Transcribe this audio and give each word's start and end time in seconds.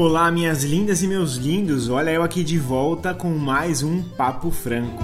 Olá, 0.00 0.30
minhas 0.30 0.62
lindas 0.62 1.02
e 1.02 1.08
meus 1.08 1.34
lindos, 1.34 1.88
olha 1.88 2.10
eu 2.10 2.22
aqui 2.22 2.44
de 2.44 2.56
volta 2.56 3.12
com 3.12 3.30
mais 3.30 3.82
um 3.82 4.00
Papo 4.00 4.48
Franco. 4.48 5.02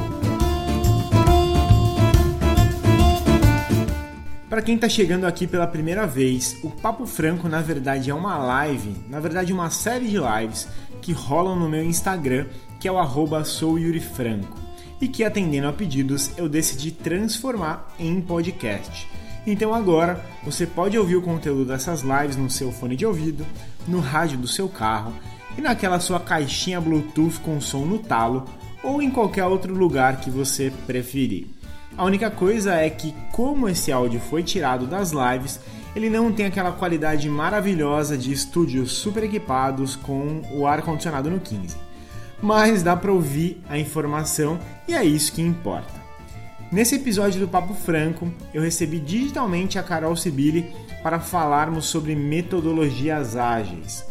Para 4.48 4.62
quem 4.62 4.76
está 4.76 4.88
chegando 4.88 5.24
aqui 5.24 5.48
pela 5.48 5.66
primeira 5.66 6.06
vez, 6.06 6.56
o 6.62 6.70
Papo 6.70 7.06
Franco 7.06 7.48
na 7.48 7.60
verdade 7.60 8.08
é 8.08 8.14
uma 8.14 8.38
live, 8.38 8.94
na 9.08 9.18
verdade 9.18 9.52
uma 9.52 9.68
série 9.68 10.06
de 10.06 10.16
lives 10.16 10.68
que 11.02 11.12
rolam 11.12 11.56
no 11.56 11.68
meu 11.68 11.82
Instagram, 11.82 12.46
que 12.78 12.86
é 12.86 12.92
o 12.92 13.44
souyurifranco, 13.44 14.56
e 15.00 15.08
que 15.08 15.24
atendendo 15.24 15.66
a 15.66 15.72
pedidos 15.72 16.30
eu 16.38 16.48
decidi 16.48 16.92
transformar 16.92 17.92
em 17.98 18.20
podcast. 18.20 19.08
Então 19.46 19.74
agora 19.74 20.24
você 20.42 20.66
pode 20.66 20.98
ouvir 20.98 21.16
o 21.16 21.22
conteúdo 21.22 21.66
dessas 21.66 22.02
lives 22.02 22.36
no 22.36 22.48
seu 22.48 22.72
fone 22.72 22.96
de 22.96 23.04
ouvido, 23.04 23.44
no 23.86 24.00
rádio 24.00 24.38
do 24.38 24.48
seu 24.48 24.68
carro 24.68 25.12
e 25.56 25.60
naquela 25.60 26.00
sua 26.00 26.18
caixinha 26.18 26.80
Bluetooth 26.80 27.40
com 27.40 27.60
som 27.60 27.84
no 27.84 27.98
talo 27.98 28.44
ou 28.82 29.02
em 29.02 29.10
qualquer 29.10 29.44
outro 29.44 29.74
lugar 29.74 30.20
que 30.20 30.30
você 30.30 30.72
preferir. 30.86 31.46
A 31.96 32.04
única 32.04 32.30
coisa 32.30 32.74
é 32.74 32.90
que, 32.90 33.14
como 33.30 33.68
esse 33.68 33.92
áudio 33.92 34.18
foi 34.18 34.42
tirado 34.42 34.86
das 34.86 35.12
lives, 35.12 35.60
ele 35.94 36.10
não 36.10 36.32
tem 36.32 36.46
aquela 36.46 36.72
qualidade 36.72 37.28
maravilhosa 37.28 38.18
de 38.18 38.32
estúdios 38.32 38.92
super 38.92 39.22
equipados 39.22 39.94
com 39.94 40.42
o 40.52 40.66
ar 40.66 40.82
condicionado 40.82 41.30
no 41.30 41.38
15. 41.38 41.76
Mas 42.42 42.82
dá 42.82 42.96
para 42.96 43.12
ouvir 43.12 43.62
a 43.68 43.78
informação 43.78 44.58
e 44.88 44.94
é 44.94 45.04
isso 45.04 45.32
que 45.32 45.40
importa. 45.40 46.03
Nesse 46.74 46.96
episódio 46.96 47.38
do 47.38 47.46
Papo 47.46 47.72
Franco, 47.72 48.28
eu 48.52 48.60
recebi 48.60 48.98
digitalmente 48.98 49.78
a 49.78 49.82
Carol 49.84 50.16
Sibili 50.16 50.74
para 51.04 51.20
falarmos 51.20 51.84
sobre 51.86 52.16
metodologias 52.16 53.36
ágeis. 53.36 54.04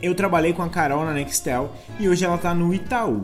Eu 0.00 0.14
trabalhei 0.14 0.54
com 0.54 0.62
a 0.62 0.70
Carol 0.70 1.04
na 1.04 1.12
Nextel 1.12 1.70
e 1.98 2.08
hoje 2.08 2.24
ela 2.24 2.36
está 2.36 2.54
no 2.54 2.72
Itaú. 2.72 3.22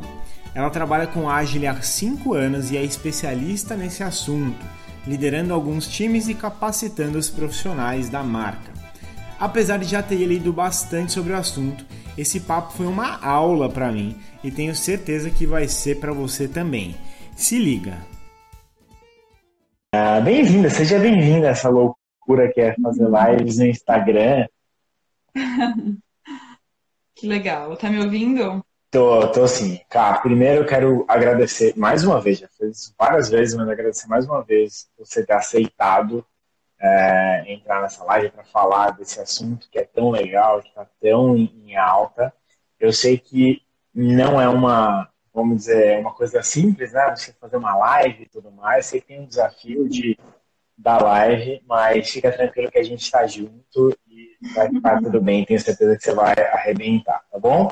Ela 0.55 0.69
trabalha 0.69 1.07
com 1.07 1.27
Agile 1.31 1.67
há 1.67 1.81
5 1.81 2.35
anos 2.35 2.71
e 2.71 2.77
é 2.77 2.85
especialista 2.85 3.75
nesse 3.75 4.03
assunto, 4.03 4.63
liderando 5.07 5.55
alguns 5.55 5.89
times 5.89 6.29
e 6.29 6.35
capacitando 6.35 7.17
os 7.17 7.31
profissionais 7.31 8.11
da 8.11 8.23
marca. 8.23 8.75
Apesar 9.41 9.79
de 9.79 9.87
já 9.87 10.03
ter 10.03 10.17
lido 10.17 10.53
bastante 10.53 11.13
sobre 11.13 11.33
o 11.33 11.37
assunto, 11.39 11.83
esse 12.19 12.41
papo 12.41 12.75
foi 12.75 12.87
uma 12.87 13.25
aula 13.25 13.71
para 13.71 13.91
mim 13.91 14.19
e 14.45 14.51
tenho 14.51 14.77
certeza 14.77 15.31
que 15.31 15.47
vai 15.47 15.67
ser 15.67 15.99
para 15.99 16.13
você 16.13 16.47
também. 16.47 16.95
Se 17.35 17.59
liga! 17.59 18.16
Ah, 19.99 20.21
bem-vinda, 20.21 20.69
seja 20.69 20.99
bem-vinda 20.99 21.47
a 21.47 21.53
essa 21.53 21.71
loucura 21.71 22.53
que 22.53 22.61
é 22.61 22.75
fazer 22.75 23.09
lives 23.09 23.57
no 23.57 23.65
Instagram. 23.65 24.47
que 27.17 27.27
legal. 27.27 27.75
Tá 27.79 27.89
me 27.89 28.01
ouvindo? 28.01 28.63
Tô, 28.91 29.27
tô 29.29 29.49
sim. 29.49 29.81
Cara, 29.89 30.19
primeiro 30.19 30.61
eu 30.61 30.67
quero 30.67 31.07
agradecer 31.09 31.73
mais 31.79 32.05
uma 32.05 32.21
vez, 32.21 32.41
já 32.41 32.49
fiz 32.59 32.95
várias 32.99 33.31
vezes, 33.31 33.55
mas 33.57 33.67
agradecer 33.71 34.07
mais 34.07 34.27
uma 34.27 34.43
vez 34.43 34.87
você 34.99 35.25
ter 35.25 35.33
aceitado 35.33 36.23
é, 36.79 37.51
entrar 37.55 37.81
nessa 37.81 38.05
live 38.05 38.29
para 38.29 38.45
falar 38.45 38.91
desse 38.91 39.19
assunto 39.19 39.67
que 39.71 39.79
é 39.79 39.85
tão 39.85 40.11
legal, 40.11 40.61
que 40.61 40.69
está 40.69 40.87
tão 41.01 41.35
em 41.39 41.75
alta. 41.75 42.35
Eu 42.79 42.93
sei 42.93 43.17
que 43.17 43.63
não 43.95 44.39
é 44.39 44.47
uma 44.47 45.09
vamos 45.37 45.59
dizer, 45.59 45.99
uma 45.99 46.15
coisa 46.15 46.43
simples, 46.43 46.93
né? 46.93 47.15
Você 47.15 47.31
fazer 47.35 47.59
uma 47.59 47.77
live 47.77 48.23
e 48.23 48.29
tudo 48.29 48.51
mais. 48.51 48.87
Sei 48.87 49.03
que 49.03 49.09
tem 49.09 49.21
um 49.21 49.27
desafio 49.27 49.87
de 49.87 50.19
da 50.79 50.99
live, 50.99 51.63
mas 51.67 52.11
fica 52.11 52.31
tranquilo 52.31 52.71
que 52.71 52.79
a 52.79 52.83
gente 52.83 53.03
está 53.03 53.27
junto 53.27 53.97
e 54.09 54.37
vai 54.55 54.69
ficar 54.69 55.01
tudo 55.01 55.21
bem. 55.21 55.45
Tenho 55.45 55.61
certeza 55.61 55.97
que 55.97 56.05
você 56.05 56.15
vai 56.15 56.35
arrebentar, 56.53 57.23
tá 57.31 57.39
bom? 57.39 57.69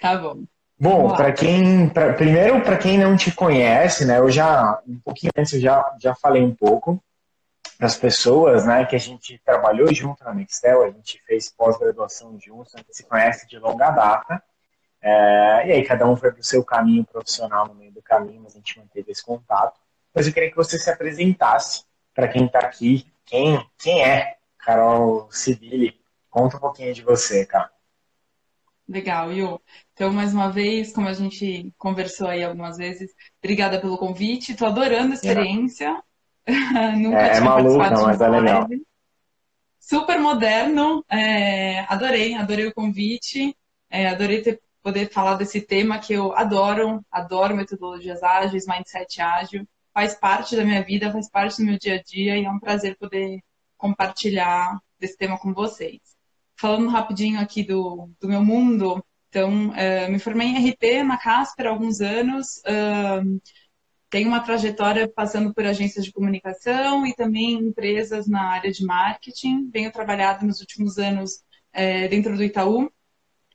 Tá 0.00 0.16
bom. 0.16 0.44
Bom, 0.78 1.14
para 1.14 1.32
quem, 1.32 1.88
pra, 1.88 2.12
primeiro 2.12 2.60
para 2.62 2.76
quem 2.76 2.98
não 2.98 3.16
te 3.16 3.32
conhece, 3.32 4.04
né? 4.04 4.18
Eu 4.18 4.30
já 4.30 4.80
um 4.86 4.98
pouquinho 4.98 5.30
antes 5.36 5.52
eu 5.52 5.60
já 5.60 5.96
já 6.00 6.14
falei 6.14 6.42
um 6.42 6.54
pouco 6.54 7.02
das 7.78 7.96
pessoas, 7.96 8.66
né? 8.66 8.84
Que 8.84 8.96
a 8.96 8.98
gente 8.98 9.40
trabalhou 9.44 9.92
junto 9.92 10.24
na 10.24 10.34
Mixtel, 10.34 10.82
a 10.82 10.90
gente 10.90 11.20
fez 11.24 11.48
pós-graduação 11.50 12.36
juntos, 12.40 12.74
a 12.74 12.78
gente 12.78 12.96
se 12.96 13.04
conhece 13.04 13.46
de 13.46 13.58
longa 13.58 13.90
data. 13.90 14.42
É, 15.02 15.66
e 15.66 15.72
aí 15.72 15.84
cada 15.84 16.08
um 16.08 16.16
foi 16.16 16.30
para 16.30 16.40
o 16.40 16.44
seu 16.44 16.64
caminho 16.64 17.04
profissional 17.04 17.66
no 17.66 17.74
meio 17.74 17.90
do 17.90 18.00
caminho, 18.00 18.40
mas 18.40 18.54
a 18.54 18.58
gente 18.58 18.78
manteve 18.78 19.10
esse 19.10 19.24
contato. 19.24 19.80
Mas 20.14 20.26
eu 20.26 20.32
queria 20.32 20.50
que 20.50 20.56
você 20.56 20.78
se 20.78 20.88
apresentasse 20.88 21.84
para 22.14 22.28
quem 22.28 22.46
está 22.46 22.60
aqui. 22.60 23.06
Quem, 23.26 23.66
quem 23.78 24.04
é 24.04 24.36
Carol 24.58 25.28
Sibili? 25.30 26.00
Conta 26.30 26.56
um 26.56 26.60
pouquinho 26.60 26.94
de 26.94 27.02
você, 27.02 27.44
cara. 27.44 27.70
Legal, 28.88 29.32
Yu. 29.32 29.60
Então, 29.92 30.12
mais 30.12 30.32
uma 30.34 30.50
vez, 30.50 30.92
como 30.92 31.08
a 31.08 31.12
gente 31.12 31.72
conversou 31.78 32.28
aí 32.28 32.44
algumas 32.44 32.76
vezes, 32.76 33.12
obrigada 33.38 33.80
pelo 33.80 33.98
convite. 33.98 34.52
Estou 34.52 34.68
adorando 34.68 35.12
a 35.12 35.14
experiência. 35.14 36.00
É. 36.46 36.52
Nunca 36.96 37.18
é, 37.18 37.26
é 37.26 37.30
tinha 37.30 37.38
é 37.38 37.40
maluca, 37.40 37.90
mas 37.90 38.20
é 38.20 38.28
legal. 38.28 38.68
Super 39.80 40.20
moderno. 40.20 41.04
É, 41.10 41.80
adorei, 41.88 42.34
adorei 42.34 42.66
o 42.66 42.74
convite. 42.74 43.56
É, 43.90 44.08
adorei 44.08 44.42
ter 44.42 44.60
poder 44.82 45.10
falar 45.10 45.34
desse 45.34 45.60
tema 45.60 45.98
que 45.98 46.12
eu 46.12 46.34
adoro, 46.36 47.04
adoro 47.10 47.56
metodologias 47.56 48.22
ágeis, 48.22 48.66
mindset 48.66 49.20
ágil, 49.20 49.66
faz 49.94 50.14
parte 50.14 50.56
da 50.56 50.64
minha 50.64 50.82
vida, 50.82 51.12
faz 51.12 51.30
parte 51.30 51.58
do 51.58 51.64
meu 51.64 51.78
dia 51.78 51.96
a 51.96 52.02
dia 52.02 52.36
e 52.36 52.44
é 52.44 52.50
um 52.50 52.58
prazer 52.58 52.96
poder 52.98 53.40
compartilhar 53.76 54.78
desse 54.98 55.16
tema 55.16 55.38
com 55.38 55.52
vocês. 55.52 56.00
Falando 56.56 56.88
rapidinho 56.88 57.40
aqui 57.40 57.62
do, 57.62 58.10
do 58.20 58.28
meu 58.28 58.44
mundo, 58.44 59.04
então, 59.28 59.68
uh, 59.68 60.12
me 60.12 60.18
formei 60.18 60.48
em 60.48 60.70
RP 60.70 61.02
na 61.04 61.16
Casper 61.16 61.66
há 61.66 61.70
alguns 61.70 62.02
anos, 62.02 62.60
tenho 64.10 64.28
uma 64.28 64.40
trajetória 64.40 65.08
passando 65.08 65.54
por 65.54 65.64
agências 65.64 66.04
de 66.04 66.12
comunicação 66.12 67.06
e 67.06 67.14
também 67.14 67.54
empresas 67.54 68.28
na 68.28 68.42
área 68.42 68.70
de 68.70 68.84
marketing, 68.84 69.70
venho 69.70 69.90
trabalhado 69.90 70.44
nos 70.44 70.60
últimos 70.60 70.98
anos 70.98 71.36
uh, 71.74 72.08
dentro 72.10 72.36
do 72.36 72.44
Itaú, 72.44 72.92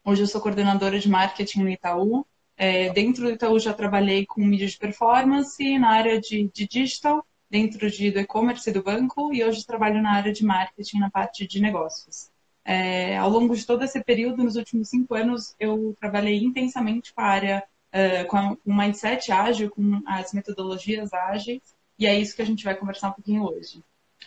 Hoje 0.10 0.24
eu 0.24 0.28
sou 0.28 0.40
coordenadora 0.40 0.98
de 0.98 1.10
marketing 1.10 1.64
no 1.64 1.70
Itaú. 1.70 2.26
É, 2.56 2.90
dentro 2.94 3.26
do 3.26 3.32
Itaú 3.32 3.60
já 3.60 3.74
trabalhei 3.74 4.26
com 4.26 4.40
mídia 4.40 4.66
de 4.66 4.78
performance, 4.78 5.78
na 5.78 5.90
área 5.90 6.18
de, 6.18 6.50
de 6.54 6.66
digital, 6.66 7.28
dentro 7.50 7.92
de, 7.92 8.10
do 8.10 8.22
e-commerce 8.22 8.70
e 8.70 8.72
do 8.72 8.82
banco, 8.82 9.34
e 9.34 9.44
hoje 9.44 9.66
trabalho 9.66 10.02
na 10.02 10.14
área 10.14 10.32
de 10.32 10.46
marketing, 10.46 11.00
na 11.00 11.10
parte 11.10 11.46
de 11.46 11.62
negócios. 11.62 12.32
É, 12.64 13.18
ao 13.18 13.30
longo 13.30 13.54
de 13.54 13.66
todo 13.66 13.84
esse 13.84 14.02
período, 14.02 14.46
nos 14.46 14.56
últimos 14.56 14.88
cinco 14.88 15.14
anos, 15.14 15.54
eu 15.60 15.94
trabalhei 16.00 16.38
intensamente 16.38 17.14
com 17.14 17.20
a 17.20 17.26
área, 17.26 17.64
uh, 17.94 18.26
com 18.30 18.58
o 18.66 18.74
mindset 18.74 19.30
ágil, 19.30 19.70
com 19.70 20.02
as 20.08 20.32
metodologias 20.32 21.12
ágeis, 21.12 21.62
e 22.00 22.08
é 22.08 22.18
isso 22.18 22.34
que 22.34 22.42
a 22.42 22.46
gente 22.46 22.64
vai 22.64 22.78
conversar 22.78 23.10
um 23.10 23.14
pouquinho 23.14 23.44
hoje. 23.44 23.84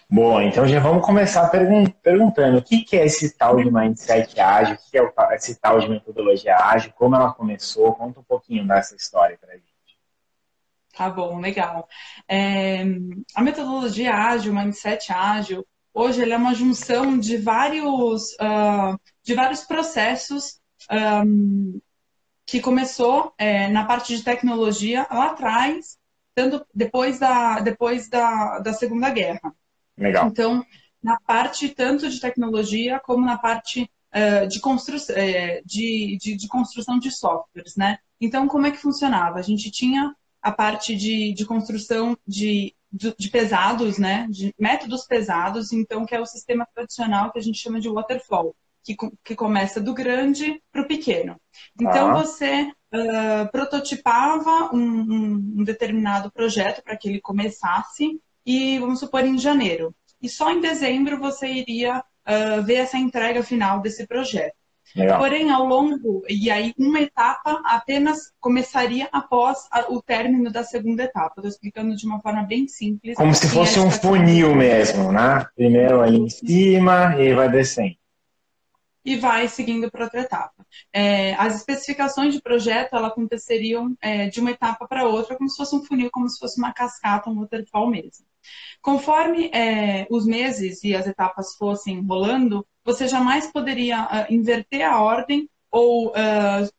Bom, 0.09 0.41
então 0.41 0.67
já 0.67 0.81
vamos 0.81 1.07
começar 1.07 1.49
perguntando 1.49 2.59
o 2.59 2.63
que 2.63 2.85
é 2.97 3.07
esse 3.07 3.37
tal 3.37 3.57
de 3.57 3.71
mindset 3.71 4.41
ágil, 4.41 4.75
o 4.75 4.91
que 4.91 4.99
é 4.99 5.37
esse 5.37 5.55
tal 5.61 5.79
de 5.79 5.89
metodologia 5.89 6.57
ágil, 6.57 6.93
como 6.97 7.15
ela 7.15 7.33
começou, 7.33 7.95
conta 7.95 8.19
um 8.19 8.25
pouquinho 8.25 8.67
dessa 8.67 8.97
história 8.97 9.39
para 9.39 9.55
gente. 9.55 9.71
Tá 10.97 11.09
bom, 11.09 11.39
legal. 11.39 11.89
É, 12.29 12.83
a 13.35 13.43
metodologia 13.43 14.13
ágil, 14.13 14.53
o 14.53 14.55
mindset 14.55 15.13
ágil, 15.13 15.65
hoje 15.95 16.21
ele 16.21 16.33
é 16.33 16.37
uma 16.37 16.55
junção 16.55 17.19
de 17.19 17.37
vários, 17.37 18.33
uh, 18.35 18.99
de 19.23 19.35
vários 19.35 19.63
processos 19.63 20.61
um, 20.91 21.81
que 22.45 22.61
começou 22.61 23.33
é, 23.39 23.69
na 23.69 23.85
parte 23.85 24.17
de 24.17 24.25
tecnologia 24.25 25.07
lá 25.11 25.27
atrás, 25.27 25.97
tanto 26.35 26.67
depois 26.75 27.19
da, 27.19 27.61
depois 27.61 28.09
da, 28.09 28.59
da 28.59 28.73
Segunda 28.73 29.09
Guerra. 29.11 29.55
Legal. 29.97 30.29
Então, 30.29 30.65
na 31.03 31.19
parte 31.21 31.69
tanto 31.69 32.09
de 32.09 32.21
tecnologia 32.21 33.01
como 33.01 33.25
na 33.25 33.39
parte 33.39 33.91
uh, 34.15 34.47
de, 34.47 34.61
constru 34.61 34.97
uh, 34.97 35.63
de, 35.65 36.19
de, 36.21 36.37
de, 36.37 36.49
construção 36.49 36.99
de 36.99 37.11
softwares, 37.11 37.77
né? 37.77 37.99
Então, 38.21 38.47
como 38.47 38.67
é 38.67 38.71
que 38.71 38.79
funcionava? 38.79 39.39
A 39.39 39.43
gente 39.43 39.71
tinha 39.71 40.15
a 40.43 40.53
parte 40.53 40.95
de, 40.97 41.33
de 41.33 41.45
construção 41.45 42.17
de, 42.27 42.75
de, 42.93 43.31
pesados, 43.31 43.99
né? 43.99 44.27
De 44.31 44.55
métodos 44.59 45.07
pesados, 45.07 45.73
então, 45.73 46.05
que 46.05 46.15
é 46.15 46.21
o 46.21 46.27
sistema 46.27 46.67
tradicional 46.75 47.33
que 47.33 47.39
a 47.39 47.43
gente 47.43 47.59
chama 47.59 47.81
de 47.81 47.89
waterfall, 47.89 48.55
que, 48.85 48.97
que 49.25 49.35
começa 49.35 49.81
do 49.81 49.95
grande 49.95 50.63
para 50.73 50.83
o 50.83 50.87
pequeno. 50.87 51.41
Então, 51.81 52.11
ah. 52.11 52.15
você 52.15 52.71
uh, 52.93 53.51
prototipava 53.51 54.75
um, 54.75 55.59
um 55.59 55.65
determinado 55.65 56.31
projeto 56.31 56.83
para 56.83 56.97
que 56.97 57.09
ele 57.09 57.21
começasse 57.21 58.21
e 58.45 58.79
vamos 58.79 59.01
supor 59.01 59.25
em 59.25 59.39
janeiro. 59.39 59.95
E 60.23 60.29
só 60.29 60.51
em 60.51 60.61
dezembro 60.61 61.19
você 61.19 61.47
iria 61.47 61.99
uh, 61.99 62.63
ver 62.63 62.75
essa 62.75 62.99
entrega 62.99 63.43
final 63.43 63.81
desse 63.81 64.07
projeto. 64.07 64.55
Legal. 64.95 65.19
Porém, 65.19 65.51
ao 65.51 65.65
longo, 65.65 66.23
e 66.29 66.51
aí 66.51 66.75
uma 66.77 67.01
etapa 67.01 67.63
apenas 67.65 68.33
começaria 68.41 69.09
após 69.13 69.69
a, 69.71 69.93
o 69.93 70.03
término 70.03 70.51
da 70.51 70.65
segunda 70.65 71.05
etapa. 71.05 71.35
Estou 71.37 71.49
explicando 71.49 71.95
de 71.95 72.05
uma 72.07 72.21
forma 72.21 72.43
bem 72.43 72.67
simples. 72.67 73.15
Como 73.15 73.33
se 73.35 73.49
fosse 73.49 73.79
um 73.79 73.91
funil 73.91 74.55
mesmo, 74.55 75.13
né? 75.13 75.47
Primeiro 75.55 76.01
ali 76.01 76.19
em 76.19 76.29
cima 76.29 77.15
e 77.21 77.33
vai 77.33 77.49
descendo. 77.49 78.00
E 79.05 79.17
vai 79.17 79.49
seguindo 79.49 79.91
para 79.91 80.05
outra 80.05 80.21
etapa. 80.21 80.67
É, 80.93 81.35
as 81.35 81.57
especificações 81.57 82.35
de 82.35 82.43
projeto 82.43 82.95
elas 82.95 83.11
aconteceriam 83.13 83.97
é, 84.01 84.29
de 84.29 84.41
uma 84.41 84.51
etapa 84.51 84.87
para 84.87 85.07
outra, 85.07 85.37
como 85.37 85.49
se 85.49 85.57
fosse 85.57 85.75
um 85.75 85.85
funil, 85.85 86.11
como 86.13 86.29
se 86.29 86.39
fosse 86.39 86.59
uma 86.59 86.73
cascata, 86.73 87.31
um 87.31 87.41
waterfall 87.41 87.89
mesmo. 87.89 88.27
Conforme 88.83 89.51
é, 89.53 90.07
os 90.11 90.27
meses 90.27 90.83
e 90.85 90.95
as 90.95 91.07
etapas 91.07 91.55
fossem 91.57 92.01
rolando, 92.05 92.67
você 92.85 93.07
jamais 93.07 93.47
poderia 93.51 94.03
uh, 94.05 94.33
inverter 94.33 94.83
a 94.83 95.01
ordem 95.01 95.49
ou 95.71 96.09
uh, 96.09 96.71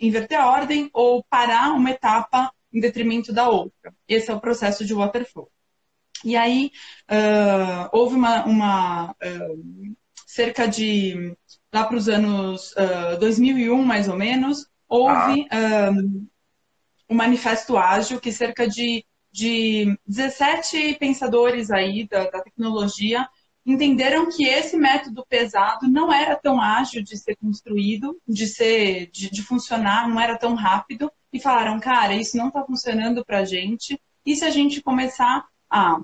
inverter 0.00 0.40
a 0.40 0.50
ordem 0.50 0.90
ou 0.92 1.22
parar 1.24 1.72
uma 1.72 1.90
etapa 1.90 2.52
em 2.72 2.80
detrimento 2.80 3.32
da 3.32 3.48
outra. 3.48 3.94
Esse 4.06 4.30
é 4.30 4.34
o 4.34 4.40
processo 4.40 4.84
de 4.84 4.94
waterfall. 4.94 5.50
E 6.24 6.36
aí 6.36 6.72
uh, 7.10 7.88
houve 7.92 8.16
uma, 8.16 8.44
uma 8.44 9.10
uh, 9.10 9.96
cerca 10.38 10.68
de 10.68 11.36
lá 11.74 11.84
para 11.84 11.96
os 11.96 12.08
anos 12.08 12.70
uh, 12.74 13.14
ah, 13.14 13.16
2001 13.16 13.84
mais 13.84 14.08
ou 14.08 14.16
menos 14.16 14.68
houve 14.88 15.48
ah. 15.50 15.90
um 17.10 17.14
manifesto 17.16 17.76
ágil 17.76 18.20
que 18.20 18.30
cerca 18.30 18.68
de, 18.68 19.04
de 19.32 19.98
17 20.06 20.94
pensadores 21.00 21.72
aí 21.72 22.06
da, 22.06 22.30
da 22.30 22.40
tecnologia 22.40 23.28
entenderam 23.66 24.30
que 24.30 24.44
esse 24.44 24.76
método 24.76 25.26
pesado 25.28 25.88
não 25.88 26.12
era 26.12 26.36
tão 26.36 26.60
ágil 26.60 27.02
de 27.02 27.18
ser 27.18 27.34
construído, 27.34 28.16
de 28.26 28.46
ser, 28.46 29.10
de, 29.10 29.30
de 29.30 29.42
funcionar, 29.42 30.08
não 30.08 30.20
era 30.20 30.38
tão 30.38 30.54
rápido 30.54 31.10
e 31.32 31.40
falaram, 31.40 31.80
cara, 31.80 32.14
isso 32.14 32.36
não 32.36 32.46
está 32.46 32.64
funcionando 32.64 33.24
para 33.24 33.40
a 33.40 33.44
gente. 33.44 34.00
E 34.24 34.36
se 34.36 34.44
a 34.44 34.50
gente 34.50 34.80
começar 34.80 35.44
a 35.68 36.00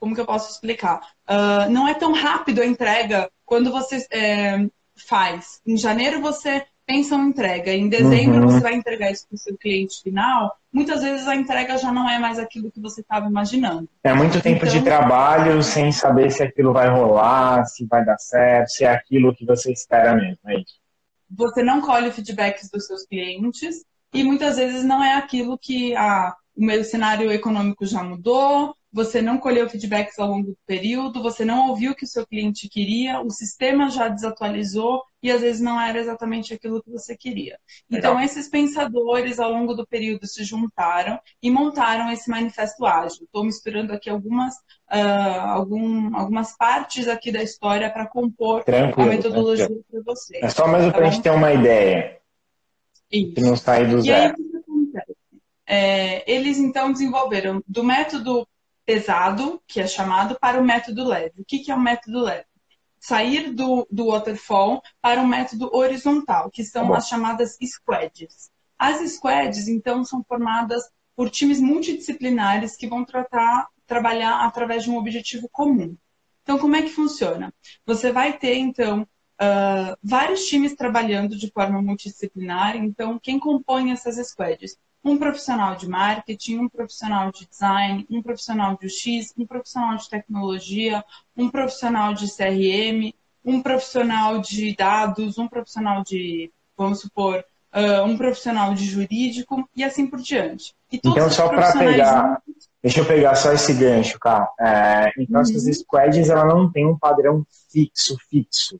como 0.00 0.14
que 0.14 0.20
eu 0.20 0.26
posso 0.26 0.50
explicar? 0.50 1.00
Uh, 1.28 1.70
não 1.70 1.86
é 1.86 1.94
tão 1.94 2.12
rápido 2.12 2.62
a 2.62 2.66
entrega 2.66 3.30
quando 3.44 3.70
você 3.70 4.04
é, 4.10 4.66
faz. 4.96 5.60
Em 5.66 5.76
janeiro 5.76 6.20
você 6.20 6.64
pensa 6.86 7.14
uma 7.14 7.28
entrega, 7.28 7.72
em 7.72 7.88
dezembro 7.88 8.40
uhum. 8.40 8.48
você 8.48 8.60
vai 8.60 8.74
entregar 8.74 9.12
isso 9.12 9.28
para 9.28 9.36
o 9.36 9.38
seu 9.38 9.56
cliente 9.56 10.02
final. 10.02 10.56
Muitas 10.72 11.02
vezes 11.02 11.28
a 11.28 11.36
entrega 11.36 11.78
já 11.78 11.92
não 11.92 12.10
é 12.10 12.18
mais 12.18 12.38
aquilo 12.38 12.70
que 12.72 12.80
você 12.80 13.00
estava 13.00 13.26
imaginando. 13.26 13.88
É 14.02 14.12
muito 14.12 14.40
tempo 14.40 14.64
então, 14.64 14.76
de 14.76 14.82
trabalho 14.82 15.62
sem 15.62 15.92
saber 15.92 16.32
se 16.32 16.42
aquilo 16.42 16.72
vai 16.72 16.88
rolar, 16.88 17.64
se 17.66 17.86
vai 17.86 18.04
dar 18.04 18.18
certo, 18.18 18.70
se 18.70 18.84
é 18.84 18.88
aquilo 18.88 19.34
que 19.34 19.44
você 19.44 19.70
espera 19.70 20.16
mesmo. 20.16 20.38
É 20.46 20.54
isso. 20.54 20.80
Você 21.30 21.62
não 21.62 21.80
colhe 21.80 22.10
feedbacks 22.10 22.68
dos 22.70 22.86
seus 22.86 23.06
clientes 23.06 23.84
e 24.12 24.24
muitas 24.24 24.56
vezes 24.56 24.82
não 24.82 25.04
é 25.04 25.14
aquilo 25.14 25.56
que 25.56 25.94
ah, 25.94 26.34
o 26.56 26.64
meu 26.64 26.82
cenário 26.82 27.30
econômico 27.30 27.86
já 27.86 28.02
mudou, 28.02 28.74
você 28.92 29.22
não 29.22 29.38
colheu 29.38 29.68
feedbacks 29.68 30.18
ao 30.18 30.28
longo 30.28 30.48
do 30.48 30.58
período, 30.66 31.22
você 31.22 31.44
não 31.44 31.68
ouviu 31.68 31.92
o 31.92 31.94
que 31.94 32.04
o 32.04 32.08
seu 32.08 32.26
cliente 32.26 32.68
queria, 32.68 33.20
o 33.20 33.30
sistema 33.30 33.88
já 33.88 34.08
desatualizou 34.08 35.02
e 35.22 35.30
às 35.30 35.42
vezes 35.42 35.60
não 35.60 35.80
era 35.80 35.98
exatamente 35.98 36.52
aquilo 36.52 36.82
que 36.82 36.90
você 36.90 37.16
queria. 37.16 37.58
Legal. 37.88 38.12
Então, 38.12 38.24
esses 38.24 38.48
pensadores 38.48 39.38
ao 39.38 39.50
longo 39.50 39.74
do 39.74 39.86
período 39.86 40.26
se 40.26 40.42
juntaram 40.44 41.18
e 41.42 41.50
montaram 41.50 42.10
esse 42.10 42.28
manifesto 42.28 42.84
ágil. 42.84 43.24
Estou 43.24 43.44
misturando 43.44 43.92
aqui 43.92 44.10
algumas, 44.10 44.54
uh, 44.90 45.40
algum, 45.46 46.16
algumas 46.16 46.56
partes 46.56 47.06
aqui 47.06 47.30
da 47.30 47.42
história 47.42 47.90
para 47.90 48.06
compor 48.06 48.64
tranquilo, 48.64 49.08
a 49.08 49.14
metodologia 49.14 49.68
para 49.68 50.02
vocês. 50.04 50.42
É 50.42 50.48
só 50.48 50.66
mesmo 50.66 50.90
tá 50.90 50.98
para 50.98 51.06
a 51.06 51.10
gente 51.10 51.22
ter 51.22 51.30
uma 51.30 51.52
ideia. 51.52 52.18
Isso. 53.12 53.34
Que 53.34 53.40
não 53.40 53.56
sair 53.56 53.88
do 53.88 54.00
zero. 54.00 54.34
Aí, 54.34 54.50
é, 55.72 56.28
eles 56.30 56.58
então 56.58 56.90
desenvolveram 56.90 57.62
do 57.68 57.84
método 57.84 58.44
pesado, 58.90 59.62
que 59.68 59.80
é 59.80 59.86
chamado, 59.86 60.36
para 60.40 60.60
o 60.60 60.64
método 60.64 61.06
leve. 61.06 61.42
O 61.42 61.44
que, 61.44 61.60
que 61.60 61.70
é 61.70 61.74
o 61.76 61.80
método 61.80 62.22
leve? 62.22 62.46
Sair 62.98 63.54
do, 63.54 63.86
do 63.88 64.08
waterfall 64.08 64.82
para 65.00 65.20
um 65.20 65.28
método 65.28 65.70
horizontal, 65.72 66.50
que 66.50 66.64
são 66.64 66.88
tá 66.88 66.96
as 66.96 67.06
chamadas 67.06 67.56
squads. 67.62 68.50
As 68.76 68.98
squads, 69.12 69.68
então, 69.68 70.04
são 70.04 70.24
formadas 70.24 70.82
por 71.14 71.30
times 71.30 71.60
multidisciplinares 71.60 72.76
que 72.76 72.88
vão 72.88 73.04
tratar, 73.04 73.68
trabalhar 73.86 74.44
através 74.44 74.82
de 74.82 74.90
um 74.90 74.96
objetivo 74.96 75.48
comum. 75.52 75.96
Então, 76.42 76.58
como 76.58 76.74
é 76.74 76.82
que 76.82 76.90
funciona? 76.90 77.54
Você 77.86 78.10
vai 78.10 78.36
ter, 78.36 78.56
então, 78.56 79.06
uh, 79.40 79.96
vários 80.02 80.46
times 80.46 80.74
trabalhando 80.74 81.36
de 81.36 81.50
forma 81.50 81.80
multidisciplinar. 81.80 82.76
Então, 82.76 83.18
quem 83.18 83.38
compõe 83.38 83.92
essas 83.92 84.16
squads? 84.28 84.76
um 85.02 85.16
profissional 85.16 85.76
de 85.76 85.88
marketing, 85.88 86.58
um 86.58 86.68
profissional 86.68 87.32
de 87.32 87.46
design, 87.48 88.06
um 88.10 88.22
profissional 88.22 88.76
de 88.78 88.86
UX, 88.86 89.32
um 89.36 89.46
profissional 89.46 89.96
de 89.96 90.08
tecnologia, 90.08 91.04
um 91.36 91.48
profissional 91.48 92.12
de 92.12 92.26
CRM, 92.26 93.14
um 93.44 93.62
profissional 93.62 94.38
de 94.40 94.74
dados, 94.76 95.38
um 95.38 95.48
profissional 95.48 96.02
de, 96.04 96.52
vamos 96.76 97.00
supor, 97.00 97.42
uh, 97.74 98.04
um 98.04 98.16
profissional 98.16 98.74
de 98.74 98.84
jurídico 98.84 99.68
e 99.74 99.82
assim 99.82 100.06
por 100.06 100.20
diante. 100.20 100.74
então, 100.92 101.30
só 101.30 101.48
para 101.48 101.72
pegar, 101.72 102.42
deixa 102.82 103.00
eu 103.00 103.06
pegar 103.06 103.34
só 103.36 103.52
esse 103.52 103.72
gancho, 103.72 104.18
cara. 104.18 104.48
É, 104.60 105.12
então, 105.18 105.40
uhum. 105.40 105.42
essas 105.42 105.78
squads, 105.78 106.28
ela 106.28 106.44
não 106.44 106.70
tem 106.70 106.86
um 106.86 106.98
padrão 106.98 107.42
fixo, 107.72 108.18
fixo. 108.28 108.78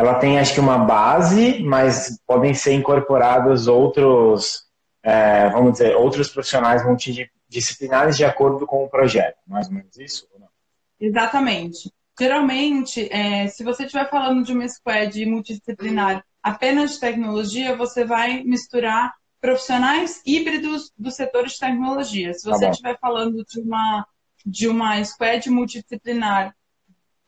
Ela 0.00 0.14
tem, 0.14 0.38
acho 0.38 0.54
que, 0.54 0.60
uma 0.60 0.78
base, 0.78 1.62
mas 1.62 2.18
podem 2.26 2.54
ser 2.54 2.72
incorporados 2.72 3.68
outros 3.68 4.70
é, 5.02 5.48
vamos 5.50 5.72
dizer, 5.72 5.96
outros 5.96 6.28
profissionais 6.28 6.84
multidisciplinares 6.84 8.16
de 8.16 8.24
acordo 8.24 8.66
com 8.66 8.84
o 8.84 8.88
projeto. 8.88 9.36
Mais 9.46 9.66
ou 9.68 9.74
menos 9.74 9.96
isso 9.96 10.26
ou 10.32 10.40
não? 10.40 10.48
Exatamente. 11.00 11.92
Geralmente, 12.18 13.08
é, 13.10 13.46
se 13.46 13.64
você 13.64 13.84
estiver 13.84 14.08
falando 14.10 14.44
de 14.44 14.52
uma 14.52 14.68
squad 14.68 15.24
multidisciplinar 15.24 16.24
apenas 16.42 16.92
de 16.92 17.00
tecnologia, 17.00 17.76
você 17.76 18.04
vai 18.04 18.42
misturar 18.42 19.14
profissionais 19.40 20.20
híbridos 20.26 20.92
do 20.98 21.10
setor 21.10 21.46
de 21.46 21.58
tecnologia. 21.58 22.34
Se 22.34 22.44
você 22.44 22.66
tá 22.66 22.70
estiver 22.70 22.98
falando 22.98 23.42
de 23.44 23.60
uma, 23.60 24.06
de 24.44 24.68
uma 24.68 25.02
squad 25.02 25.48
multidisciplinar 25.48 26.54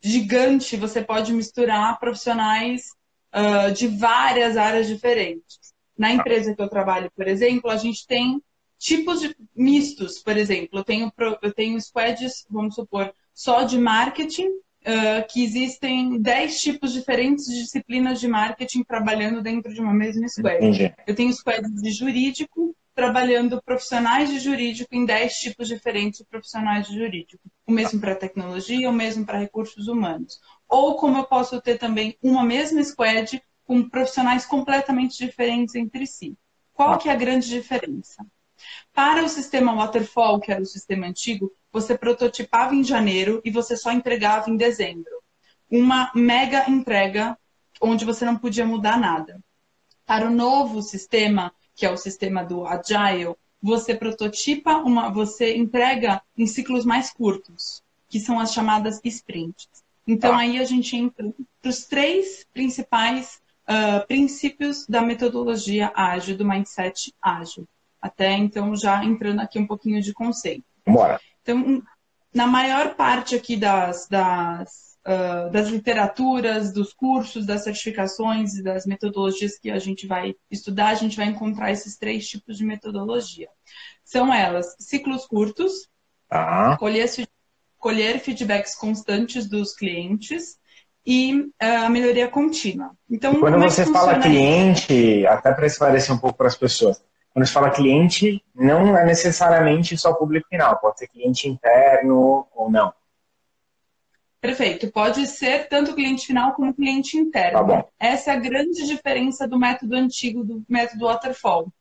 gigante, 0.03 0.75
você 0.75 1.01
pode 1.01 1.31
misturar 1.31 1.97
profissionais 1.97 2.89
uh, 3.33 3.71
de 3.71 3.87
várias 3.87 4.57
áreas 4.57 4.87
diferentes. 4.87 5.73
Na 5.97 6.11
empresa 6.11 6.53
que 6.53 6.61
eu 6.61 6.67
trabalho, 6.67 7.09
por 7.15 7.27
exemplo, 7.27 7.69
a 7.69 7.77
gente 7.77 8.05
tem 8.05 8.41
tipos 8.77 9.21
de 9.21 9.35
mistos, 9.55 10.19
por 10.19 10.35
exemplo. 10.35 10.79
Eu 10.79 10.83
tenho, 10.83 11.11
eu 11.41 11.53
tenho 11.53 11.79
squads, 11.79 12.45
vamos 12.49 12.75
supor, 12.75 13.13
só 13.33 13.63
de 13.63 13.77
marketing, 13.77 14.47
uh, 14.47 15.25
que 15.31 15.41
existem 15.43 16.19
10 16.19 16.61
tipos 16.61 16.91
diferentes 16.91 17.45
de 17.45 17.61
disciplinas 17.61 18.19
de 18.19 18.27
marketing 18.27 18.83
trabalhando 18.83 19.41
dentro 19.41 19.73
de 19.73 19.79
uma 19.79 19.93
mesma 19.93 20.27
squad. 20.27 20.57
Entendi. 20.57 20.93
Eu 21.07 21.15
tenho 21.15 21.31
squads 21.31 21.81
de 21.81 21.91
jurídico, 21.91 22.75
trabalhando 22.95 23.61
profissionais 23.61 24.29
de 24.29 24.39
jurídico 24.39 24.93
em 24.93 25.05
10 25.05 25.33
tipos 25.35 25.67
diferentes 25.67 26.19
de 26.19 26.25
profissionais 26.25 26.87
de 26.87 26.97
jurídico. 26.97 27.43
O 27.65 27.71
mesmo 27.71 27.99
para 27.99 28.15
tecnologia, 28.15 28.89
o 28.89 28.93
mesmo 28.93 29.25
para 29.25 29.39
recursos 29.39 29.87
humanos. 29.87 30.39
Ou 30.67 30.95
como 30.95 31.17
eu 31.17 31.23
posso 31.23 31.59
ter 31.61 31.77
também 31.77 32.17
uma 32.21 32.43
mesma 32.43 32.83
squad 32.83 33.41
com 33.65 33.89
profissionais 33.89 34.45
completamente 34.45 35.17
diferentes 35.17 35.75
entre 35.75 36.05
si. 36.05 36.37
Qual 36.73 36.97
que 36.97 37.09
é 37.09 37.11
a 37.11 37.15
grande 37.15 37.49
diferença? 37.49 38.25
Para 38.93 39.23
o 39.23 39.29
sistema 39.29 39.75
waterfall, 39.75 40.39
que 40.39 40.51
era 40.51 40.61
o 40.61 40.65
sistema 40.65 41.07
antigo, 41.07 41.51
você 41.71 41.97
prototipava 41.97 42.75
em 42.75 42.83
janeiro 42.83 43.41
e 43.43 43.49
você 43.49 43.75
só 43.75 43.91
entregava 43.91 44.49
em 44.49 44.57
dezembro. 44.57 45.11
Uma 45.69 46.11
mega 46.13 46.69
entrega 46.69 47.37
onde 47.81 48.05
você 48.05 48.23
não 48.25 48.37
podia 48.37 48.65
mudar 48.65 48.99
nada. 48.99 49.43
Para 50.05 50.27
o 50.27 50.33
novo 50.33 50.81
sistema, 50.81 51.53
que 51.75 51.85
é 51.85 51.91
o 51.91 51.97
sistema 51.97 52.43
do 52.43 52.65
agile, 52.65 53.35
você 53.61 53.95
prototipa 53.95 54.77
uma, 54.77 55.09
você 55.09 55.55
entrega 55.55 56.21
em 56.37 56.45
ciclos 56.45 56.85
mais 56.85 57.11
curtos, 57.11 57.81
que 58.09 58.19
são 58.19 58.39
as 58.39 58.53
chamadas 58.53 58.99
sprints. 59.03 59.67
Então 60.05 60.37
aí 60.37 60.59
a 60.59 60.65
gente 60.65 60.95
entra 60.95 61.33
para 61.61 61.69
os 61.69 61.85
três 61.85 62.45
principais 62.53 63.41
uh, 63.63 64.05
princípios 64.05 64.85
da 64.85 65.01
metodologia 65.01 65.91
ágil, 65.95 66.37
do 66.37 66.45
mindset 66.45 67.13
ágil. 67.21 67.67
Até 68.01 68.33
então, 68.33 68.75
já 68.75 69.03
entrando 69.05 69.39
aqui 69.39 69.57
um 69.57 69.65
pouquinho 69.65 70.01
de 70.01 70.13
conceito. 70.13 70.65
Bora. 70.85 71.21
Então, 71.41 71.81
na 72.33 72.45
maior 72.45 72.95
parte 72.95 73.33
aqui 73.33 73.55
das, 73.55 74.07
das, 74.09 74.92
uh, 75.07 75.51
das 75.51 75.69
literaturas, 75.69 76.73
dos 76.73 76.93
cursos, 76.93 77.45
das 77.45 77.63
certificações 77.63 78.55
e 78.55 78.63
das 78.63 78.85
metodologias 78.85 79.57
que 79.57 79.69
a 79.69 79.79
gente 79.79 80.07
vai 80.07 80.35
estudar, 80.49 80.89
a 80.89 80.95
gente 80.95 81.17
vai 81.17 81.27
encontrar 81.27 81.71
esses 81.71 81.97
três 81.97 82.27
tipos 82.27 82.57
de 82.57 82.65
metodologia. 82.65 83.49
São 84.03 84.33
elas 84.33 84.75
ciclos 84.79 85.25
curtos, 85.25 85.89
ah. 86.29 86.75
colher, 86.79 87.09
colher 87.77 88.19
feedbacks 88.19 88.75
constantes 88.75 89.47
dos 89.47 89.75
clientes, 89.75 90.57
e 91.05 91.49
é, 91.59 91.75
a 91.75 91.89
melhoria 91.89 92.29
contínua. 92.29 92.91
Então, 93.09 93.39
quando 93.39 93.57
é 93.57 93.69
você 93.69 93.85
fala 93.85 94.19
cliente, 94.19 95.25
até 95.27 95.51
para 95.53 95.65
esclarecer 95.65 96.15
um 96.15 96.17
pouco 96.17 96.37
para 96.37 96.47
as 96.47 96.55
pessoas, 96.55 97.03
quando 97.33 97.45
você 97.45 97.51
fala 97.51 97.71
cliente, 97.71 98.43
não 98.55 98.95
é 98.97 99.05
necessariamente 99.05 99.97
só 99.97 100.13
público 100.13 100.47
final, 100.47 100.79
pode 100.79 100.99
ser 100.99 101.07
cliente 101.07 101.49
interno 101.49 102.47
ou 102.55 102.71
não. 102.71 102.93
Perfeito. 104.43 104.91
Pode 104.91 105.25
ser 105.25 105.69
tanto 105.69 105.95
cliente 105.95 106.27
final 106.27 106.53
como 106.53 106.73
cliente 106.73 107.15
interno. 107.15 107.65
Tá 107.65 107.85
Essa 107.97 108.31
é 108.31 108.35
a 108.35 108.39
grande 108.39 108.85
diferença 108.85 109.47
do 109.47 109.57
método 109.57 109.95
antigo 109.95 110.43
do 110.43 110.61
método 110.67 111.05
waterfall. 111.05 111.73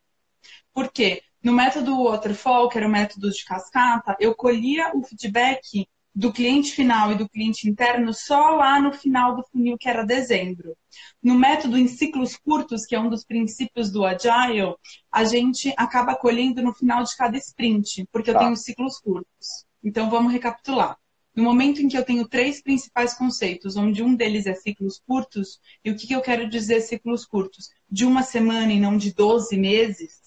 Por 0.73 0.89
quê? 0.93 1.23
No 1.43 1.53
método 1.53 2.05
waterfall, 2.05 2.69
que 2.69 2.79
era 2.79 2.87
o 2.87 2.91
método 2.91 3.33
de 3.33 3.45
cascata, 3.45 4.17
eu 4.21 4.33
colhia 4.33 4.93
o 4.95 5.03
feedback 5.03 5.89
do 6.15 6.33
cliente 6.33 6.71
final 6.71 7.11
e 7.11 7.17
do 7.17 7.29
cliente 7.29 7.69
interno 7.69 8.15
só 8.15 8.51
lá 8.51 8.81
no 8.81 8.93
final 8.93 9.35
do 9.35 9.43
funil, 9.43 9.77
que 9.77 9.89
era 9.89 10.07
dezembro. 10.07 10.77
No 11.21 11.35
método 11.35 11.77
em 11.77 11.89
ciclos 11.89 12.37
curtos, 12.37 12.87
que 12.87 12.95
é 12.95 13.01
um 13.01 13.11
dos 13.11 13.25
princípios 13.25 13.91
do 13.91 14.05
Agile, 14.05 14.77
a 15.11 15.25
gente 15.25 15.75
acaba 15.77 16.15
colhendo 16.15 16.63
no 16.63 16.73
final 16.73 17.03
de 17.03 17.17
cada 17.17 17.37
sprint, 17.39 18.07
porque 18.13 18.31
eu 18.31 18.35
tá. 18.35 18.41
tenho 18.41 18.55
ciclos 18.55 19.01
curtos. 19.01 19.67
Então 19.83 20.09
vamos 20.09 20.33
recapitular. 20.33 20.97
No 21.35 21.45
momento 21.45 21.81
em 21.81 21.89
que 21.89 21.97
eu 21.97 22.05
tenho 22.05 22.29
três 22.29 22.63
principais 22.63 23.15
conceitos, 23.15 23.77
onde 23.77 24.03
um 24.03 24.15
deles 24.15 24.47
é 24.47 24.55
ciclos 24.55 25.01
curtos, 25.07 25.61
e 25.85 25.91
o 25.91 25.97
que, 25.97 26.07
que 26.07 26.15
eu 26.15 26.21
quero 26.21 26.49
dizer 26.49 26.83
ciclos 26.83 27.25
curtos? 27.25 27.71
De 27.91 28.05
uma 28.05 28.23
semana 28.23 28.73
e 28.73 28.81
não 28.81 28.97
de 28.97 29.15
12 29.15 29.57
meses, 29.57 30.23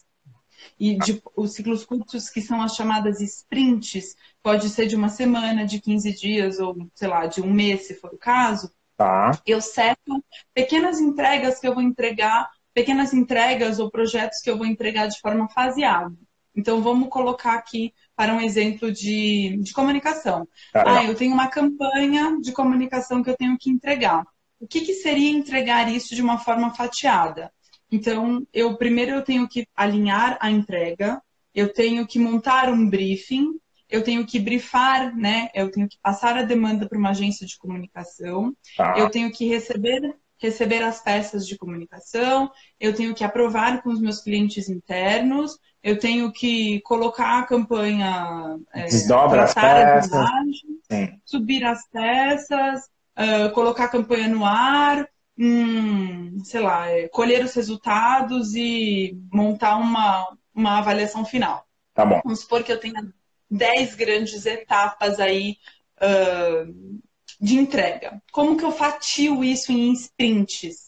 e 0.80 0.98
de, 0.98 1.22
os 1.36 1.54
ciclos 1.54 1.86
curtos, 1.86 2.30
que 2.30 2.42
são 2.42 2.62
as 2.62 2.76
chamadas 2.76 3.22
sprints, 3.22 4.16
pode 4.42 4.70
ser 4.70 4.88
de 4.88 4.96
uma 4.96 5.10
semana, 5.10 5.66
de 5.66 5.80
15 5.80 6.14
dias, 6.14 6.60
ou, 6.60 6.76
sei 6.94 7.08
lá, 7.08 7.26
de 7.28 7.42
um 7.42 7.52
mês, 7.54 7.88
se 7.88 7.96
for 7.96 8.14
o 8.14 8.18
caso. 8.18 8.72
Tá. 8.98 9.40
Eu 9.46 9.62
seto 9.62 10.24
pequenas 10.54 11.00
entregas 11.00 11.60
que 11.60 11.68
eu 11.68 11.74
vou 11.74 11.84
entregar, 11.84 12.50
pequenas 12.74 13.14
entregas 13.14 13.80
ou 13.80 13.92
projetos 13.92 14.42
que 14.42 14.50
eu 14.50 14.58
vou 14.58 14.66
entregar 14.66 15.08
de 15.08 15.20
forma 15.20 15.48
faseada. 15.50 16.14
Então, 16.56 16.82
vamos 16.82 17.10
colocar 17.10 17.54
aqui 17.54 17.94
para 18.16 18.34
um 18.34 18.42
exemplo 18.42 18.92
de, 18.92 19.58
de 19.62 19.74
comunicação. 19.74 20.48
Tá. 20.72 20.84
Ah, 20.86 21.04
eu 21.04 21.16
tenho 21.16 21.34
uma 21.34 21.48
campanha 21.48 22.38
de 22.42 22.52
comunicação 22.52 23.22
que 23.22 23.30
eu 23.30 23.38
tenho 23.38 23.58
que 23.58 23.70
entregar. 23.70 24.24
O 24.60 24.68
que, 24.68 24.82
que 24.82 24.94
seria 24.94 25.30
entregar 25.30 25.92
isso 25.92 26.16
de 26.16 26.22
uma 26.22 26.38
forma 26.38 26.74
fatiada? 26.74 27.52
Então, 27.92 28.46
eu 28.54 28.78
primeiro 28.78 29.12
eu 29.12 29.22
tenho 29.22 29.48
que 29.48 29.68
alinhar 29.76 30.38
a 30.40 30.50
entrega, 30.50 31.22
eu 31.54 31.72
tenho 31.72 32.08
que 32.08 32.18
montar 32.18 32.70
um 32.70 32.90
briefing, 32.90 33.52
eu 33.90 34.04
tenho 34.04 34.26
que 34.26 34.40
brifar, 34.40 35.16
né? 35.16 35.50
Eu 35.54 35.70
tenho 35.70 35.88
que 35.88 35.98
passar 36.02 36.38
a 36.38 36.42
demanda 36.42 36.88
para 36.88 36.98
uma 36.98 37.12
agência 37.12 37.46
de 37.46 37.58
comunicação, 37.58 38.56
tá. 38.76 38.96
eu 38.98 39.10
tenho 39.10 39.32
que 39.32 39.48
receber 39.48 40.16
receber 40.38 40.84
as 40.84 41.02
peças 41.02 41.48
de 41.48 41.58
comunicação, 41.58 42.52
eu 42.80 42.94
tenho 42.94 43.16
que 43.16 43.24
aprovar 43.24 43.82
com 43.82 43.90
os 43.90 44.02
meus 44.02 44.22
clientes 44.22 44.70
internos, 44.70 45.58
eu 45.82 45.98
tenho 46.00 46.32
que 46.32 46.82
colocar 46.82 47.40
a 47.40 47.44
campanha, 47.44 48.58
é, 48.74 48.86
Desdobra 48.86 49.44
as 49.44 49.54
peças, 49.54 50.08
imagem, 50.08 51.22
subir 51.24 51.64
as 51.64 51.88
peças, 51.88 52.86
uh, 53.18 53.52
colocar 53.54 53.86
a 53.86 53.90
campanha 53.90 54.28
no 54.28 54.44
ar, 54.44 55.08
hum, 55.38 56.38
sei 56.44 56.62
lá, 56.62 56.90
é, 56.90 57.08
colher 57.08 57.44
os 57.44 57.54
resultados 57.54 58.56
e 58.56 59.18
montar 59.32 59.78
uma, 59.78 60.28
uma 60.54 60.80
avaliação 60.80 61.24
final. 61.24 61.66
Tá 61.94 62.06
bom. 62.06 62.20
Vamos 62.24 62.42
supor 62.42 62.64
que 62.64 62.72
eu 62.72 62.80
tenha 62.80 63.08
10 63.50 63.96
grandes 63.96 64.46
etapas 64.46 65.20
aí 65.20 65.58
uh, 66.02 67.02
de 67.46 67.60
entrega. 67.60 68.22
Como 68.32 68.58
que 68.58 68.66
eu 68.66 68.72
fatio 68.72 69.44
isso 69.44 69.72
em 69.72 69.94
sprints? 69.94 70.86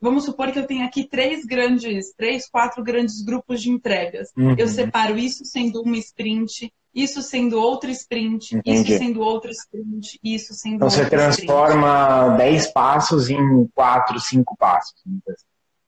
Vamos 0.00 0.24
supor 0.24 0.50
que 0.50 0.58
eu 0.58 0.66
tenha 0.66 0.86
aqui 0.86 1.04
três 1.04 1.44
grandes, 1.44 2.12
três, 2.16 2.48
quatro 2.48 2.82
grandes 2.82 3.22
grupos 3.22 3.62
de 3.62 3.70
entregas. 3.70 4.30
Uhum. 4.36 4.56
Eu 4.58 4.66
separo 4.66 5.16
isso 5.16 5.44
sendo 5.44 5.82
uma 5.82 5.96
sprint, 5.98 6.72
isso 6.92 7.22
sendo 7.22 7.60
outra 7.60 7.90
sprint, 7.90 8.56
Entendi. 8.56 8.80
isso 8.80 8.98
sendo 8.98 9.20
outra 9.20 9.50
sprint, 9.50 10.18
isso 10.24 10.54
sendo 10.54 10.76
então, 10.76 10.88
outra 10.88 11.04
você 11.04 11.10
transforma 11.10 12.36
10 12.36 12.72
passos 12.72 13.30
em 13.30 13.68
4, 13.74 14.18
5 14.18 14.56
passos. 14.56 14.94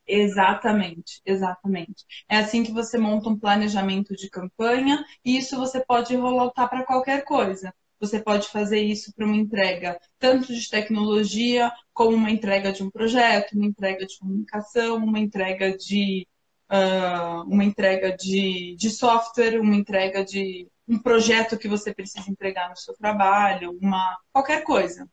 Exatamente, 0.07 1.21
exatamente. 1.25 2.05
É 2.29 2.37
assim 2.37 2.63
que 2.63 2.71
você 2.71 2.99
monta 2.99 3.29
um 3.29 3.39
planejamento 3.39 4.15
de 4.15 4.29
campanha 4.29 5.05
e 5.25 5.39
isso 5.39 5.57
você 5.57 5.81
pode 5.81 6.15
rolar 6.15 6.51
para 6.51 6.85
qualquer 6.85 7.25
coisa. 7.25 7.73
Você 8.03 8.19
pode 8.19 8.49
fazer 8.49 8.81
isso 8.81 9.13
para 9.15 9.25
uma 9.25 9.37
entrega 9.37 9.97
tanto 10.19 10.53
de 10.53 10.69
tecnologia, 10.69 11.71
como 11.95 12.17
uma 12.17 12.33
entrega 12.33 12.73
de 12.73 12.83
um 12.83 12.91
projeto, 12.91 13.53
uma 13.53 13.65
entrega 13.65 14.05
de 14.05 14.19
comunicação, 14.19 14.97
uma 14.97 15.21
entrega 15.21 15.77
de 15.77 16.27
uh, 16.69 17.43
uma 17.43 17.63
entrega 17.63 18.17
de, 18.17 18.75
de 18.77 18.91
software, 18.91 19.61
uma 19.61 19.77
entrega 19.77 20.25
de 20.25 20.67
um 20.89 20.99
projeto 20.99 21.57
que 21.57 21.69
você 21.69 21.95
precisa 21.95 22.29
entregar 22.29 22.71
no 22.71 22.77
seu 22.77 22.93
trabalho, 22.95 23.79
uma 23.81 24.19
qualquer 24.33 24.65
coisa. 24.65 25.09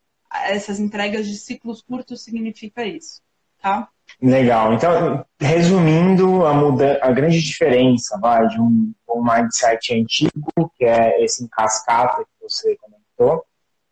Essas 0.48 0.80
entregas 0.80 1.28
de 1.28 1.36
ciclos 1.36 1.84
curtos 1.84 2.24
significa 2.24 2.84
isso, 2.84 3.22
tá? 3.62 3.88
Legal. 4.20 4.74
Então, 4.74 5.24
resumindo, 5.40 6.44
a, 6.44 6.56
muda 6.56 6.98
a 7.04 7.12
grande 7.12 7.40
diferença 7.40 8.18
vai, 8.20 8.48
de 8.48 8.60
um, 8.60 8.92
um 9.08 9.24
mindset 9.24 9.94
antigo, 9.94 10.72
que 10.76 10.86
é 10.86 11.24
esse 11.24 11.44
em 11.44 11.48
cascata 11.48 12.24
que 12.24 12.39
você 12.50 12.76
comentou, 12.78 13.46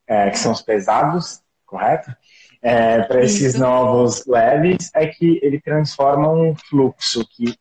é, 0.08 0.30
que 0.30 0.40
são 0.40 0.52
os 0.52 0.62
pesados, 0.62 1.42
correto? 1.66 2.12
É, 2.62 3.04
para 3.04 3.24
esses 3.24 3.56
novos 3.56 4.26
leves, 4.26 4.90
é 4.94 5.08
que 5.08 5.40
ele 5.44 5.60
transforma 5.62 6.32
um 6.32 6.56
fluxo 6.56 7.26
que, 7.30 7.56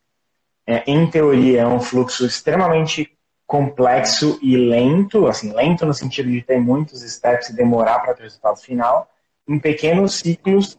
é, 0.65 0.83
em 0.89 1.09
teoria, 1.09 1.61
é 1.61 1.67
um 1.67 1.79
fluxo 1.79 2.25
extremamente 2.25 3.11
complexo 3.45 4.37
e 4.41 4.57
lento, 4.57 5.27
assim, 5.27 5.53
lento 5.53 5.85
no 5.85 5.93
sentido 5.93 6.29
de 6.29 6.41
ter 6.41 6.59
muitos 6.59 7.01
steps 7.01 7.49
e 7.49 7.55
demorar 7.55 7.99
para 7.99 8.13
ter 8.13 8.21
o 8.21 8.23
resultado 8.23 8.57
final, 8.57 9.09
em 9.47 9.57
pequenos 9.57 10.15
ciclos 10.15 10.77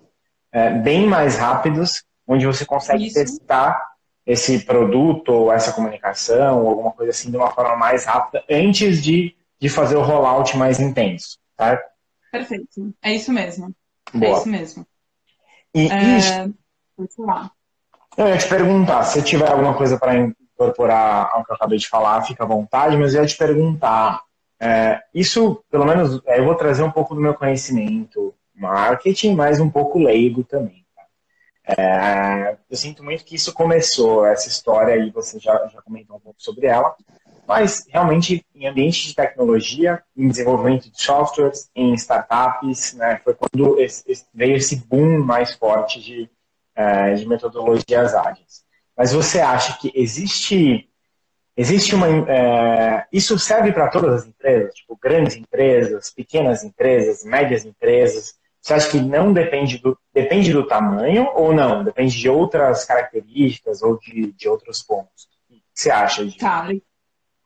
é, 0.52 0.70
bem 0.70 1.06
mais 1.06 1.38
rápidos, 1.38 2.04
onde 2.26 2.46
você 2.46 2.66
consegue 2.66 3.06
Isso. 3.06 3.14
testar 3.14 3.82
esse 4.26 4.66
produto 4.66 5.30
ou 5.30 5.50
essa 5.50 5.72
comunicação 5.72 6.62
ou 6.62 6.68
alguma 6.68 6.92
coisa 6.92 7.10
assim 7.10 7.30
de 7.30 7.36
uma 7.38 7.50
forma 7.50 7.76
mais 7.76 8.04
rápida 8.04 8.44
antes 8.50 9.02
de, 9.02 9.34
de 9.60 9.68
fazer 9.68 9.96
o 9.96 10.02
rollout 10.02 10.56
mais 10.56 10.78
intenso, 10.80 11.38
tá? 11.56 11.80
Perfeito. 12.30 12.94
É 13.02 13.14
isso 13.14 13.32
mesmo. 13.32 13.74
É 14.14 14.18
Boa. 14.18 14.32
É 14.32 14.38
isso 14.38 14.48
mesmo. 14.48 14.86
E 15.74 15.90
é... 15.90 16.18
isso... 16.18 16.54
Eu 18.16 18.26
ia 18.26 18.36
te 18.36 18.48
perguntar, 18.48 19.04
se 19.04 19.22
tiver 19.22 19.48
alguma 19.48 19.76
coisa 19.76 19.96
para 19.96 20.16
incorporar 20.16 21.30
ao 21.32 21.44
que 21.44 21.52
eu 21.52 21.56
acabei 21.56 21.78
de 21.78 21.88
falar, 21.88 22.24
fica 22.24 22.42
à 22.42 22.46
vontade, 22.46 22.96
mas 22.96 23.14
eu 23.14 23.22
ia 23.22 23.28
te 23.28 23.36
perguntar, 23.36 24.20
é, 24.60 25.00
isso, 25.14 25.62
pelo 25.70 25.84
menos, 25.84 26.20
é, 26.26 26.40
eu 26.40 26.44
vou 26.44 26.56
trazer 26.56 26.82
um 26.82 26.90
pouco 26.90 27.14
do 27.14 27.20
meu 27.20 27.34
conhecimento 27.34 28.34
marketing, 28.52 29.34
mas 29.34 29.60
um 29.60 29.70
pouco 29.70 30.00
leigo 30.00 30.42
também. 30.42 30.84
Tá? 30.96 31.80
É, 31.80 32.56
eu 32.68 32.76
sinto 32.76 33.04
muito 33.04 33.24
que 33.24 33.36
isso 33.36 33.52
começou, 33.52 34.26
essa 34.26 34.48
história 34.48 34.94
aí, 34.94 35.10
você 35.10 35.38
já, 35.38 35.68
já 35.68 35.80
comentou 35.80 36.16
um 36.16 36.20
pouco 36.20 36.42
sobre 36.42 36.66
ela, 36.66 36.96
mas 37.48 37.86
realmente 37.88 38.44
em 38.54 38.66
ambiente 38.66 39.08
de 39.08 39.14
tecnologia, 39.14 40.02
em 40.14 40.28
desenvolvimento 40.28 40.90
de 40.90 41.02
softwares, 41.02 41.70
em 41.74 41.94
startups, 41.94 42.92
né, 42.92 43.18
foi 43.24 43.34
quando 43.34 43.80
esse, 43.80 44.04
veio 44.34 44.54
esse 44.54 44.76
boom 44.76 45.24
mais 45.24 45.54
forte 45.54 45.98
de, 45.98 46.30
é, 46.76 47.14
de 47.14 47.26
metodologias 47.26 48.14
ágeis. 48.14 48.62
Mas 48.94 49.14
você 49.14 49.40
acha 49.40 49.78
que 49.78 49.90
existe 49.94 50.90
existe 51.56 51.94
uma 51.94 52.06
é, 52.30 53.06
isso 53.10 53.38
serve 53.38 53.72
para 53.72 53.88
todas 53.88 54.22
as 54.22 54.28
empresas, 54.28 54.74
tipo 54.74 54.98
grandes 55.02 55.34
empresas, 55.34 56.10
pequenas 56.10 56.62
empresas, 56.62 57.24
médias 57.24 57.64
empresas? 57.64 58.34
Você 58.60 58.74
acha 58.74 58.90
que 58.90 59.00
não 59.00 59.32
depende 59.32 59.78
do 59.78 59.98
depende 60.12 60.52
do 60.52 60.66
tamanho 60.66 61.30
ou 61.34 61.54
não? 61.54 61.82
Depende 61.82 62.14
de 62.14 62.28
outras 62.28 62.84
características 62.84 63.82
ou 63.82 63.98
de, 63.98 64.32
de 64.32 64.48
outros 64.50 64.82
pontos? 64.82 65.28
O 65.48 65.54
que 65.54 65.62
você 65.72 65.90
acha 65.90 66.26
disso? 66.26 66.40
Tá, 66.40 66.68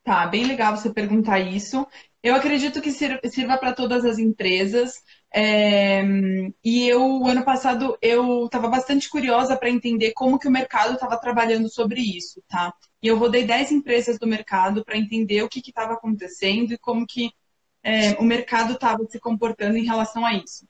tá, 0.04 0.26
bem 0.26 0.44
legal 0.44 0.76
você 0.76 0.92
perguntar 0.92 1.40
isso. 1.40 1.86
Eu 2.22 2.34
acredito 2.34 2.80
que 2.80 2.92
sirva 2.92 3.58
para 3.58 3.72
todas 3.72 4.04
as 4.04 4.18
empresas. 4.18 5.02
É, 5.34 6.02
e 6.62 6.88
eu, 6.88 7.26
ano 7.26 7.44
passado, 7.44 7.96
eu 8.00 8.44
estava 8.46 8.68
bastante 8.68 9.08
curiosa 9.08 9.56
para 9.56 9.70
entender 9.70 10.12
como 10.12 10.38
que 10.38 10.46
o 10.46 10.50
mercado 10.50 10.94
estava 10.94 11.18
trabalhando 11.18 11.68
sobre 11.68 12.00
isso, 12.00 12.42
tá? 12.48 12.72
E 13.02 13.08
eu 13.08 13.18
rodei 13.18 13.44
10 13.44 13.72
empresas 13.72 14.18
do 14.18 14.26
mercado 14.26 14.84
para 14.84 14.96
entender 14.96 15.42
o 15.42 15.48
que 15.48 15.60
estava 15.60 15.94
acontecendo 15.94 16.72
e 16.72 16.78
como 16.78 17.06
que 17.06 17.32
é, 17.82 18.12
o 18.12 18.22
mercado 18.22 18.74
estava 18.74 19.04
se 19.06 19.18
comportando 19.18 19.76
em 19.76 19.84
relação 19.84 20.24
a 20.24 20.34
isso. 20.34 20.66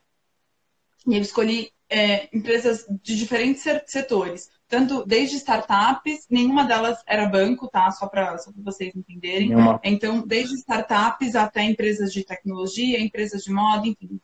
E 1.06 1.16
eu 1.16 1.20
escolhi 1.20 1.70
é, 1.90 2.34
empresas 2.34 2.86
de 3.02 3.16
diferentes 3.16 3.62
setores 3.86 4.48
tanto 4.72 5.04
desde 5.04 5.36
startups, 5.36 6.26
nenhuma 6.30 6.64
delas 6.64 6.98
era 7.06 7.28
banco, 7.28 7.68
tá? 7.68 7.90
Só 7.90 8.06
para 8.06 8.38
só 8.38 8.50
vocês 8.56 8.96
entenderem. 8.96 9.50
Nenhuma. 9.50 9.78
Então, 9.84 10.26
desde 10.26 10.54
startups 10.54 11.34
até 11.36 11.62
empresas 11.62 12.10
de 12.10 12.24
tecnologia, 12.24 12.98
empresas 12.98 13.44
de 13.44 13.52
moda, 13.52 13.86
enfim, 13.86 14.18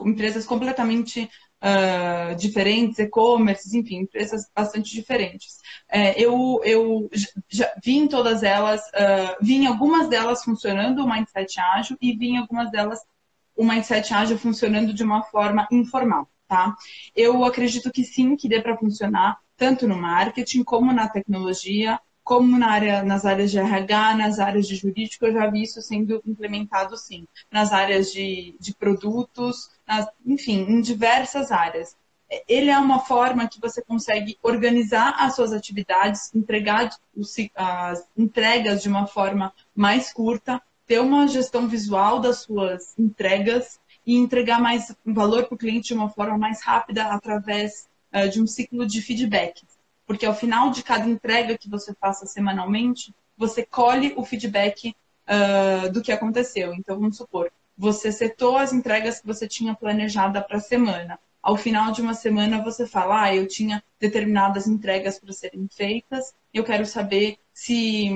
empresas 0.00 0.46
completamente 0.46 1.28
uh, 1.60 2.34
diferentes, 2.34 2.98
e-commerce, 2.98 3.76
enfim, 3.76 3.96
empresas 3.96 4.50
bastante 4.56 4.90
diferentes. 4.90 5.58
É, 5.86 6.18
eu, 6.18 6.62
eu 6.64 7.10
já 7.46 7.70
vi 7.84 7.98
em 7.98 8.08
todas 8.08 8.42
elas, 8.42 8.80
uh, 8.80 9.36
vi 9.42 9.56
em 9.56 9.66
algumas 9.66 10.08
delas 10.08 10.42
funcionando 10.42 11.04
o 11.04 11.10
mindset 11.10 11.60
ágil 11.60 11.98
e 12.00 12.16
vi 12.16 12.30
em 12.30 12.38
algumas 12.38 12.70
delas 12.70 13.00
o 13.54 13.64
Mindset 13.64 14.14
Ágil 14.14 14.38
funcionando 14.38 14.94
de 14.94 15.02
uma 15.02 15.22
forma 15.24 15.68
informal, 15.70 16.26
tá? 16.48 16.74
Eu 17.14 17.44
acredito 17.44 17.92
que 17.92 18.02
sim, 18.02 18.34
que 18.34 18.48
dê 18.48 18.62
para 18.62 18.78
funcionar 18.78 19.36
tanto 19.60 19.86
no 19.86 19.94
marketing 19.94 20.64
como 20.64 20.90
na 20.90 21.06
tecnologia, 21.06 22.00
como 22.24 22.56
na 22.56 22.70
área, 22.70 23.02
nas 23.02 23.26
áreas 23.26 23.50
de 23.50 23.58
RH, 23.58 24.14
nas 24.14 24.38
áreas 24.38 24.66
de 24.66 24.74
jurídico, 24.74 25.26
eu 25.26 25.34
já 25.34 25.50
vi 25.50 25.64
isso 25.64 25.82
sendo 25.82 26.22
implementado 26.24 26.96
sim. 26.96 27.28
Nas 27.52 27.70
áreas 27.70 28.10
de, 28.10 28.56
de 28.58 28.74
produtos, 28.74 29.70
nas, 29.86 30.08
enfim, 30.24 30.60
em 30.66 30.80
diversas 30.80 31.52
áreas. 31.52 31.94
Ele 32.48 32.70
é 32.70 32.78
uma 32.78 33.00
forma 33.00 33.46
que 33.46 33.60
você 33.60 33.82
consegue 33.82 34.38
organizar 34.42 35.16
as 35.18 35.36
suas 35.36 35.52
atividades, 35.52 36.34
entregar 36.34 36.88
as 37.54 38.08
entregas 38.16 38.82
de 38.82 38.88
uma 38.88 39.06
forma 39.06 39.52
mais 39.74 40.10
curta, 40.10 40.62
ter 40.86 41.00
uma 41.00 41.28
gestão 41.28 41.68
visual 41.68 42.18
das 42.18 42.44
suas 42.44 42.98
entregas 42.98 43.78
e 44.06 44.16
entregar 44.16 44.58
mais 44.58 44.96
valor 45.04 45.44
para 45.44 45.54
o 45.54 45.58
cliente 45.58 45.88
de 45.88 45.94
uma 45.94 46.08
forma 46.08 46.38
mais 46.38 46.62
rápida 46.62 47.04
através 47.04 47.89
uh, 48.14 48.28
de 48.28 48.40
um 48.40 48.46
ciclo 48.46 48.86
de 48.86 49.00
feedback 49.02 49.62
porque 50.10 50.26
ao 50.26 50.34
final 50.34 50.72
de 50.72 50.82
cada 50.82 51.08
entrega 51.08 51.56
que 51.56 51.70
você 51.70 51.94
faça 51.94 52.26
semanalmente, 52.26 53.14
você 53.38 53.64
colhe 53.64 54.12
o 54.16 54.24
feedback 54.24 54.88
uh, 54.88 55.88
do 55.92 56.02
que 56.02 56.10
aconteceu. 56.10 56.74
Então, 56.74 56.98
vamos 56.98 57.16
supor, 57.16 57.48
você 57.78 58.10
setou 58.10 58.56
as 58.56 58.72
entregas 58.72 59.20
que 59.20 59.26
você 59.28 59.46
tinha 59.46 59.72
planejada 59.72 60.42
para 60.42 60.56
a 60.56 60.60
semana. 60.60 61.16
Ao 61.40 61.56
final 61.56 61.92
de 61.92 62.02
uma 62.02 62.12
semana, 62.12 62.60
você 62.60 62.88
fala: 62.88 63.22
ah, 63.22 63.36
eu 63.36 63.46
tinha 63.46 63.84
determinadas 64.00 64.66
entregas 64.66 65.16
para 65.20 65.32
serem 65.32 65.68
feitas, 65.70 66.34
eu 66.52 66.64
quero 66.64 66.84
saber 66.86 67.38
se, 67.54 68.10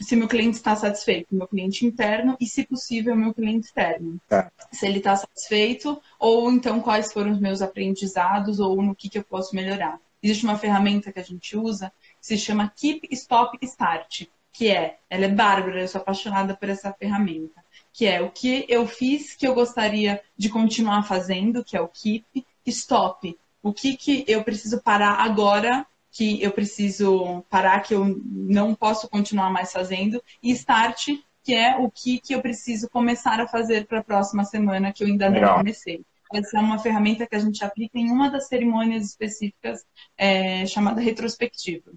se 0.00 0.16
meu 0.16 0.28
cliente 0.28 0.56
está 0.56 0.76
satisfeito, 0.76 1.34
meu 1.34 1.48
cliente 1.48 1.84
interno, 1.84 2.36
e, 2.40 2.46
se 2.46 2.64
possível, 2.64 3.16
meu 3.16 3.34
cliente 3.34 3.66
externo. 3.66 4.20
Tá. 4.28 4.50
Se 4.72 4.86
ele 4.86 4.98
está 4.98 5.16
satisfeito, 5.16 6.00
ou 6.18 6.50
então 6.50 6.80
quais 6.80 7.12
foram 7.12 7.32
os 7.32 7.40
meus 7.40 7.62
aprendizados, 7.62 8.60
ou 8.60 8.80
no 8.82 8.94
que, 8.94 9.08
que 9.08 9.18
eu 9.18 9.24
posso 9.24 9.54
melhorar 9.54 10.00
existe 10.22 10.44
uma 10.44 10.58
ferramenta 10.58 11.12
que 11.12 11.20
a 11.20 11.24
gente 11.24 11.56
usa 11.56 11.92
que 12.20 12.26
se 12.26 12.38
chama 12.38 12.72
Keep, 12.76 13.08
Stop, 13.12 13.58
Start, 13.62 14.26
que 14.52 14.70
é, 14.70 14.98
ela 15.08 15.24
é 15.24 15.28
bárbara, 15.28 15.80
eu 15.80 15.88
sou 15.88 16.00
apaixonada 16.00 16.56
por 16.56 16.68
essa 16.68 16.92
ferramenta, 16.92 17.64
que 17.92 18.06
é 18.06 18.20
o 18.20 18.30
que 18.30 18.64
eu 18.68 18.86
fiz 18.86 19.34
que 19.34 19.46
eu 19.46 19.54
gostaria 19.54 20.20
de 20.36 20.48
continuar 20.48 21.04
fazendo, 21.04 21.64
que 21.64 21.76
é 21.76 21.80
o 21.80 21.88
Keep, 21.88 22.44
Stop, 22.66 23.38
o 23.62 23.72
que, 23.72 23.96
que 23.96 24.24
eu 24.28 24.42
preciso 24.42 24.82
parar 24.82 25.14
agora, 25.20 25.86
que 26.10 26.42
eu 26.42 26.50
preciso 26.50 27.44
parar, 27.50 27.80
que 27.80 27.94
eu 27.94 28.20
não 28.24 28.74
posso 28.74 29.08
continuar 29.08 29.50
mais 29.50 29.72
fazendo, 29.72 30.22
e 30.42 30.50
Start, 30.52 31.08
que 31.42 31.54
é 31.54 31.76
o 31.76 31.90
que, 31.90 32.20
que 32.20 32.34
eu 32.34 32.42
preciso 32.42 32.88
começar 32.90 33.40
a 33.40 33.48
fazer 33.48 33.86
para 33.86 34.00
a 34.00 34.04
próxima 34.04 34.44
semana, 34.44 34.92
que 34.92 35.02
eu 35.02 35.08
ainda 35.08 35.30
não 35.30 35.56
comecei. 35.56 36.02
Essa 36.32 36.58
é 36.58 36.60
uma 36.60 36.78
ferramenta 36.78 37.26
que 37.26 37.34
a 37.34 37.38
gente 37.38 37.64
aplica 37.64 37.98
em 37.98 38.10
uma 38.10 38.30
das 38.30 38.48
cerimônias 38.48 39.06
específicas 39.06 39.84
é, 40.16 40.66
chamada 40.66 41.00
retrospectiva. 41.00 41.90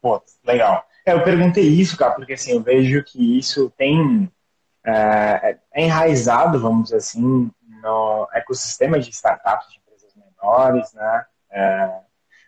Pô, 0.00 0.22
legal. 0.44 0.86
É, 1.06 1.12
eu 1.12 1.24
perguntei 1.24 1.66
isso, 1.66 1.96
cara, 1.96 2.14
porque 2.14 2.34
assim, 2.34 2.52
eu 2.52 2.62
vejo 2.62 3.02
que 3.02 3.38
isso 3.38 3.72
tem 3.78 4.30
é, 4.84 5.58
é 5.72 5.84
enraizado, 5.84 6.60
vamos 6.60 6.84
dizer 6.84 6.96
assim, 6.96 7.50
no 7.82 8.28
ecossistema 8.32 8.98
de 8.98 9.10
startups 9.10 9.68
de 9.70 9.78
empresas 9.78 10.14
menores, 10.14 10.92
né? 10.92 11.24
É, 11.50 12.00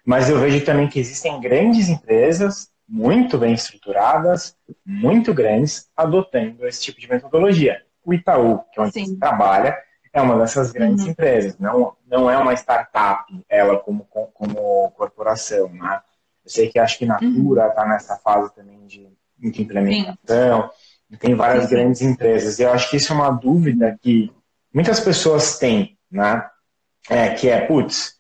mas 0.05 0.29
eu 0.29 0.39
vejo 0.39 0.65
também 0.65 0.89
que 0.89 0.99
existem 0.99 1.41
grandes 1.41 1.89
empresas 1.89 2.71
muito 2.89 3.39
bem 3.39 3.53
estruturadas, 3.55 4.57
muito 4.85 5.33
grandes, 5.33 5.89
adotando 5.97 6.67
esse 6.67 6.83
tipo 6.83 7.01
de 7.01 7.09
metodologia. 7.09 7.83
O 8.05 8.13
Itaú, 8.13 8.65
que 8.73 8.81
é 8.81 8.83
onde 8.83 8.93
Sim. 8.93 9.07
você 9.07 9.17
trabalha, 9.17 9.79
é 10.13 10.21
uma 10.21 10.37
dessas 10.37 10.73
grandes 10.73 11.05
uhum. 11.05 11.13
empresas, 11.13 11.57
não, 11.59 11.97
não 12.07 12.29
é 12.29 12.37
uma 12.37 12.53
startup, 12.55 13.25
ela 13.49 13.79
como, 13.79 14.05
como 14.35 14.91
corporação, 14.91 15.69
né? 15.69 16.01
Eu 16.45 16.51
sei 16.51 16.69
que 16.69 16.79
acho 16.81 16.99
que 16.99 17.07
Natura 17.07 17.69
está 17.69 17.83
uhum. 17.83 17.89
nessa 17.91 18.17
fase 18.17 18.53
também 18.55 18.85
de, 18.87 19.09
de 19.39 19.63
implementação, 19.63 20.71
Sim. 21.09 21.17
tem 21.17 21.35
várias 21.37 21.65
Sim. 21.65 21.71
grandes 21.71 22.03
empresas, 22.03 22.59
e 22.59 22.63
eu 22.63 22.73
acho 22.73 22.91
que 22.91 22.97
isso 22.97 23.13
é 23.13 23.17
uma 23.17 23.31
dúvida 23.31 23.97
que 24.01 24.33
muitas 24.75 24.99
pessoas 24.99 25.59
têm, 25.59 25.97
né? 26.11 26.45
É, 27.09 27.31
que 27.31 27.49
é, 27.49 27.61
putz, 27.61 28.20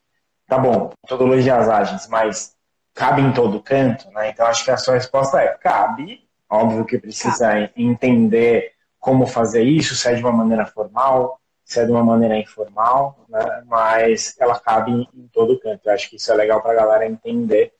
tá 0.50 0.58
bom, 0.58 0.90
metodologias 1.04 1.68
ágeis, 1.68 2.08
mas 2.08 2.56
cabe 2.92 3.22
em 3.22 3.32
todo 3.32 3.62
canto, 3.62 4.10
né? 4.10 4.30
Então 4.30 4.44
acho 4.46 4.64
que 4.64 4.70
a 4.72 4.76
sua 4.76 4.94
resposta 4.94 5.40
é, 5.40 5.46
cabe, 5.54 6.28
óbvio 6.50 6.84
que 6.84 6.98
precisa 6.98 7.50
cabe. 7.50 7.72
entender 7.76 8.72
como 8.98 9.26
fazer 9.26 9.62
isso, 9.62 9.94
se 9.94 10.08
é 10.08 10.14
de 10.14 10.20
uma 10.20 10.32
maneira 10.32 10.66
formal, 10.66 11.40
se 11.64 11.78
é 11.78 11.84
de 11.84 11.92
uma 11.92 12.02
maneira 12.02 12.36
informal, 12.36 13.24
né? 13.28 13.62
mas 13.64 14.36
ela 14.40 14.58
cabe 14.58 14.90
em, 14.90 15.28
todo 15.32 15.58
canto. 15.60 15.88
Eu 15.88 15.92
acho 15.92 16.10
que 16.10 16.16
isso 16.16 16.32
é 16.32 16.34
legal 16.34 16.60
para 16.60 16.72
a 16.72 16.74
galera 16.74 17.06
entender, 17.06 17.72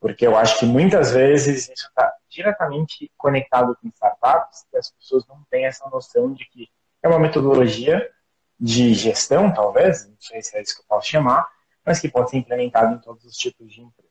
porque 0.00 0.26
eu 0.26 0.36
acho 0.36 0.58
que 0.58 0.66
muitas 0.66 1.12
vezes 1.12 1.68
isso 1.68 1.86
está 1.86 2.12
diretamente 2.28 3.10
conectado 3.16 3.78
com 3.80 3.88
startups, 3.88 4.66
e 4.72 4.76
as 4.76 4.90
pessoas 4.90 5.24
não 5.28 5.40
têm 5.48 5.66
essa 5.66 5.88
noção 5.88 6.32
de 6.32 6.44
que 6.46 6.68
é 7.00 7.08
uma 7.08 7.20
metodologia 7.20 8.10
de 8.58 8.92
gestão, 8.92 9.52
talvez, 9.54 10.04
não 10.04 10.16
sei 10.18 10.42
se 10.42 10.56
é 10.56 10.62
isso 10.62 10.74
que 10.74 10.82
eu 10.82 10.86
posso 10.88 11.06
chamar, 11.06 11.46
mas 11.84 12.00
que 12.00 12.08
pode 12.08 12.30
ser 12.30 12.38
implementado 12.38 12.94
em 12.94 12.98
todos 12.98 13.24
os 13.24 13.36
tipos 13.36 13.72
de 13.72 13.80
empresa. 13.80 14.08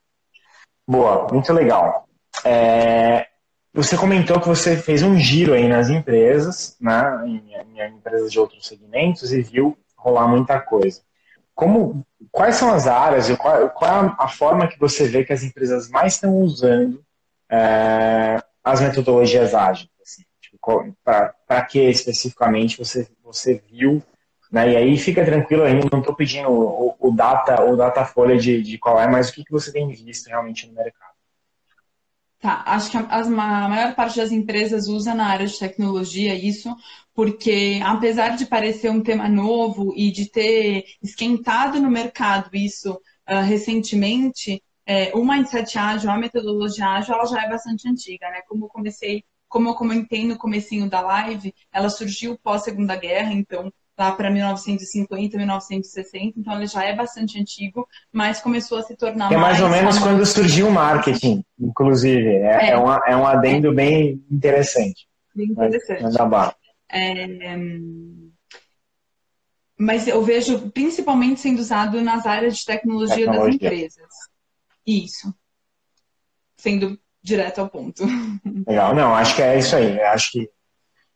Boa, 0.88 1.28
muito 1.32 1.52
legal. 1.52 2.08
É, 2.46 3.28
você 3.74 3.98
comentou 3.98 4.40
que 4.40 4.48
você 4.48 4.76
fez 4.78 5.04
um 5.04 5.18
giro 5.20 5.54
aí 5.54 5.68
nas 5.68 5.90
empresas, 5.90 6.76
né, 6.82 7.22
em, 7.26 7.54
em 7.54 7.98
empresas 7.98 8.32
de 8.32 8.40
outros 8.40 8.66
segmentos 8.66 9.32
e 9.32 9.42
viu 9.42 9.78
rolar 9.96 10.28
muita 10.28 10.60
coisa. 10.60 11.02
Como, 11.54 12.06
quais 12.32 12.56
são 12.56 12.72
as 12.72 12.88
áreas 12.88 13.30
qual, 13.36 13.70
qual 13.72 14.06
é 14.06 14.16
a 14.20 14.28
forma 14.28 14.68
que 14.68 14.80
você 14.80 15.08
vê 15.08 15.26
que 15.26 15.34
as 15.34 15.44
empresas 15.44 15.90
mais 15.90 16.14
estão 16.14 16.38
usando 16.38 17.04
é, 17.50 18.42
as 18.64 18.80
metodologias 18.80 19.54
ágeis? 19.54 19.90
Assim, 20.02 20.24
tipo, 20.40 20.58
Para 21.04 21.66
que 21.66 21.80
especificamente 21.80 22.78
você, 22.78 23.08
você 23.24 23.62
viu? 23.70 24.02
Né, 24.52 24.72
e 24.72 24.76
aí 24.78 24.98
fica 24.98 25.26
tranquilo, 25.26 25.68
eu 25.68 25.90
não 25.92 26.00
estou 26.00 26.16
pedindo 26.16 26.50
o, 26.50 26.96
o, 27.00 27.12
data 27.12 27.62
ou 27.64 27.76
data 27.76 28.06
folha 28.06 28.38
de, 28.38 28.62
de 28.62 28.78
qual 28.78 29.00
é, 29.00 29.06
mas 29.06 29.30
o 29.30 29.34
que, 29.34 29.44
que 29.44 29.52
você 29.52 29.74
tem 29.74 29.90
visto 29.90 30.28
realmente 30.28 30.66
no 30.68 30.74
mercado? 30.74 31.12
Tá, 32.40 32.64
acho 32.68 32.92
que 32.92 32.98
a, 32.98 33.02
a, 33.02 33.26
maior 33.68 33.96
parte 33.96 34.18
das 34.18 34.32
empresas 34.32 34.88
usa 34.88 35.14
na 35.14 35.26
área 35.28 35.48
de 35.48 35.58
tecnologia 35.58 36.36
isso, 36.36 36.74
porque 37.14 37.82
apesar 37.84 38.38
de 38.38 38.46
parecer 38.46 38.92
um 38.92 39.02
tema 39.02 39.28
novo 39.28 39.92
e 39.98 40.12
de 40.12 40.30
ter 40.30 40.86
esquentado 41.02 41.80
no 41.82 41.90
mercado 41.90 42.50
isso 42.54 42.94
uh, 42.94 43.42
recentemente, 43.42 44.64
é, 44.86 45.14
o 45.16 45.26
mindset 45.26 45.78
ágil, 45.78 46.10
a 46.10 46.18
metodologia 46.18 46.88
ágil, 46.88 47.16
ela 47.16 47.26
já 47.26 47.44
é 47.44 47.50
bastante 47.50 47.90
antiga, 47.90 48.30
né? 48.30 48.42
Como 48.48 48.66
eu 48.66 48.70
comecei, 48.70 49.26
como 49.50 49.68
eu 49.68 49.76
comentei 49.76 50.26
no 50.26 50.38
comecinho 50.38 50.90
da 50.90 51.02
live, 51.02 51.54
ela 51.74 51.90
surgiu 51.90 52.38
pós 52.38 52.64
Segunda 52.64 52.96
Guerra, 52.96 53.34
então 53.34 53.74
lá 53.98 54.12
para 54.12 54.30
1950, 54.30 55.38
1960, 55.38 56.40
então 56.40 56.56
ele 56.56 56.68
já 56.68 56.84
é 56.84 56.96
bastante 56.96 57.40
antigo, 57.40 57.88
mas 58.12 58.40
começou 58.40 58.78
a 58.78 58.84
se 58.84 58.96
tornar 58.96 59.32
é 59.32 59.38
mais, 59.38 59.60
mais 59.60 59.62
ou 59.62 59.70
menos 59.70 59.98
quando 59.98 60.26
surgiu 60.26 60.68
o 60.68 60.72
marketing, 60.72 61.44
inclusive. 61.60 62.28
É, 62.28 62.68
é. 62.68 62.70
é, 62.72 62.78
uma, 62.78 63.02
é 63.08 63.16
um 63.16 63.26
adendo 63.26 63.72
é. 63.72 63.74
bem 63.74 64.24
interessante. 64.30 65.08
Bem 65.36 65.48
interessante. 65.48 66.04
Mas, 66.04 66.16
é, 66.90 67.58
mas 69.78 70.08
eu 70.08 70.22
vejo 70.24 70.70
principalmente 70.72 71.40
sendo 71.40 71.60
usado 71.60 72.00
nas 72.02 72.26
áreas 72.26 72.58
de 72.58 72.66
tecnologia, 72.66 73.26
tecnologia. 73.26 73.46
das 73.46 73.56
empresas. 73.56 74.14
Isso. 74.86 75.34
Sendo 76.56 77.00
direto 77.22 77.60
ao 77.60 77.70
ponto. 77.70 78.04
Legal, 78.68 78.96
não, 78.96 79.16
acho 79.16 79.36
que 79.36 79.42
é 79.42 79.58
isso 79.58 79.76
aí. 79.76 80.00
Acho 80.02 80.32
que. 80.32 80.50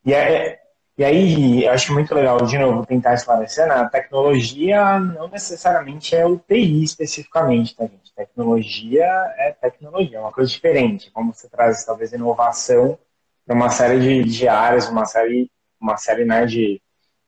E 0.04 0.14
é, 0.14 0.61
e 1.02 1.04
aí, 1.04 1.66
eu 1.66 1.72
acho 1.72 1.92
muito 1.94 2.14
legal, 2.14 2.38
de 2.46 2.60
novo, 2.60 2.86
tentar 2.86 3.16
esclarecer, 3.16 3.68
né? 3.68 3.74
A 3.74 3.90
tecnologia 3.90 5.00
não 5.00 5.28
necessariamente 5.28 6.16
é 6.16 6.24
o 6.24 6.38
TI 6.38 6.84
especificamente, 6.84 7.76
tá, 7.76 7.88
gente? 7.88 8.14
Tecnologia 8.14 9.04
é 9.40 9.52
tecnologia, 9.60 10.20
é 10.20 10.22
uma 10.22 10.32
coisa 10.32 10.52
diferente. 10.52 11.10
Como 11.10 11.34
você 11.34 11.50
traz, 11.50 11.84
talvez, 11.84 12.14
inovação 12.14 13.00
para 13.44 13.56
uma 13.56 13.72
série 13.72 14.00
de, 14.00 14.24
de, 14.26 14.48
áreas, 14.48 14.90
uma 14.90 15.04
série, 15.06 15.50
uma 15.80 15.98
série 15.98 16.24
né, 16.24 16.46
de, 16.46 16.80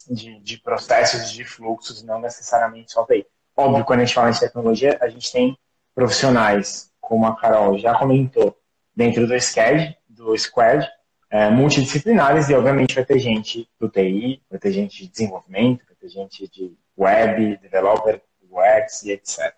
de, 0.07 0.39
de 0.39 0.59
processos, 0.59 1.31
de 1.31 1.43
fluxos, 1.43 2.03
não 2.03 2.21
necessariamente 2.21 2.91
só 2.91 3.03
TI. 3.07 3.25
Óbvio, 3.57 3.85
quando 3.85 4.01
a 4.01 4.05
gente 4.05 4.13
fala 4.13 4.29
de 4.29 4.39
tecnologia, 4.39 4.99
a 5.01 5.07
gente 5.07 5.31
tem 5.31 5.57
profissionais, 5.95 6.91
como 7.01 7.25
a 7.25 7.35
Carol 7.35 7.75
já 7.79 7.97
comentou, 7.97 8.55
dentro 8.95 9.25
do 9.25 9.33
SCAD, 9.33 9.97
do 10.07 10.37
Squad, 10.37 10.87
é, 11.33 11.49
multidisciplinares 11.49 12.47
e, 12.47 12.53
obviamente, 12.53 12.93
vai 12.93 13.03
ter 13.03 13.17
gente 13.17 13.67
do 13.79 13.89
TI, 13.89 14.39
vai 14.47 14.59
ter 14.59 14.71
gente 14.71 15.01
de 15.01 15.09
desenvolvimento, 15.09 15.83
vai 15.87 15.95
ter 15.99 16.07
gente 16.07 16.47
de 16.47 16.77
web, 16.95 17.57
developer, 17.57 18.21
UX 18.51 19.01
e 19.01 19.13
etc. 19.13 19.51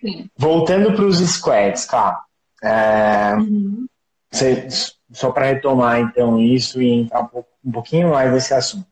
Sim. 0.00 0.30
Voltando 0.36 0.94
para 0.94 1.04
os 1.04 1.18
squads, 1.18 1.86
tá? 1.86 2.22
É, 2.62 3.34
uhum. 3.34 3.84
você, 4.30 4.68
só 5.10 5.32
para 5.32 5.46
retomar, 5.46 5.98
então, 5.98 6.38
isso 6.38 6.80
e 6.80 6.88
entrar 6.88 7.22
um, 7.34 7.42
um 7.64 7.72
pouquinho 7.72 8.10
mais 8.10 8.32
nesse 8.32 8.54
assunto. 8.54 8.86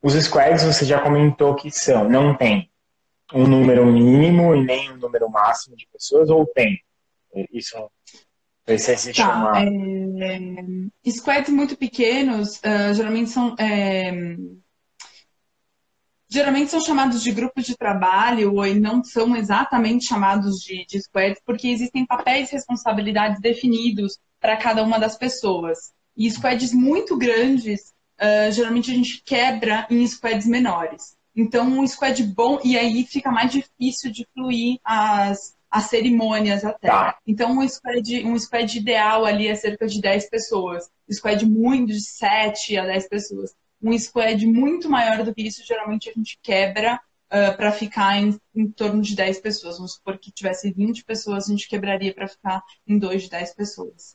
os 0.00 0.14
squads 0.14 0.62
você 0.62 0.84
já 0.84 1.00
comentou 1.00 1.56
que 1.56 1.68
são, 1.68 2.08
não 2.08 2.36
tem 2.36 2.70
um 3.32 3.44
número 3.44 3.84
mínimo 3.84 4.54
e 4.54 4.64
nem 4.64 4.92
um 4.92 4.98
número 4.98 5.28
máximo 5.28 5.74
de 5.76 5.88
pessoas, 5.92 6.30
ou 6.30 6.46
tem? 6.46 6.78
Isso 7.52 7.76
não 8.66 8.78
sei 8.78 8.96
se 8.96 9.12
tá, 9.12 9.36
uma... 9.36 9.60
é, 9.60 11.10
squads 11.10 11.52
muito 11.52 11.76
pequenos 11.76 12.56
uh, 12.58 12.94
geralmente 12.94 13.30
são 13.30 13.54
é, 13.58 14.36
geralmente 16.28 16.70
são 16.70 16.80
chamados 16.80 17.22
de 17.22 17.30
grupos 17.30 17.64
de 17.64 17.76
trabalho 17.76 18.54
ou 18.54 18.74
não 18.74 19.04
são 19.04 19.36
exatamente 19.36 20.06
chamados 20.06 20.56
de, 20.56 20.84
de 20.86 21.00
squads 21.00 21.40
porque 21.44 21.68
existem 21.68 22.06
papéis 22.06 22.50
e 22.50 22.52
responsabilidades 22.52 23.40
definidos 23.40 24.18
para 24.40 24.56
cada 24.56 24.82
uma 24.82 24.98
das 24.98 25.16
pessoas. 25.16 25.92
E 26.16 26.30
squads 26.30 26.72
muito 26.72 27.16
grandes 27.16 27.92
uh, 28.20 28.50
geralmente 28.50 28.90
a 28.90 28.94
gente 28.94 29.22
quebra 29.24 29.86
em 29.90 30.06
squads 30.06 30.46
menores. 30.46 31.16
Então, 31.36 31.66
um 31.66 31.86
squad 31.86 32.22
bom, 32.22 32.60
e 32.62 32.78
aí 32.78 33.04
fica 33.04 33.30
mais 33.30 33.50
difícil 33.50 34.10
de 34.12 34.26
fluir 34.32 34.78
as, 34.84 35.54
as 35.74 35.86
cerimônias 35.86 36.64
até. 36.64 36.86
Tá. 36.86 37.18
Então, 37.26 37.58
um 37.58 37.68
squad, 37.68 38.24
um 38.24 38.38
squad 38.38 38.78
ideal 38.78 39.24
ali 39.24 39.48
é 39.48 39.56
cerca 39.56 39.88
de 39.88 40.00
10 40.00 40.30
pessoas. 40.30 40.88
Um 41.10 41.12
squad 41.12 41.44
muito 41.44 41.92
de 41.92 42.00
7 42.00 42.78
a 42.78 42.86
10 42.86 43.08
pessoas. 43.08 43.50
Um 43.82 43.98
squad 43.98 44.46
muito 44.46 44.88
maior 44.88 45.24
do 45.24 45.34
que 45.34 45.42
isso, 45.42 45.66
geralmente 45.66 46.08
a 46.08 46.12
gente 46.12 46.38
quebra 46.40 46.94
uh, 47.26 47.56
para 47.56 47.72
ficar 47.72 48.16
em, 48.16 48.38
em, 48.54 48.70
torno 48.70 49.02
de 49.02 49.16
10 49.16 49.40
pessoas. 49.40 49.78
Vamos 49.78 49.94
supor 49.94 50.16
que 50.16 50.30
tivesse 50.30 50.72
20 50.72 51.04
pessoas, 51.04 51.48
a 51.48 51.50
gente 51.50 51.68
quebraria 51.68 52.14
para 52.14 52.28
ficar 52.28 52.62
em 52.86 52.96
2 52.96 53.24
de 53.24 53.30
10 53.30 53.54
pessoas. 53.56 54.14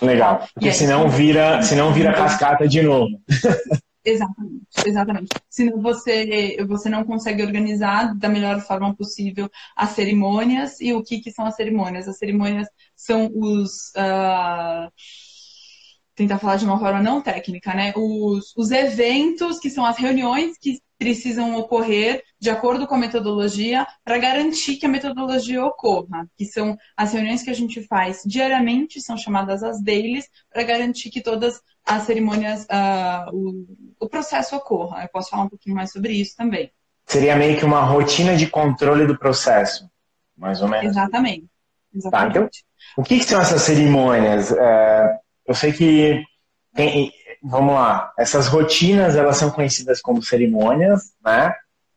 Legal. 0.00 0.46
Porque 0.54 0.72
senão 0.72 1.08
vira, 1.08 1.60
senão 1.62 1.92
vira 1.92 2.14
cascata 2.14 2.68
de 2.68 2.82
novo. 2.82 3.20
Exatamente, 4.06 4.66
exatamente. 4.86 5.28
Senão 5.48 5.80
você, 5.80 6.58
você 6.66 6.90
não 6.90 7.04
consegue 7.04 7.42
organizar 7.42 8.14
da 8.14 8.28
melhor 8.28 8.60
forma 8.60 8.94
possível 8.94 9.50
as 9.74 9.90
cerimônias. 9.90 10.78
E 10.80 10.92
o 10.92 11.02
que, 11.02 11.20
que 11.20 11.30
são 11.32 11.46
as 11.46 11.56
cerimônias? 11.56 12.06
As 12.06 12.18
cerimônias 12.18 12.68
são 12.94 13.30
os. 13.34 13.90
Uh, 13.96 14.90
tentar 16.14 16.38
falar 16.38 16.56
de 16.56 16.64
uma 16.64 16.78
forma 16.78 17.02
não 17.02 17.20
técnica, 17.20 17.74
né? 17.74 17.92
Os, 17.96 18.54
os 18.56 18.70
eventos, 18.70 19.58
que 19.58 19.70
são 19.70 19.84
as 19.84 19.96
reuniões 19.98 20.56
que 20.58 20.80
precisam 20.98 21.56
ocorrer 21.56 22.22
de 22.40 22.50
acordo 22.50 22.86
com 22.86 22.94
a 22.94 22.98
metodologia 22.98 23.86
para 24.04 24.18
garantir 24.18 24.76
que 24.76 24.86
a 24.86 24.88
metodologia 24.88 25.64
ocorra, 25.64 26.28
que 26.36 26.44
são 26.44 26.76
as 26.96 27.12
reuniões 27.12 27.42
que 27.42 27.50
a 27.50 27.54
gente 27.54 27.82
faz 27.86 28.22
diariamente, 28.24 29.00
são 29.00 29.16
chamadas 29.16 29.62
as 29.62 29.82
dailies, 29.82 30.28
para 30.52 30.62
garantir 30.62 31.10
que 31.10 31.20
todas 31.20 31.60
as 31.84 32.04
cerimônias, 32.04 32.64
uh, 32.64 33.30
o, 33.32 33.66
o 34.00 34.08
processo 34.08 34.56
ocorra. 34.56 35.02
Eu 35.02 35.08
posso 35.08 35.30
falar 35.30 35.44
um 35.44 35.48
pouquinho 35.48 35.76
mais 35.76 35.92
sobre 35.92 36.12
isso 36.12 36.36
também. 36.36 36.70
Seria 37.06 37.36
meio 37.36 37.58
que 37.58 37.64
uma 37.64 37.82
rotina 37.82 38.36
de 38.36 38.46
controle 38.46 39.06
do 39.06 39.18
processo, 39.18 39.88
mais 40.36 40.62
ou 40.62 40.68
menos. 40.68 40.86
Exatamente. 40.86 41.46
Exatamente. 41.94 42.32
Tá, 42.32 42.40
então, 42.40 42.50
o 42.96 43.02
que, 43.02 43.18
que, 43.18 43.24
são 43.24 43.40
essas 43.40 43.62
cerimônias? 43.62 44.50
É, 44.52 45.18
eu 45.46 45.54
sei 45.54 45.72
que 45.72 46.22
tem, 46.74 47.12
vamos 47.44 47.74
lá, 47.74 48.12
essas 48.18 48.46
rotinas 48.46 49.16
elas 49.16 49.36
são 49.36 49.50
conhecidas 49.50 50.00
como 50.00 50.22
cerimônias, 50.22 51.12
né? 51.22 51.54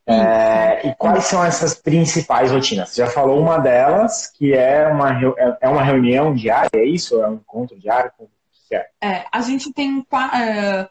É, 0.09 0.87
e 0.87 0.95
quais 0.95 1.25
são 1.25 1.43
essas 1.43 1.73
principais 1.73 2.49
rotinas? 2.51 2.89
Você 2.89 3.03
já 3.03 3.09
falou 3.09 3.41
uma 3.41 3.57
delas, 3.57 4.27
que 4.27 4.53
é 4.53 4.87
uma, 4.87 5.11
é, 5.11 5.57
é 5.61 5.69
uma 5.69 5.83
reunião 5.83 6.33
diária, 6.33 6.69
é 6.75 6.85
isso? 6.85 7.21
É 7.21 7.29
um 7.29 7.35
encontro 7.35 7.77
diário? 7.77 8.09
O 8.17 8.29
que 8.69 8.75
é? 8.75 8.87
é 9.03 9.25
a 9.29 9.41
gente 9.41 9.73
tem. 9.73 9.99
Uh, 9.99 10.87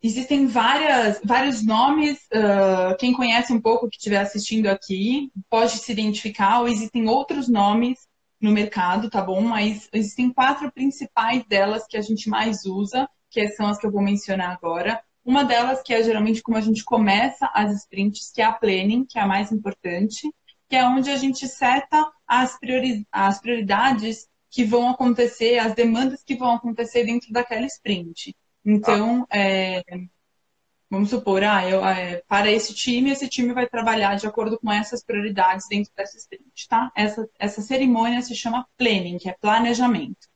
existem 0.00 0.46
várias, 0.46 1.20
vários 1.24 1.64
nomes. 1.64 2.18
Uh, 2.32 2.96
quem 3.00 3.12
conhece 3.12 3.52
um 3.52 3.60
pouco, 3.60 3.88
que 3.88 3.96
estiver 3.96 4.20
assistindo 4.20 4.68
aqui, 4.68 5.32
pode 5.50 5.72
se 5.72 5.90
identificar, 5.90 6.60
ou 6.60 6.68
existem 6.68 7.08
outros 7.08 7.48
nomes 7.48 7.98
no 8.40 8.52
mercado, 8.52 9.10
tá 9.10 9.20
bom? 9.22 9.40
Mas 9.40 9.88
existem 9.92 10.32
quatro 10.32 10.70
principais 10.70 11.44
delas 11.46 11.84
que 11.88 11.96
a 11.96 12.02
gente 12.02 12.28
mais 12.28 12.64
usa, 12.64 13.08
que 13.34 13.48
são 13.48 13.66
as 13.66 13.78
que 13.78 13.86
eu 13.86 13.90
vou 13.90 14.00
mencionar 14.00 14.52
agora. 14.52 15.02
Uma 15.24 15.42
delas, 15.44 15.82
que 15.82 15.92
é 15.92 16.02
geralmente 16.02 16.40
como 16.40 16.56
a 16.56 16.60
gente 16.60 16.84
começa 16.84 17.50
as 17.52 17.72
sprints, 17.72 18.30
que 18.30 18.40
é 18.40 18.44
a 18.44 18.52
planning, 18.52 19.04
que 19.04 19.18
é 19.18 19.22
a 19.22 19.26
mais 19.26 19.50
importante, 19.50 20.30
que 20.68 20.76
é 20.76 20.86
onde 20.86 21.10
a 21.10 21.16
gente 21.16 21.48
seta 21.48 22.08
as, 22.26 22.58
priori 22.58 23.04
as 23.10 23.40
prioridades 23.40 24.28
que 24.50 24.64
vão 24.64 24.88
acontecer, 24.88 25.58
as 25.58 25.74
demandas 25.74 26.22
que 26.22 26.36
vão 26.36 26.54
acontecer 26.54 27.04
dentro 27.04 27.32
daquela 27.32 27.66
sprint. 27.66 28.36
Então, 28.64 29.26
ah. 29.28 29.36
é, 29.36 29.82
vamos 30.88 31.10
supor, 31.10 31.42
ah, 31.42 31.68
eu, 31.68 31.84
é, 31.84 32.22
para 32.28 32.52
esse 32.52 32.72
time, 32.72 33.10
esse 33.10 33.28
time 33.28 33.52
vai 33.52 33.66
trabalhar 33.66 34.14
de 34.14 34.28
acordo 34.28 34.60
com 34.60 34.70
essas 34.70 35.02
prioridades 35.02 35.66
dentro 35.68 35.90
dessa 35.96 36.16
sprint, 36.18 36.68
tá? 36.68 36.92
Essa, 36.94 37.28
essa 37.36 37.60
cerimônia 37.62 38.22
se 38.22 38.34
chama 38.36 38.66
planning, 38.76 39.18
que 39.18 39.28
é 39.28 39.32
planejamento. 39.32 40.28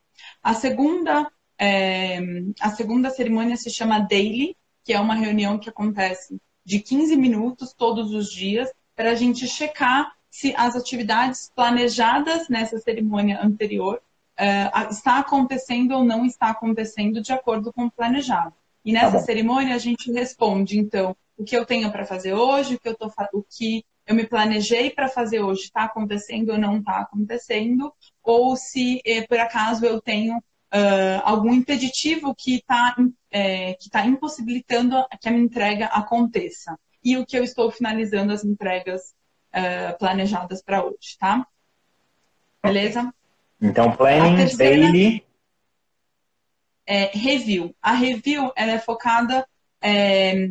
A 0.43 0.53
segunda, 0.53 1.31
é, 1.59 2.21
a 2.61 2.71
segunda 2.71 3.11
cerimônia 3.11 3.57
se 3.57 3.71
chama 3.71 3.99
daily, 3.99 4.57
que 4.85 4.93
é 4.93 5.01
uma 5.01 5.15
reunião 5.15 5.59
que 5.59 5.69
acontece 5.69 6.41
de 6.65 6.81
15 6.81 7.17
minutos 7.17 7.73
todos 7.73 8.13
os 8.13 8.31
dias, 8.31 8.71
para 8.95 9.11
a 9.11 9.15
gente 9.15 9.47
checar 9.47 10.13
se 10.31 10.55
as 10.57 10.77
atividades 10.77 11.51
planejadas 11.55 12.49
nessa 12.49 12.79
cerimônia 12.79 13.41
anterior 13.43 14.01
uh, 14.39 14.91
está 14.91 15.19
acontecendo 15.19 15.93
ou 15.93 16.05
não 16.05 16.25
está 16.25 16.51
acontecendo 16.51 17.21
de 17.21 17.33
acordo 17.33 17.73
com 17.73 17.87
o 17.87 17.91
planejado. 17.91 18.55
E 18.85 18.93
nessa 18.93 19.19
tá 19.19 19.21
cerimônia 19.21 19.75
a 19.75 19.79
gente 19.79 20.13
responde, 20.13 20.79
então, 20.79 21.17
o 21.37 21.45
que 21.45 21.57
eu 21.57 21.67
tenho 21.67 21.91
para 21.91 22.05
fazer 22.05 22.35
hoje, 22.35 22.75
o 22.75 22.81
que 22.81 22.89
eu 22.89 22.97
tô, 22.97 23.11
o 23.33 23.43
que 23.43 23.85
eu 24.07 24.15
me 24.15 24.27
planejei 24.27 24.91
para 24.91 25.09
fazer 25.09 25.41
hoje 25.41 25.63
está 25.63 25.85
acontecendo 25.85 26.51
ou 26.51 26.59
não 26.59 26.79
está 26.79 27.01
acontecendo, 27.01 27.93
ou 28.23 28.57
se 28.57 29.03
eh, 29.05 29.27
por 29.27 29.39
acaso 29.39 29.85
eu 29.85 30.01
tenho 30.01 30.43
uh, 30.75 31.23
algum 31.25 31.53
impeditivo 31.53 32.35
que 32.35 32.57
está 32.57 32.97
é, 33.31 33.75
que 33.75 33.91
tá 33.91 34.05
impossibilitando 34.07 34.97
que 35.21 35.29
a 35.29 35.33
minha 35.33 35.45
entrega 35.45 35.87
aconteça. 35.87 36.79
E 37.03 37.17
o 37.17 37.25
que 37.25 37.39
eu 37.39 37.45
estou 37.45 37.71
finalizando 37.71 38.33
as 38.33 38.45
entregas 38.45 39.15
uh, 39.55 39.99
planejadas 39.99 40.63
para 40.63 40.85
hoje, 40.85 41.17
tá? 41.19 41.47
Beleza? 42.63 43.13
Então, 43.61 43.97
planning, 43.97 44.37
terceira, 44.37 44.83
daily. 44.83 45.25
É, 46.87 47.11
review. 47.13 47.75
A 47.83 47.93
review 47.93 48.51
ela 48.57 48.73
é 48.73 48.79
focada 48.79 49.47
é, 49.81 50.49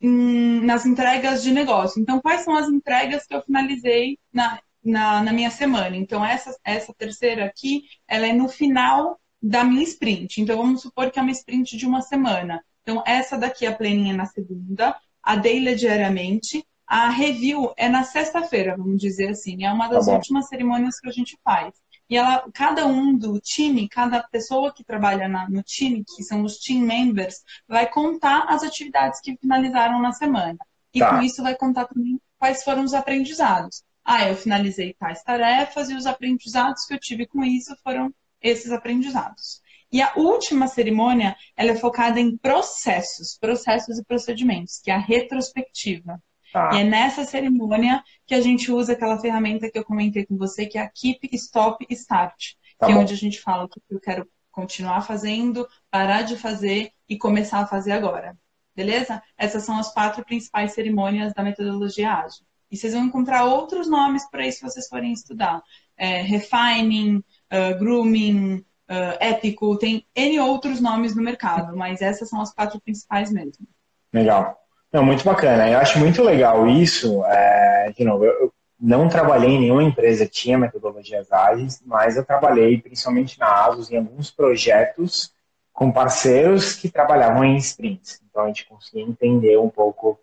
em, 0.00 0.60
nas 0.60 0.84
entregas 0.84 1.42
de 1.42 1.52
negócio. 1.52 2.00
Então, 2.00 2.20
quais 2.20 2.42
são 2.42 2.56
as 2.56 2.68
entregas 2.68 3.26
que 3.26 3.34
eu 3.34 3.42
finalizei 3.42 4.18
na, 4.32 4.60
na, 4.84 5.22
na, 5.22 5.32
minha 5.32 5.50
semana? 5.50 5.96
Então, 5.96 6.24
essa, 6.24 6.56
essa 6.64 6.92
terceira 6.94 7.44
aqui, 7.44 7.84
ela 8.08 8.26
é 8.26 8.32
no 8.32 8.48
final 8.48 9.20
da 9.42 9.64
minha 9.64 9.82
sprint. 9.82 10.40
Então, 10.40 10.56
vamos 10.56 10.82
supor 10.82 11.10
que 11.10 11.18
é 11.18 11.22
uma 11.22 11.30
sprint 11.30 11.76
de 11.76 11.86
uma 11.86 12.02
semana. 12.02 12.62
Então, 12.82 13.02
essa 13.06 13.38
daqui, 13.38 13.66
a 13.66 13.74
pleninha 13.74 14.12
é 14.12 14.16
na 14.16 14.26
segunda, 14.26 14.96
a 15.22 15.36
daily 15.36 15.68
é 15.68 15.74
diariamente, 15.74 16.64
a 16.86 17.08
review 17.08 17.72
é 17.76 17.88
na 17.88 18.02
sexta-feira, 18.02 18.76
vamos 18.76 19.00
dizer 19.00 19.28
assim. 19.30 19.64
É 19.64 19.72
uma 19.72 19.88
das 19.88 20.06
tá 20.06 20.12
últimas 20.12 20.48
cerimônias 20.48 20.98
que 20.98 21.08
a 21.08 21.12
gente 21.12 21.38
faz. 21.44 21.72
E 22.08 22.16
ela, 22.16 22.44
cada 22.52 22.84
um 22.86 23.16
do 23.16 23.38
time, 23.38 23.88
cada 23.88 24.20
pessoa 24.24 24.74
que 24.74 24.82
trabalha 24.82 25.28
na, 25.28 25.48
no 25.48 25.62
time, 25.62 26.04
que 26.04 26.24
são 26.24 26.42
os 26.42 26.58
team 26.58 26.80
members, 26.80 27.36
vai 27.68 27.88
contar 27.88 28.46
as 28.48 28.64
atividades 28.64 29.20
que 29.20 29.36
finalizaram 29.36 30.02
na 30.02 30.10
semana. 30.10 30.58
E 30.92 30.98
tá. 30.98 31.10
com 31.10 31.22
isso 31.22 31.40
vai 31.40 31.54
contar 31.54 31.84
também 31.84 32.20
quais 32.36 32.64
foram 32.64 32.82
os 32.82 32.94
aprendizados. 32.94 33.84
Ah, 34.04 34.28
eu 34.28 34.34
finalizei 34.34 34.92
tais 34.94 35.22
tarefas 35.22 35.88
e 35.88 35.94
os 35.94 36.06
aprendizados 36.06 36.84
que 36.84 36.94
eu 36.94 36.98
tive 36.98 37.26
com 37.26 37.44
isso 37.44 37.76
foram 37.84 38.12
esses 38.40 38.72
aprendizados. 38.72 39.60
E 39.92 40.00
a 40.00 40.12
última 40.16 40.68
cerimônia, 40.68 41.36
ela 41.56 41.72
é 41.72 41.76
focada 41.76 42.20
em 42.20 42.36
processos, 42.36 43.36
processos 43.38 43.98
e 43.98 44.04
procedimentos, 44.04 44.80
que 44.80 44.90
é 44.90 44.94
a 44.94 44.98
retrospectiva. 44.98 46.22
Tá. 46.52 46.70
E 46.74 46.80
é 46.80 46.84
nessa 46.84 47.24
cerimônia 47.24 48.02
que 48.26 48.34
a 48.34 48.40
gente 48.40 48.70
usa 48.70 48.92
aquela 48.92 49.18
ferramenta 49.18 49.70
que 49.70 49.78
eu 49.78 49.84
comentei 49.84 50.26
com 50.26 50.36
você, 50.36 50.66
que 50.66 50.78
é 50.78 50.82
a 50.82 50.88
Keep, 50.88 51.28
Stop, 51.32 51.84
Start. 51.90 52.54
Tá 52.78 52.86
que 52.86 52.92
é 52.92 52.96
onde 52.96 53.12
a 53.12 53.16
gente 53.16 53.40
fala 53.40 53.64
o 53.64 53.68
que 53.68 53.80
eu 53.90 54.00
quero 54.00 54.28
continuar 54.50 55.02
fazendo, 55.02 55.66
parar 55.90 56.22
de 56.22 56.36
fazer 56.36 56.92
e 57.08 57.18
começar 57.18 57.60
a 57.60 57.66
fazer 57.66 57.92
agora. 57.92 58.36
Beleza? 58.74 59.22
Essas 59.36 59.64
são 59.64 59.78
as 59.78 59.92
quatro 59.92 60.24
principais 60.24 60.72
cerimônias 60.72 61.32
da 61.34 61.42
metodologia 61.42 62.12
ágil. 62.12 62.44
E 62.70 62.76
vocês 62.76 62.94
vão 62.94 63.04
encontrar 63.04 63.44
outros 63.44 63.88
nomes 63.88 64.28
para 64.30 64.46
isso 64.46 64.58
se 64.58 64.64
vocês 64.64 64.88
forem 64.88 65.12
estudar. 65.12 65.60
É, 65.96 66.22
refining, 66.22 67.22
uh, 67.52 67.78
grooming, 67.78 68.64
uh, 68.90 69.16
épico, 69.20 69.76
tem 69.76 70.06
N 70.14 70.40
outros 70.40 70.80
nomes 70.80 71.14
no 71.14 71.22
mercado, 71.22 71.76
mas 71.76 72.00
essas 72.00 72.28
são 72.28 72.40
as 72.40 72.52
quatro 72.52 72.80
principais 72.80 73.30
mesmo. 73.30 73.66
Legal. 74.12 74.56
Não, 74.92 75.04
muito 75.04 75.24
bacana. 75.24 75.68
Eu 75.68 75.78
acho 75.78 75.98
muito 75.98 76.22
legal 76.22 76.66
isso. 76.66 77.24
É, 77.24 77.92
de 77.96 78.04
novo, 78.04 78.24
eu 78.24 78.52
não 78.80 79.08
trabalhei 79.08 79.50
em 79.50 79.60
nenhuma 79.60 79.84
empresa 79.84 80.24
que 80.26 80.32
tinha 80.32 80.58
metodologias 80.58 81.30
ágeis, 81.30 81.80
mas 81.84 82.16
eu 82.16 82.24
trabalhei 82.24 82.78
principalmente 82.80 83.38
na 83.38 83.66
ASUS 83.66 83.90
em 83.90 83.98
alguns 83.98 84.30
projetos 84.30 85.32
com 85.72 85.92
parceiros 85.92 86.74
que 86.74 86.88
trabalhavam 86.88 87.44
em 87.44 87.56
sprints. 87.56 88.20
Então 88.28 88.44
a 88.44 88.46
gente 88.48 88.66
conseguia 88.66 89.02
entender 89.02 89.58
um 89.58 89.68
pouco 89.68 90.18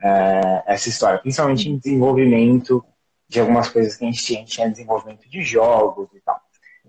é, 0.00 0.62
essa 0.66 0.88
história, 0.88 1.18
principalmente 1.18 1.68
em 1.68 1.78
desenvolvimento 1.78 2.84
de 3.28 3.40
algumas 3.40 3.68
coisas 3.68 3.96
que 3.96 4.04
a 4.04 4.10
gente 4.10 4.22
tinha. 4.22 4.38
A 4.38 4.42
gente 4.42 4.52
tinha 4.52 4.70
desenvolvimento 4.70 5.28
de 5.28 5.42
jogos 5.42 6.08
e 6.14 6.20
tal, 6.20 6.40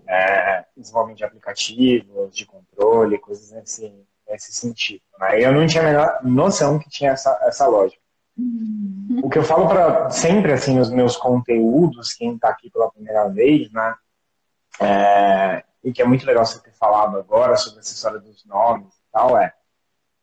é, 0.06 0.64
desenvolvimento 0.76 1.18
de 1.18 1.24
aplicativos, 1.24 2.34
de 2.34 2.46
controle, 2.46 3.18
coisas 3.18 3.50
nesse, 3.52 3.92
nesse 4.28 4.52
sentido. 4.52 5.02
Né? 5.18 5.44
Eu 5.44 5.52
não 5.52 5.66
tinha 5.66 5.82
a 5.82 5.86
menor 5.86 6.18
noção 6.22 6.78
que 6.78 6.88
tinha 6.88 7.12
essa, 7.12 7.38
essa 7.42 7.66
lógica. 7.66 8.02
O 9.22 9.30
que 9.30 9.38
eu 9.38 9.44
falo 9.44 9.68
para 9.68 10.10
sempre 10.10 10.52
assim 10.52 10.76
nos 10.76 10.90
meus 10.90 11.16
conteúdos, 11.16 12.14
quem 12.14 12.34
está 12.34 12.48
aqui 12.48 12.68
pela 12.68 12.90
primeira 12.90 13.28
vez, 13.28 13.70
né? 13.70 13.94
É, 14.80 15.64
e 15.84 15.92
que 15.92 16.02
é 16.02 16.04
muito 16.04 16.26
legal 16.26 16.44
você 16.44 16.60
ter 16.60 16.72
falado 16.72 17.16
agora 17.16 17.56
sobre 17.56 17.78
essa 17.78 17.94
história 17.94 18.18
dos 18.18 18.44
nomes 18.44 18.92
e 18.92 19.12
tal, 19.12 19.38
é 19.38 19.54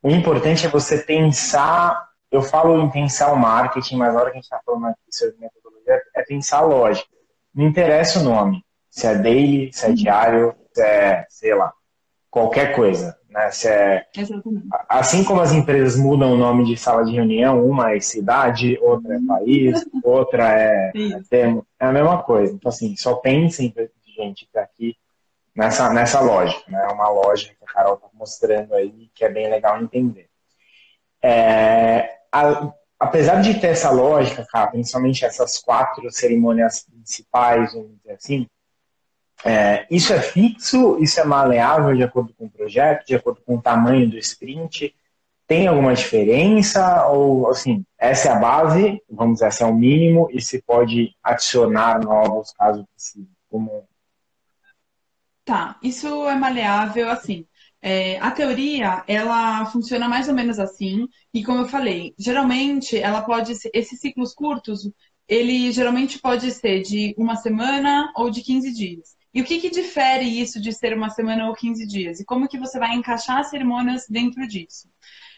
o 0.02 0.10
importante 0.10 0.66
é 0.66 0.68
você 0.68 0.98
pensar, 0.98 2.08
eu 2.28 2.42
falo 2.42 2.82
em 2.82 2.90
pensar 2.90 3.32
o 3.32 3.38
marketing, 3.38 3.96
mas 3.96 4.12
na 4.12 4.20
hora 4.20 4.30
que 4.30 4.38
a 4.38 4.40
gente 4.40 4.44
está 4.44 4.60
falando 4.66 4.86
aqui 4.86 5.00
sobre 5.10 5.36
metodologia, 5.38 6.02
é 6.16 6.22
pensar 6.24 6.58
a 6.58 6.62
lógica. 6.62 7.08
Não 7.54 7.66
interessa 7.66 8.18
o 8.18 8.24
nome, 8.24 8.64
se 8.92 9.06
é 9.06 9.14
daily, 9.14 9.72
se 9.72 9.86
é 9.86 9.92
diário, 9.92 10.54
se 10.70 10.82
é, 10.82 11.26
sei 11.30 11.54
lá, 11.54 11.72
qualquer 12.30 12.76
coisa. 12.76 13.16
Né? 13.30 13.50
Se 13.50 13.66
é... 13.66 14.06
Assim 14.86 15.24
como 15.24 15.40
as 15.40 15.50
empresas 15.50 15.96
mudam 15.96 16.34
o 16.34 16.36
nome 16.36 16.66
de 16.66 16.76
sala 16.76 17.02
de 17.02 17.12
reunião, 17.12 17.64
uma 17.66 17.94
é 17.94 18.00
cidade, 18.00 18.78
outra 18.82 19.14
é 19.16 19.18
país, 19.26 19.82
outra 20.04 20.60
é, 20.60 20.92
é 20.94 21.20
termo, 21.30 21.66
é 21.80 21.86
a 21.86 21.92
mesma 21.92 22.22
coisa. 22.22 22.52
Então, 22.52 22.68
assim, 22.68 22.94
só 22.94 23.14
pensem, 23.14 23.74
gente, 24.14 24.46
que 24.52 24.58
aqui 24.58 24.94
nessa, 25.56 25.90
nessa 25.90 26.20
lógica. 26.20 26.70
Né? 26.70 26.84
É 26.84 26.92
uma 26.92 27.08
lógica 27.08 27.54
que 27.58 27.64
a 27.64 27.72
Carol 27.72 27.94
está 27.94 28.08
mostrando 28.12 28.74
aí 28.74 29.10
que 29.14 29.24
é 29.24 29.30
bem 29.30 29.48
legal 29.48 29.80
entender. 29.82 30.28
É, 31.22 32.10
a, 32.30 32.70
apesar 33.00 33.40
de 33.40 33.58
ter 33.58 33.68
essa 33.68 33.90
lógica, 33.90 34.46
cara, 34.52 34.66
principalmente 34.66 35.24
essas 35.24 35.58
quatro 35.58 36.10
cerimônias 36.10 36.82
principais, 36.82 37.72
vamos 37.72 37.96
dizer 37.96 38.12
assim, 38.12 38.46
é, 39.44 39.86
isso 39.90 40.12
é 40.12 40.20
fixo, 40.20 40.98
isso 41.00 41.20
é 41.20 41.24
maleável 41.24 41.94
de 41.96 42.02
acordo 42.02 42.32
com 42.34 42.46
o 42.46 42.50
projeto, 42.50 43.06
de 43.06 43.14
acordo 43.14 43.40
com 43.44 43.56
o 43.56 43.62
tamanho 43.62 44.08
do 44.08 44.16
sprint? 44.18 44.94
Tem 45.46 45.66
alguma 45.66 45.94
diferença? 45.94 47.06
Ou, 47.08 47.48
assim, 47.48 47.84
essa 47.98 48.28
é 48.28 48.32
a 48.32 48.38
base, 48.38 49.02
vamos 49.10 49.34
dizer, 49.34 49.48
esse 49.48 49.62
é 49.62 49.66
o 49.66 49.74
mínimo, 49.74 50.28
e 50.32 50.40
se 50.40 50.62
pode 50.62 51.14
adicionar 51.22 52.00
novos 52.00 52.52
caso 52.52 52.86
possível, 52.94 53.28
como 53.50 53.84
Tá, 55.44 55.76
isso 55.82 56.06
é 56.28 56.36
maleável, 56.36 57.10
assim. 57.10 57.44
É, 57.80 58.16
a 58.20 58.30
teoria, 58.30 59.02
ela 59.08 59.66
funciona 59.66 60.08
mais 60.08 60.28
ou 60.28 60.34
menos 60.34 60.58
assim, 60.60 61.08
e 61.34 61.42
como 61.44 61.62
eu 61.62 61.68
falei, 61.68 62.14
geralmente 62.16 62.96
ela 62.96 63.22
pode 63.22 63.56
ser, 63.56 63.70
esses 63.74 63.98
ciclos 64.00 64.32
curtos, 64.34 64.88
ele 65.26 65.72
geralmente 65.72 66.20
pode 66.20 66.48
ser 66.52 66.82
de 66.82 67.12
uma 67.18 67.34
semana 67.34 68.12
ou 68.16 68.30
de 68.30 68.40
15 68.42 68.72
dias. 68.72 69.16
E 69.34 69.40
o 69.40 69.44
que, 69.44 69.60
que 69.60 69.70
difere 69.70 70.24
isso 70.24 70.60
de 70.60 70.72
ser 70.72 70.94
uma 70.94 71.10
semana 71.10 71.48
ou 71.48 71.54
15 71.54 71.86
dias? 71.86 72.20
E 72.20 72.24
como 72.24 72.48
que 72.48 72.58
você 72.58 72.78
vai 72.78 72.94
encaixar 72.94 73.38
as 73.38 73.50
cerimônias 73.50 74.06
dentro 74.08 74.46
disso? 74.46 74.88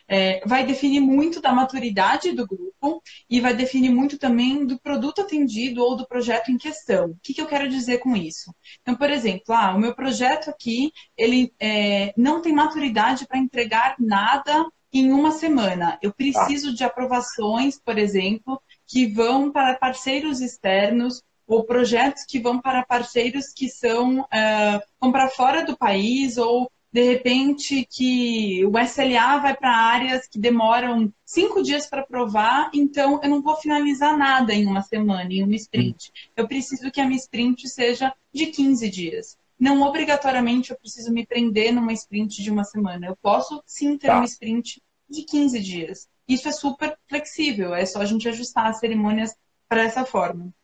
é, 0.08 0.40
vai 0.46 0.64
definir 0.64 1.00
muito 1.00 1.40
da 1.40 1.52
maturidade 1.52 2.32
do 2.32 2.46
grupo 2.46 3.02
e 3.28 3.40
vai 3.40 3.54
definir 3.54 3.90
muito 3.90 4.18
também 4.18 4.66
do 4.66 4.78
produto 4.78 5.22
atendido 5.22 5.82
ou 5.82 5.96
do 5.96 6.06
projeto 6.06 6.50
em 6.50 6.58
questão. 6.58 7.10
O 7.10 7.18
que, 7.22 7.34
que 7.34 7.40
eu 7.40 7.46
quero 7.46 7.68
dizer 7.68 7.98
com 7.98 8.16
isso? 8.16 8.54
Então, 8.82 8.94
por 8.94 9.10
exemplo, 9.10 9.54
ah, 9.54 9.74
o 9.74 9.80
meu 9.80 9.94
projeto 9.94 10.50
aqui 10.50 10.92
ele 11.16 11.52
é, 11.58 12.12
não 12.16 12.42
tem 12.42 12.52
maturidade 12.52 13.26
para 13.26 13.38
entregar 13.38 13.96
nada 13.98 14.66
em 14.92 15.10
uma 15.10 15.32
semana. 15.32 15.98
Eu 16.02 16.12
preciso 16.12 16.74
de 16.74 16.84
aprovações, 16.84 17.80
por 17.80 17.98
exemplo, 17.98 18.60
que 18.86 19.06
vão 19.06 19.50
para 19.50 19.74
parceiros 19.76 20.40
externos 20.40 21.22
ou 21.46 21.64
projetos 21.64 22.24
que 22.24 22.38
vão 22.38 22.60
para 22.60 22.84
parceiros 22.84 23.52
que 23.54 23.68
são 23.68 24.20
uh, 24.20 24.80
vão 25.00 25.12
para 25.12 25.28
fora 25.28 25.64
do 25.64 25.76
país 25.76 26.36
ou 26.36 26.70
de 26.94 27.02
repente 27.02 27.84
que 27.90 28.64
o 28.64 28.78
SLA 28.78 29.38
vai 29.38 29.56
para 29.56 29.68
áreas 29.68 30.28
que 30.28 30.38
demoram 30.38 31.12
cinco 31.24 31.60
dias 31.60 31.86
para 31.86 32.06
provar, 32.06 32.70
então 32.72 33.18
eu 33.20 33.28
não 33.28 33.42
vou 33.42 33.56
finalizar 33.56 34.16
nada 34.16 34.54
em 34.54 34.64
uma 34.64 34.80
semana, 34.80 35.28
em 35.28 35.42
uma 35.42 35.56
sprint. 35.56 36.12
Eu 36.36 36.46
preciso 36.46 36.92
que 36.92 37.00
a 37.00 37.04
minha 37.04 37.18
sprint 37.18 37.68
seja 37.68 38.14
de 38.32 38.46
15 38.46 38.88
dias. 38.88 39.36
Não 39.58 39.82
obrigatoriamente 39.82 40.70
eu 40.70 40.78
preciso 40.78 41.12
me 41.12 41.26
prender 41.26 41.74
numa 41.74 41.92
sprint 41.92 42.40
de 42.40 42.50
uma 42.52 42.62
semana. 42.62 43.08
Eu 43.08 43.16
posso 43.20 43.60
sim 43.66 43.98
ter 43.98 44.06
tá. 44.06 44.18
uma 44.18 44.24
sprint 44.24 44.80
de 45.10 45.24
15 45.24 45.58
dias. 45.58 46.08
Isso 46.28 46.48
é 46.48 46.52
super 46.52 46.96
flexível, 47.08 47.74
é 47.74 47.84
só 47.84 48.02
a 48.02 48.06
gente 48.06 48.28
ajustar 48.28 48.68
as 48.68 48.78
cerimônias 48.78 49.34
para 49.68 49.82
essa 49.82 50.06
forma 50.06 50.54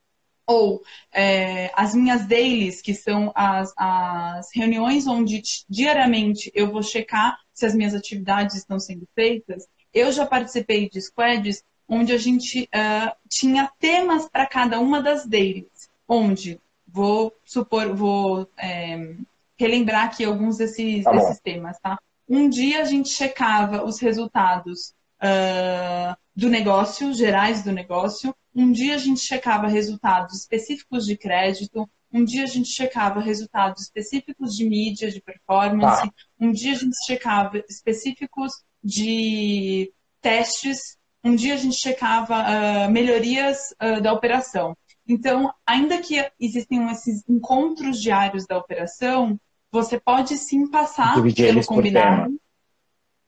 ou 0.50 0.82
é, 1.12 1.70
as 1.76 1.94
minhas 1.94 2.26
dailies, 2.26 2.82
que 2.82 2.92
são 2.92 3.30
as, 3.36 3.72
as 3.76 4.48
reuniões 4.52 5.06
onde 5.06 5.40
diariamente 5.68 6.50
eu 6.52 6.72
vou 6.72 6.82
checar 6.82 7.38
se 7.52 7.64
as 7.64 7.72
minhas 7.72 7.94
atividades 7.94 8.56
estão 8.56 8.80
sendo 8.80 9.06
feitas. 9.14 9.68
Eu 9.94 10.10
já 10.10 10.26
participei 10.26 10.90
de 10.90 11.00
squads 11.00 11.62
onde 11.88 12.12
a 12.12 12.18
gente 12.18 12.68
uh, 12.74 13.12
tinha 13.28 13.70
temas 13.78 14.28
para 14.28 14.44
cada 14.46 14.80
uma 14.80 15.00
das 15.00 15.24
dailies, 15.24 15.88
onde 16.08 16.60
vou 16.86 17.32
supor, 17.44 17.94
vou 17.94 18.48
é, 18.58 19.14
relembrar 19.56 20.06
aqui 20.06 20.24
alguns 20.24 20.56
desses, 20.56 21.04
tá 21.04 21.12
desses 21.12 21.40
temas, 21.40 21.78
tá? 21.78 21.96
Um 22.28 22.48
dia 22.48 22.82
a 22.82 22.84
gente 22.84 23.08
checava 23.08 23.84
os 23.84 24.00
resultados 24.00 24.94
uh, 25.22 26.16
do 26.34 26.48
negócio, 26.48 27.12
gerais 27.12 27.62
do 27.62 27.70
negócio. 27.70 28.34
Um 28.54 28.72
dia 28.72 28.94
a 28.94 28.98
gente 28.98 29.20
checava 29.20 29.68
resultados 29.68 30.40
específicos 30.40 31.06
de 31.06 31.16
crédito, 31.16 31.88
um 32.12 32.24
dia 32.24 32.42
a 32.42 32.46
gente 32.46 32.68
checava 32.68 33.20
resultados 33.20 33.82
específicos 33.82 34.54
de 34.54 34.68
mídia, 34.68 35.10
de 35.10 35.20
performance, 35.20 36.02
ah. 36.02 36.10
um 36.40 36.50
dia 36.50 36.72
a 36.72 36.76
gente 36.76 36.96
checava 37.06 37.62
específicos 37.68 38.52
de 38.82 39.92
testes, 40.20 40.98
um 41.22 41.34
dia 41.34 41.54
a 41.54 41.56
gente 41.56 41.76
checava 41.76 42.42
uh, 42.42 42.90
melhorias 42.90 43.58
uh, 43.80 44.00
da 44.00 44.12
operação. 44.12 44.76
Então, 45.06 45.52
ainda 45.66 45.98
que 46.00 46.24
existem 46.38 46.90
esses 46.90 47.22
encontros 47.28 48.00
diários 48.00 48.46
da 48.46 48.58
operação, 48.58 49.38
você 49.70 50.00
pode 50.00 50.36
sim 50.36 50.68
passar 50.68 51.14
pelo 51.22 51.64
combinado 51.64 52.40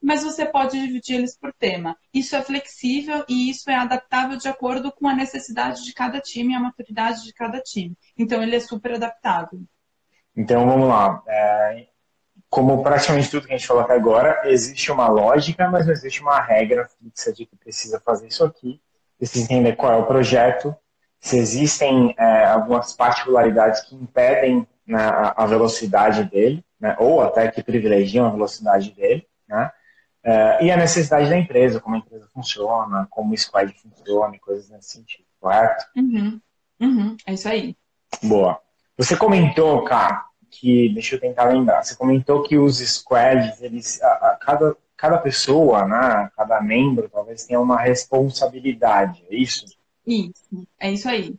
mas 0.03 0.25
você 0.25 0.45
pode 0.45 0.81
dividir 0.81 1.17
eles 1.17 1.37
por 1.37 1.53
tema. 1.53 1.97
Isso 2.13 2.35
é 2.35 2.43
flexível 2.43 3.25
e 3.29 3.49
isso 3.51 3.71
é 3.71 3.77
adaptável 3.77 4.37
de 4.37 4.49
acordo 4.49 4.91
com 4.91 5.07
a 5.07 5.15
necessidade 5.15 5.85
de 5.85 5.95
cada 5.95 6.21
time 6.21 6.53
e 6.53 6.57
a 6.57 6.61
maturidade 6.61 7.23
de 7.23 7.33
cada 7.33 7.61
time. 7.61 7.97
Então, 8.19 8.43
ele 8.43 8.57
é 8.57 8.61
super 8.61 8.95
adaptável. 8.95 9.61
Então, 10.37 10.67
vamos 10.67 10.89
lá. 10.89 11.23
É, 11.29 11.87
como 12.51 12.83
praticamente 12.83 13.31
tudo 13.31 13.47
que 13.47 13.55
a 13.55 13.57
gente 13.57 13.67
falou 13.67 13.85
até 13.85 13.95
agora, 13.95 14.43
existe 14.45 14.91
uma 14.91 15.09
lógica, 15.09 15.69
mas 15.69 15.87
não 15.87 15.93
existe 15.93 16.21
uma 16.21 16.41
regra 16.41 16.89
fixa 16.99 17.33
de 17.33 17.47
que 17.47 17.57
precisa 17.57 18.01
fazer 18.01 18.27
isso 18.27 18.45
aqui. 18.45 18.81
Precisa 19.17 19.45
entender 19.45 19.77
qual 19.77 19.93
é 19.93 19.97
o 19.97 20.07
projeto, 20.07 20.75
se 21.21 21.39
existem 21.39 22.13
é, 22.19 22.45
algumas 22.47 22.93
particularidades 22.93 23.83
que 23.83 23.95
impedem 23.95 24.67
né, 24.85 24.99
a 25.37 25.47
velocidade 25.47 26.25
dele, 26.25 26.65
né, 26.81 26.97
ou 26.99 27.23
até 27.23 27.49
que 27.49 27.63
privilegiam 27.63 28.27
a 28.27 28.31
velocidade 28.31 28.91
dele, 28.91 29.25
né? 29.49 29.71
Uh, 30.25 30.63
e 30.63 30.71
a 30.71 30.77
necessidade 30.77 31.29
da 31.29 31.37
empresa, 31.37 31.81
como 31.81 31.97
a 31.97 31.99
empresa 31.99 32.29
funciona, 32.33 33.07
como 33.11 33.35
o 33.35 33.37
squad 33.37 33.75
funciona, 33.75 34.37
e 34.37 34.39
coisas 34.39 34.69
nesse 34.71 34.91
sentido, 34.91 35.25
correto? 35.41 35.85
Uhum. 35.97 36.41
Uhum. 36.81 37.17
É 37.27 37.35
isso 37.35 37.49
aí. 37.49 37.77
Boa. 38.23 38.61
Você 38.97 39.17
comentou, 39.17 39.83
cara, 39.85 40.25
que, 40.49 40.91
deixa 40.91 41.17
eu 41.17 41.21
tentar 41.21 41.45
lembrar, 41.45 41.83
você 41.83 41.97
comentou 41.97 42.43
que 42.43 42.57
os 42.57 42.79
squads, 42.79 43.61
eles, 43.61 44.01
a, 44.03 44.07
a, 44.07 44.39
cada, 44.41 44.77
cada 44.97 45.19
pessoa, 45.19 45.87
né, 45.87 46.31
cada 46.37 46.61
membro, 46.61 47.09
talvez 47.09 47.45
tenha 47.45 47.61
uma 47.61 47.81
responsabilidade, 47.81 49.25
é 49.29 49.35
isso? 49.35 49.65
Isso, 50.07 50.67
é 50.79 50.93
isso 50.93 51.09
aí. 51.09 51.35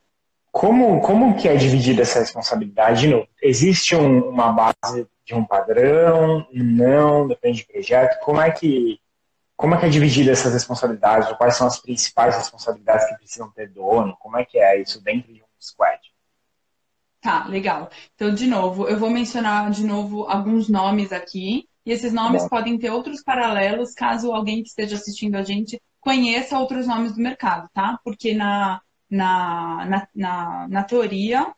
Como, 0.52 1.00
como 1.02 1.36
que 1.36 1.48
é 1.48 1.56
dividida 1.56 2.02
essa 2.02 2.20
responsabilidade? 2.20 3.08
Não, 3.08 3.26
existe 3.42 3.96
um, 3.96 4.30
uma 4.30 4.52
base 4.52 5.08
de 5.26 5.34
um 5.34 5.46
padrão? 5.46 6.48
Não, 6.52 7.28
depende 7.28 7.64
do 7.64 7.74
projeto. 7.74 8.20
Como 8.24 8.42
é 8.42 8.52
que 8.52 9.00
como 9.56 9.76
é 9.76 9.80
que 9.80 9.86
é 9.86 9.90
dividida 9.90 10.32
essas 10.32 10.54
responsabilidades? 10.54 11.30
Ou 11.30 11.36
quais 11.36 11.56
são 11.56 11.68
as 11.68 11.80
principais 11.80 12.36
responsabilidades 12.36 13.08
que 13.08 13.16
precisam 13.16 13.52
ter 13.52 13.70
dono? 13.70 14.18
Como 14.20 14.38
é 14.38 14.44
que 14.44 14.58
é 14.58 14.82
isso 14.82 15.02
dentro 15.02 15.34
de 15.34 15.42
um 15.42 15.46
squad? 15.62 16.02
Tá, 17.22 17.46
legal. 17.46 17.90
Então, 18.16 18.34
de 18.34 18.48
novo, 18.48 18.90
eu 18.90 19.00
vou 19.00 19.10
mencionar 19.10 19.72
de 19.72 19.86
novo 19.86 20.24
alguns 20.24 20.68
nomes 20.68 21.14
aqui. 21.14 21.70
E 21.86 21.92
esses 21.92 22.12
nomes 22.12 22.44
Bom. 22.44 22.50
podem 22.50 22.78
ter 22.78 22.90
outros 22.90 23.24
paralelos 23.24 23.94
caso 23.94 24.34
alguém 24.34 24.64
que 24.64 24.70
esteja 24.70 24.96
assistindo 24.96 25.36
a 25.36 25.44
gente 25.44 25.82
conheça 26.02 26.60
outros 26.60 26.86
nomes 26.86 27.14
do 27.14 27.22
mercado, 27.22 27.70
tá? 27.74 27.98
Porque 28.04 28.34
na, 28.34 28.82
na, 29.10 29.86
na, 29.86 30.08
na, 30.14 30.68
na 30.68 30.84
teoria, 30.84 31.54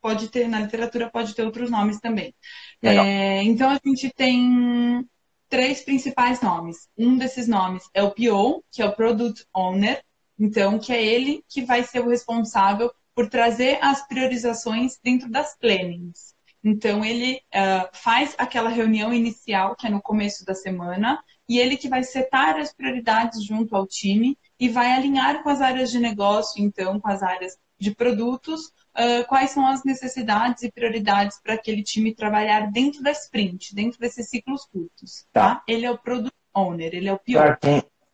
pode 0.00 0.28
ter, 0.28 0.48
na 0.48 0.60
literatura 0.60 1.10
pode 1.10 1.34
ter 1.34 1.44
outros 1.44 1.70
nomes 1.70 2.00
também. 2.00 2.34
É, 2.82 3.42
então 3.42 3.70
a 3.70 3.78
gente 3.84 4.10
tem 4.14 5.06
três 5.48 5.82
principais 5.82 6.40
nomes. 6.40 6.88
Um 6.96 7.16
desses 7.16 7.46
nomes 7.46 7.84
é 7.92 8.02
o 8.02 8.12
PO, 8.12 8.64
que 8.70 8.80
é 8.80 8.86
o 8.86 8.94
Product 8.94 9.44
Owner, 9.54 10.02
então 10.38 10.78
que 10.78 10.92
é 10.92 11.04
ele 11.04 11.44
que 11.48 11.62
vai 11.62 11.82
ser 11.82 12.00
o 12.00 12.08
responsável 12.08 12.90
por 13.14 13.28
trazer 13.28 13.78
as 13.82 14.06
priorizações 14.06 14.98
dentro 15.02 15.28
das 15.28 15.56
plannings. 15.58 16.34
Então 16.62 17.04
ele 17.04 17.40
uh, 17.54 17.88
faz 17.92 18.34
aquela 18.38 18.68
reunião 18.68 19.12
inicial 19.12 19.74
que 19.74 19.86
é 19.86 19.90
no 19.90 20.00
começo 20.00 20.44
da 20.44 20.54
semana 20.54 21.22
e 21.48 21.58
ele 21.58 21.76
que 21.76 21.88
vai 21.88 22.02
setar 22.04 22.56
as 22.56 22.72
prioridades 22.72 23.44
junto 23.44 23.74
ao 23.74 23.86
time 23.86 24.38
e 24.58 24.68
vai 24.68 24.92
alinhar 24.92 25.42
com 25.42 25.48
as 25.48 25.60
áreas 25.60 25.90
de 25.90 25.98
negócio, 25.98 26.62
então 26.62 27.00
com 27.00 27.08
as 27.08 27.22
áreas 27.22 27.56
de 27.78 27.94
produtos, 27.94 28.70
uh, 28.96 29.26
quais 29.28 29.50
são 29.50 29.66
as 29.66 29.84
necessidades 29.84 30.62
e 30.62 30.70
prioridades 30.70 31.40
para 31.42 31.54
aquele 31.54 31.82
time 31.82 32.14
trabalhar 32.14 32.70
dentro 32.70 33.02
da 33.02 33.10
sprint, 33.12 33.74
dentro 33.74 33.98
desses 33.98 34.28
ciclos 34.28 34.64
curtos. 34.66 35.26
Tá? 35.32 35.56
tá? 35.56 35.62
Ele 35.66 35.86
é 35.86 35.90
o 35.90 35.98
product 35.98 36.36
owner, 36.54 36.94
ele 36.94 37.08
é 37.08 37.12
o 37.12 37.18
pior. 37.18 37.58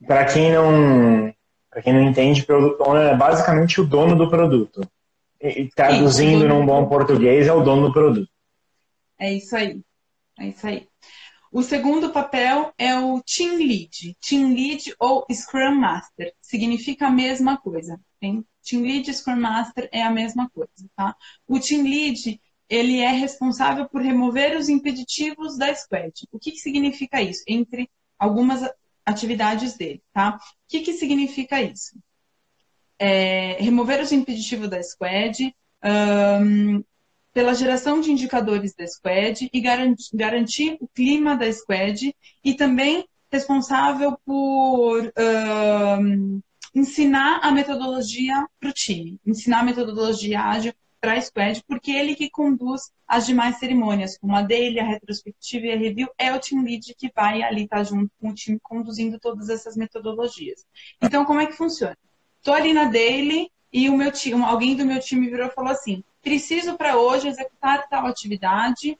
Para 0.07 0.25
quem, 0.25 0.35
quem 0.35 0.53
não 0.53 1.35
para 1.71 1.83
quem 1.83 1.93
não 1.93 2.03
entende, 2.03 2.45
product 2.45 2.83
owner 2.83 3.09
é 3.09 3.17
basicamente 3.17 3.81
o 3.81 3.87
dono 3.87 4.17
do 4.17 4.31
produto. 4.31 4.81
E, 5.41 5.69
traduzindo 5.75 6.41
Sim, 6.41 6.49
num 6.49 6.65
bom 6.65 6.89
português, 6.89 7.47
é 7.47 7.53
o 7.53 7.62
dono 7.62 7.89
do 7.89 7.93
produto. 7.93 8.31
É 9.19 9.33
isso 9.33 9.55
aí. 9.55 9.81
É 10.39 10.49
isso 10.49 10.67
aí. 10.67 10.89
O 11.53 11.62
segundo 11.62 12.11
papel 12.11 12.73
é 12.77 12.99
o 12.99 13.23
Team 13.23 13.57
Lead. 13.57 14.17
Team 14.21 14.55
Lead 14.55 14.95
ou 14.99 15.27
Scrum 15.31 15.75
Master. 15.75 16.33
Significa 16.41 17.07
a 17.07 17.11
mesma 17.11 17.57
coisa. 17.57 17.99
Tem? 18.21 18.45
Team 18.66 18.83
Lead 18.83 19.11
e 19.11 19.14
Scrum 19.14 19.37
Master 19.37 19.88
é 19.92 20.02
a 20.02 20.11
mesma 20.11 20.50
coisa. 20.50 20.70
Tá? 20.96 21.14
O 21.46 21.61
Team 21.61 21.85
Lead 21.85 22.40
ele 22.68 22.98
é 22.98 23.12
responsável 23.12 23.88
por 23.88 24.02
remover 24.02 24.57
os 24.57 24.68
impeditivos 24.68 25.57
da 25.57 25.72
squad. 25.74 26.12
O 26.33 26.38
que, 26.38 26.50
que 26.50 26.59
significa 26.59 27.22
isso? 27.22 27.44
Entre 27.46 27.88
algumas 28.18 28.68
atividades 29.05 29.76
dele. 29.76 30.02
Tá? 30.12 30.37
O 30.37 30.40
que, 30.68 30.81
que 30.81 30.92
significa 30.94 31.62
isso? 31.62 31.96
É, 32.98 33.57
remover 33.61 34.00
os 34.00 34.11
impeditivos 34.11 34.68
da 34.68 34.83
squad, 34.83 35.55
um, 35.85 36.83
pela 37.37 37.55
geração 37.55 38.00
de 38.00 38.11
indicadores 38.11 38.74
da 38.74 38.87
Squad 38.87 39.50
e 39.52 39.61
garantir, 39.61 40.09
garantir 40.14 40.79
o 40.81 40.88
clima 40.88 41.37
da 41.37 41.52
Squad 41.52 42.16
e 42.42 42.55
também 42.55 43.07
responsável 43.31 44.18
por 44.24 45.05
uh, 45.05 46.42
ensinar 46.77 47.41
a 47.43 47.51
metodologia 47.51 48.47
para 48.61 48.69
o 48.69 48.73
time, 48.73 49.19
ensinar 49.27 49.61
a 49.61 49.65
metodologia 49.65 50.43
ágil 50.43 50.75
para 51.01 51.15
a 51.15 51.21
Squad, 51.23 51.65
porque 51.67 51.91
ele 51.91 52.15
que 52.15 52.29
conduz 52.29 52.93
as 53.09 53.25
demais 53.25 53.59
cerimônias, 53.59 54.19
como 54.19 54.37
a 54.37 54.43
dele, 54.43 54.79
a 54.79 54.85
retrospectiva 54.85 55.67
e 55.67 55.73
a 55.73 55.77
review, 55.79 56.07
é 56.19 56.35
o 56.35 56.39
team 56.39 56.62
lead 56.62 56.95
que 56.95 57.11
vai 57.17 57.43
ali 57.43 57.65
estar 57.65 57.79
tá 57.79 57.85
junto 57.85 58.11
com 58.21 58.29
o 58.29 58.35
time 58.35 58.59
conduzindo 58.62 59.19
todas 59.19 59.49
essas 59.49 59.75
metodologias. 59.75 60.67
Então, 61.01 61.25
como 61.25 61.41
é 61.41 61.47
que 61.47 61.55
funciona? 61.55 61.97
Estou 62.37 62.53
ali 62.53 62.75
na 62.75 62.85
daily 62.85 63.51
e 63.73 63.89
o 63.89 63.97
meu 63.97 64.12
time, 64.12 64.45
alguém 64.45 64.77
do 64.77 64.85
meu 64.85 65.01
time 65.01 65.31
virou 65.31 65.47
e 65.47 65.55
falou 65.55 65.71
assim: 65.71 66.05
preciso 66.21 66.77
para 66.77 66.99
hoje 66.99 67.29
executar 67.29 67.89
tal 67.89 68.07
atividade, 68.07 68.99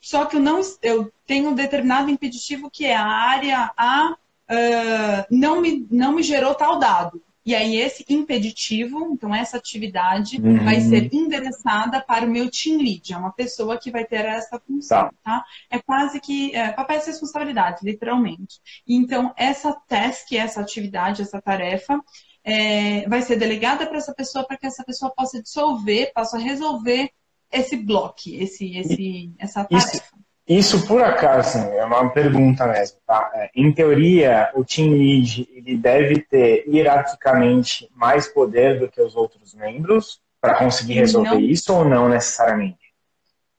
só 0.00 0.24
que 0.26 0.34
eu 0.34 0.40
não 0.40 0.60
eu 0.82 1.12
tenho 1.24 1.50
um 1.50 1.54
determinado 1.54 2.10
impeditivo 2.10 2.68
que 2.68 2.84
é 2.84 2.96
a 2.96 3.06
área 3.06 3.70
A 3.76 4.16
uh, 4.50 5.26
não, 5.30 5.60
me, 5.60 5.86
não 5.90 6.12
me 6.12 6.22
gerou 6.22 6.54
tal 6.54 6.78
dado. 6.78 7.22
E 7.46 7.54
aí 7.54 7.76
esse 7.76 8.04
impeditivo, 8.08 9.10
então 9.12 9.34
essa 9.34 9.58
atividade 9.58 10.40
uhum. 10.40 10.64
vai 10.64 10.80
ser 10.80 11.12
endereçada 11.12 12.00
para 12.00 12.24
o 12.24 12.30
meu 12.30 12.50
team 12.50 12.78
lead, 12.78 13.12
é 13.12 13.16
uma 13.18 13.32
pessoa 13.32 13.78
que 13.78 13.90
vai 13.90 14.02
ter 14.02 14.24
essa 14.24 14.58
função, 14.58 15.10
tá? 15.10 15.12
tá? 15.22 15.44
É 15.70 15.78
quase 15.78 16.20
que 16.20 16.56
é, 16.56 16.72
papel 16.72 17.00
de 17.00 17.06
responsabilidade, 17.06 17.80
literalmente. 17.82 18.60
Então 18.88 19.30
essa 19.36 19.74
task, 19.86 20.32
essa 20.32 20.62
atividade, 20.62 21.20
essa 21.20 21.40
tarefa, 21.40 22.02
é, 22.42 23.06
vai 23.08 23.20
ser 23.20 23.36
delegada 23.36 23.86
para 23.86 23.98
essa 23.98 24.14
pessoa 24.14 24.46
para 24.46 24.56
que 24.56 24.66
essa 24.66 24.82
pessoa 24.82 25.12
possa 25.14 25.42
dissolver, 25.42 26.12
possa 26.14 26.38
resolver 26.38 27.10
esse 27.52 27.76
bloco, 27.76 28.22
esse, 28.26 28.74
esse, 28.74 29.30
essa 29.38 29.64
tarefa. 29.64 29.96
Isso, 29.96 30.02
isso 30.46 30.86
por 30.86 31.02
acaso 31.02 31.58
é 31.58 31.84
uma 31.84 32.10
pergunta 32.10 32.66
mesmo, 32.66 32.98
tá? 33.06 33.30
É, 33.34 33.50
em 33.54 33.72
teoria, 33.72 34.50
o 34.54 34.64
team 34.64 34.90
lead 34.90 35.48
ele 35.50 35.76
deve 35.76 36.20
ter 36.20 36.64
hierarquicamente 36.68 37.88
mais 37.94 38.28
poder 38.28 38.78
do 38.78 38.88
que 38.88 39.00
os 39.00 39.16
outros 39.16 39.54
membros 39.54 40.20
para 40.40 40.56
conseguir 40.56 40.94
resolver 40.94 41.30
não, 41.30 41.40
isso 41.40 41.72
ou 41.72 41.88
não 41.88 42.08
necessariamente? 42.08 42.92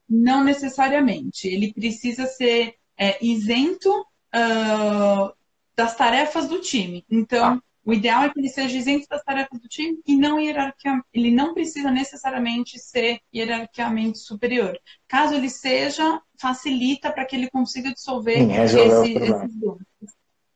Não 0.07 0.43
necessariamente. 0.43 1.47
Ele 1.47 1.73
precisa 1.73 2.27
ser 2.27 2.75
é, 2.95 3.17
isento 3.25 3.91
uh, 4.35 5.33
das 5.75 5.95
tarefas 5.95 6.47
do 6.47 6.61
time. 6.61 7.03
Então, 7.09 7.55
ah. 7.55 7.61
O 7.85 7.93
ideal 7.93 8.23
é 8.23 8.29
que 8.29 8.39
ele 8.39 8.49
seja 8.49 8.75
isento 8.75 9.05
das 9.07 9.23
tarefas 9.23 9.59
do 9.59 9.67
time 9.67 9.99
e 10.07 10.17
não 10.17 10.39
hierarquicamente. 10.39 11.05
Ele 11.13 11.29
não 11.29 11.53
precisa 11.53 11.91
necessariamente 11.91 12.79
ser 12.79 13.19
hierarquicamente 13.33 14.17
superior. 14.17 14.75
Caso 15.07 15.35
ele 15.35 15.49
seja, 15.49 16.19
facilita 16.39 17.11
para 17.11 17.23
que 17.25 17.35
ele 17.35 17.49
consiga 17.49 17.93
dissolver 17.93 18.39
Sim, 18.39 18.53
esse, 18.53 18.79
esses 18.79 19.55
dúvidas. 19.55 19.85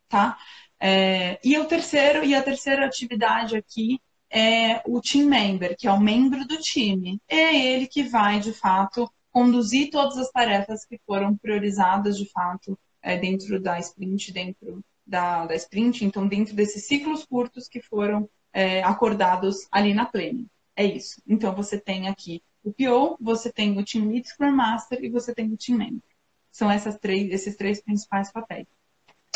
Tá? 0.10 0.38
É, 0.80 1.40
e 1.44 1.56
o 1.60 1.66
terceiro, 1.66 2.26
e 2.26 2.34
a 2.34 2.42
terceira 2.42 2.86
atividade 2.86 3.56
aqui 3.56 4.02
é 4.32 4.82
o 4.88 5.00
team 5.00 5.28
member, 5.28 5.78
que 5.78 5.88
é 5.88 5.92
o 5.92 6.00
membro 6.00 6.48
do 6.48 6.58
time. 6.58 7.22
É 7.28 7.56
ele 7.56 7.86
que 7.86 8.02
vai, 8.02 8.40
de 8.40 8.54
fato, 8.54 9.08
conduzir 9.32 9.92
todas 9.92 10.18
as 10.18 10.32
tarefas 10.32 10.84
que 10.84 11.00
foram 11.06 11.38
priorizadas, 11.38 12.18
de 12.18 12.28
fato, 12.32 12.78
é, 13.04 13.18
dentro 13.18 13.62
da 13.62 13.78
sprint, 13.78 14.32
dentro 14.32 14.84
da, 15.10 15.46
da 15.48 15.56
sprint, 15.56 16.06
então 16.06 16.28
dentro 16.28 16.56
desses 16.56 16.86
ciclos 16.86 17.26
curtos 17.26 17.68
que 17.68 17.82
foram 17.82 18.30
é, 18.54 18.84
acordados 18.84 19.68
ali 19.72 19.94
na 19.94 20.06
planning. 20.06 20.48
É 20.76 20.86
isso. 20.86 21.22
Então 21.28 21.54
você 21.54 21.78
tem 21.78 22.08
aqui 22.08 22.42
o 22.64 22.72
PO, 22.72 23.18
você 23.20 23.52
tem 23.52 23.78
o 23.78 23.84
Team 23.84 24.10
Lead 24.10 24.28
Scrum 24.28 24.52
Master 24.52 25.04
e 25.04 25.10
você 25.10 25.34
tem 25.34 25.52
o 25.52 25.58
Team 25.58 25.78
Member. 25.78 26.02
São 26.52 26.70
essas 26.70 26.98
três, 26.98 27.32
esses 27.32 27.56
três 27.56 27.82
principais 27.82 28.32
papéis. 28.32 28.68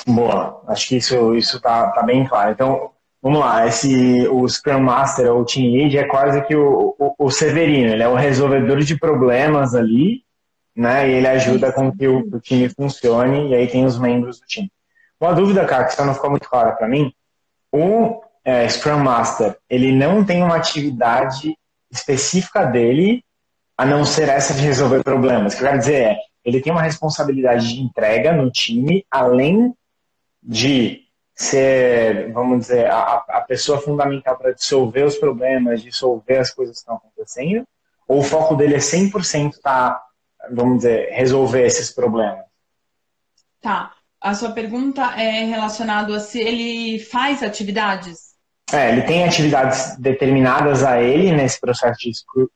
Boa, 0.08 0.64
acho 0.68 0.90
que 0.90 0.98
isso 0.98 1.34
isso 1.36 1.60
tá, 1.60 1.90
tá 1.92 2.04
bem 2.04 2.28
claro. 2.28 2.52
Então, 2.52 2.92
vamos 3.22 3.40
lá, 3.40 3.66
esse 3.68 4.28
o 4.28 4.48
Scrum 4.48 4.82
Master 4.82 5.32
ou 5.32 5.42
o 5.42 5.46
Team 5.46 5.72
Lead 5.72 5.98
é 5.98 6.08
quase 6.08 6.46
que 6.46 6.56
o, 6.56 6.96
o, 7.00 7.16
o 7.18 7.32
Severino, 7.32 7.92
ele 7.94 8.04
é 8.04 8.08
o 8.08 8.16
resolvedor 8.16 8.80
de 8.82 8.98
problemas 8.98 9.74
ali, 9.74 10.24
né? 10.76 11.10
E 11.10 11.14
ele 11.14 11.28
ajuda 11.28 11.72
com 11.72 11.92
que 11.92 12.08
o, 12.08 12.20
o 12.20 12.40
time 12.40 12.70
funcione 12.70 13.50
e 13.50 13.56
aí 13.56 13.68
tem 13.68 13.86
os 13.86 13.98
membros 13.98 14.40
do 14.40 14.46
time. 14.46 14.72
Uma 15.24 15.34
dúvida, 15.34 15.66
cara, 15.66 15.86
que 15.86 15.96
só 15.96 16.04
não 16.04 16.14
ficou 16.14 16.30
muito 16.30 16.50
clara 16.50 16.74
para 16.74 16.86
mim. 16.86 17.14
O 17.72 18.22
é, 18.44 18.68
Scrum 18.68 19.00
Master, 19.00 19.58
ele 19.70 19.96
não 19.96 20.26
tem 20.26 20.44
uma 20.44 20.58
atividade 20.58 21.58
específica 21.90 22.66
dele, 22.66 23.24
a 23.78 23.86
não 23.86 24.04
ser 24.04 24.28
essa 24.28 24.54
de 24.54 24.60
resolver 24.60 25.02
problemas. 25.02 25.54
O 25.54 25.56
que 25.56 25.64
eu 25.64 25.68
quero 25.68 25.80
dizer 25.80 25.96
é, 25.96 26.18
ele 26.44 26.60
tem 26.60 26.74
uma 26.74 26.82
responsabilidade 26.82 27.74
de 27.74 27.80
entrega 27.80 28.34
no 28.34 28.52
time, 28.52 29.06
além 29.10 29.74
de 30.42 31.06
ser, 31.34 32.30
vamos 32.34 32.60
dizer, 32.60 32.92
a, 32.92 33.24
a 33.30 33.42
pessoa 33.48 33.80
fundamental 33.80 34.38
para 34.38 34.52
dissolver 34.52 35.06
os 35.06 35.16
problemas, 35.16 35.82
dissolver 35.82 36.42
as 36.42 36.52
coisas 36.52 36.76
que 36.76 36.80
estão 36.82 36.98
acontecendo, 36.98 37.66
ou 38.10 38.20
o 38.20 38.24
foco 38.24 38.56
dele 38.56 38.76
é 38.76 38.80
100% 38.80 39.54
tá, 39.64 40.04
vamos 40.52 40.80
dizer, 40.80 41.12
resolver 41.14 41.66
esses 41.66 41.92
problemas? 41.92 42.44
Tá. 43.62 43.94
A 44.24 44.34
sua 44.34 44.52
pergunta 44.52 45.02
é 45.20 45.44
relacionada 45.44 46.16
a 46.16 46.20
se 46.22 46.40
ele 46.40 46.98
faz 46.98 47.44
atividades? 47.44 48.34
É, 48.72 48.90
ele 48.90 49.02
tem 49.02 49.26
atividades 49.26 49.98
determinadas 49.98 50.82
a 50.82 51.02
ele 51.02 51.34
nesse 51.34 51.60
processo 51.60 52.00
de 52.00 52.12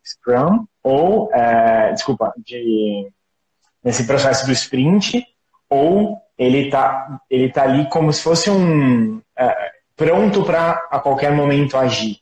Scrum, 0.05 0.65
ou, 0.81 1.29
é, 1.33 1.91
desculpa, 1.91 2.33
de, 2.37 3.11
nesse 3.83 4.07
processo 4.07 4.45
do 4.45 4.53
sprint, 4.53 5.21
ou 5.69 6.21
ele 6.37 6.67
está 6.67 7.19
ele 7.29 7.51
tá 7.51 7.63
ali 7.63 7.89
como 7.89 8.13
se 8.13 8.21
fosse 8.21 8.49
um 8.49 9.21
é, 9.37 9.71
pronto 9.93 10.45
para 10.45 10.87
a 10.89 11.01
qualquer 11.01 11.33
momento 11.33 11.75
agir. 11.75 12.21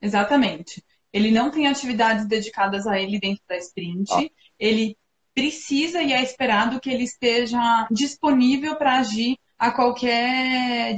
Exatamente. 0.00 0.84
Ele 1.12 1.32
não 1.32 1.50
tem 1.50 1.66
atividades 1.66 2.28
dedicadas 2.28 2.86
a 2.86 2.96
ele 2.96 3.18
dentro 3.18 3.42
da 3.48 3.56
sprint. 3.56 4.12
Ah. 4.12 4.22
Ele 4.56 4.96
precisa 5.40 6.02
e 6.02 6.12
é 6.12 6.22
esperado 6.22 6.78
que 6.78 6.90
ele 6.90 7.04
esteja 7.04 7.88
disponível 7.90 8.76
para 8.76 8.98
agir 8.98 9.38
a 9.58 9.70
qualquer, 9.70 10.94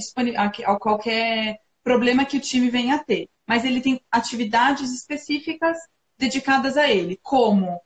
a 0.67 0.77
qualquer 0.77 1.61
problema 1.85 2.25
que 2.25 2.37
o 2.37 2.41
time 2.41 2.69
venha 2.69 2.97
a 2.97 3.05
ter. 3.05 3.29
Mas 3.47 3.65
ele 3.65 3.81
tem 3.81 4.01
atividades 4.11 4.93
específicas 4.93 5.79
dedicadas 6.19 6.77
a 6.77 6.91
ele, 6.91 7.21
como 7.23 7.77
uh, 7.77 7.81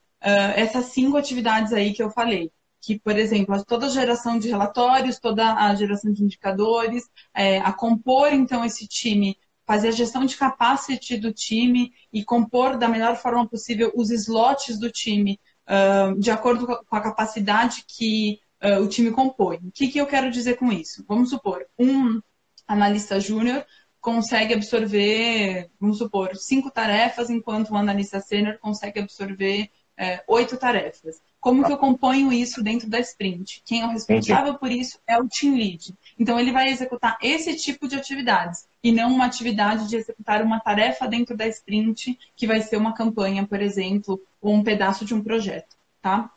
essas 0.55 0.87
cinco 0.87 1.19
atividades 1.19 1.75
aí 1.75 1.93
que 1.93 2.03
eu 2.03 2.11
falei. 2.11 2.51
Que, 2.81 2.99
por 2.99 3.19
exemplo, 3.19 3.63
toda 3.63 3.87
a 3.87 3.91
geração 3.91 4.39
de 4.39 4.49
relatórios, 4.49 5.19
toda 5.19 5.55
a 5.57 5.75
geração 5.75 6.11
de 6.11 6.23
indicadores, 6.23 7.05
é, 7.35 7.59
a 7.59 7.73
compor, 7.73 8.33
então, 8.33 8.65
esse 8.65 8.87
time 8.87 9.37
fazer 9.67 9.89
a 9.89 9.93
gestão 9.93 10.25
de 10.25 10.37
capacity 10.37 11.19
do 11.19 11.33
time 11.33 11.93
e 12.13 12.25
compor 12.25 12.79
da 12.79 12.89
melhor 12.89 13.17
forma 13.17 13.47
possível 13.47 13.93
os 13.95 14.11
slots 14.11 14.79
do 14.79 14.91
time 14.91 15.39
uh, 15.69 16.19
de 16.19 16.31
acordo 16.31 16.67
com 16.67 16.97
a 16.97 17.01
capacidade 17.01 17.85
que 17.87 18.41
uh, 18.63 18.83
o 18.83 18.89
time 18.89 19.11
compõe. 19.11 19.57
O 19.59 19.73
que, 19.73 19.89
que 19.89 19.99
eu 19.99 20.07
quero 20.07 20.31
dizer 20.31 20.57
com 20.57 20.73
isso? 20.73 21.05
Vamos 21.09 21.31
supor, 21.31 21.67
um 21.79 22.21
analista 22.67 23.21
júnior 23.21 23.65
consegue 24.01 24.55
absorver, 24.55 25.69
vamos 25.81 25.99
supor, 25.99 26.31
cinco 26.37 26.71
tarefas, 26.71 27.29
enquanto 27.29 27.73
um 27.73 27.77
analista 27.77 28.21
sênior 28.21 28.59
consegue 28.59 29.01
absorver 29.01 29.69
é, 29.97 30.23
oito 30.29 30.57
tarefas. 30.57 31.21
Como 31.47 31.65
que 31.65 31.73
eu 31.73 31.79
componho 31.79 32.33
isso 32.33 32.61
dentro 32.61 32.91
da 32.91 32.99
sprint? 32.99 33.63
Quem 33.65 33.81
é 33.81 33.87
o 33.87 33.91
responsável 33.91 34.55
por 34.55 34.69
isso 34.69 34.99
é 35.07 35.17
o 35.17 35.29
team 35.29 35.55
lead. 35.55 35.95
Então 36.19 36.41
ele 36.41 36.51
vai 36.51 36.71
executar 36.71 37.17
esse 37.23 37.55
tipo 37.55 37.87
de 37.87 37.95
atividades 37.95 38.67
e 38.83 38.91
não 38.91 39.15
uma 39.15 39.27
atividade 39.27 39.89
de 39.89 39.95
executar 39.95 40.43
uma 40.43 40.59
tarefa 40.59 41.07
dentro 41.07 41.37
da 41.37 41.47
sprint 41.47 42.19
que 42.35 42.49
vai 42.49 42.61
ser 42.63 42.77
uma 42.77 42.93
campanha, 42.93 43.47
por 43.47 43.63
exemplo, 43.63 44.21
ou 44.43 44.55
um 44.55 44.65
pedaço 44.65 45.05
de 45.05 45.15
um 45.15 45.23
projeto, 45.23 45.77
tá? 46.03 46.29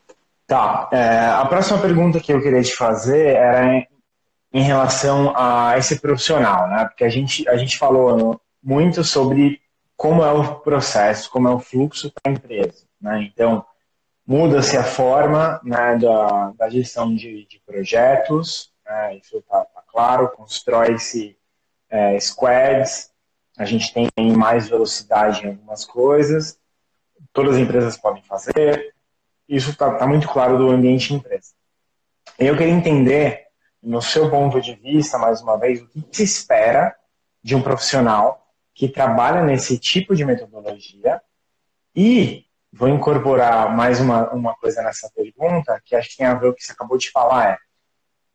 Tá. 0.46 0.88
É, 0.92 1.26
a 1.26 1.44
próxima 1.44 1.80
pergunta 1.80 2.20
que 2.20 2.32
eu 2.32 2.40
queria 2.40 2.62
te 2.62 2.76
fazer 2.76 3.34
era 3.34 3.84
em 4.52 4.62
relação 4.62 5.34
a 5.36 5.76
esse 5.76 5.98
profissional, 5.98 6.68
né? 6.68 6.84
Porque 6.84 7.02
a 7.02 7.08
gente, 7.08 7.48
a 7.48 7.56
gente 7.56 7.76
falou 7.76 8.40
muito 8.62 9.02
sobre 9.02 9.60
como 9.96 10.22
é 10.22 10.30
o 10.30 10.60
processo, 10.60 11.28
como 11.32 11.48
é 11.48 11.50
o 11.50 11.58
fluxo 11.58 12.12
para 12.12 12.30
a 12.30 12.36
empresa, 12.36 12.84
né? 13.00 13.24
Então, 13.24 13.64
muda-se 14.30 14.76
a 14.76 14.84
forma 14.84 15.60
né, 15.64 15.96
da, 15.96 16.52
da 16.52 16.70
gestão 16.70 17.12
de, 17.12 17.44
de 17.46 17.60
projetos, 17.66 18.72
né? 18.86 19.16
isso 19.16 19.38
está 19.38 19.64
tá 19.64 19.82
claro, 19.88 20.30
constrói-se 20.30 21.36
é, 21.88 22.16
squads, 22.20 23.10
a 23.58 23.64
gente 23.64 23.92
tem 23.92 24.08
mais 24.36 24.68
velocidade 24.68 25.44
em 25.44 25.48
algumas 25.48 25.84
coisas, 25.84 26.56
todas 27.32 27.56
as 27.56 27.60
empresas 27.60 27.96
podem 27.96 28.22
fazer, 28.22 28.94
isso 29.48 29.70
está 29.70 29.96
tá 29.96 30.06
muito 30.06 30.28
claro 30.28 30.56
do 30.56 30.70
ambiente 30.70 31.12
empresa. 31.12 31.52
Eu 32.38 32.56
queria 32.56 32.72
entender 32.72 33.48
no 33.82 34.00
seu 34.00 34.30
ponto 34.30 34.60
de 34.60 34.76
vista, 34.76 35.18
mais 35.18 35.42
uma 35.42 35.58
vez, 35.58 35.82
o 35.82 35.88
que 35.88 36.04
se 36.12 36.22
espera 36.22 36.94
de 37.42 37.56
um 37.56 37.62
profissional 37.62 38.46
que 38.76 38.88
trabalha 38.88 39.42
nesse 39.42 39.76
tipo 39.76 40.14
de 40.14 40.24
metodologia 40.24 41.20
e 41.96 42.48
vou 42.72 42.88
incorporar 42.88 43.74
mais 43.74 44.00
uma, 44.00 44.30
uma 44.32 44.54
coisa 44.54 44.82
nessa 44.82 45.10
pergunta, 45.14 45.80
que 45.84 45.96
acho 45.96 46.10
que 46.10 46.18
tem 46.18 46.26
a 46.26 46.34
ver 46.34 46.46
com 46.46 46.48
o 46.50 46.54
que 46.54 46.64
você 46.64 46.72
acabou 46.72 46.96
de 46.96 47.10
falar, 47.10 47.58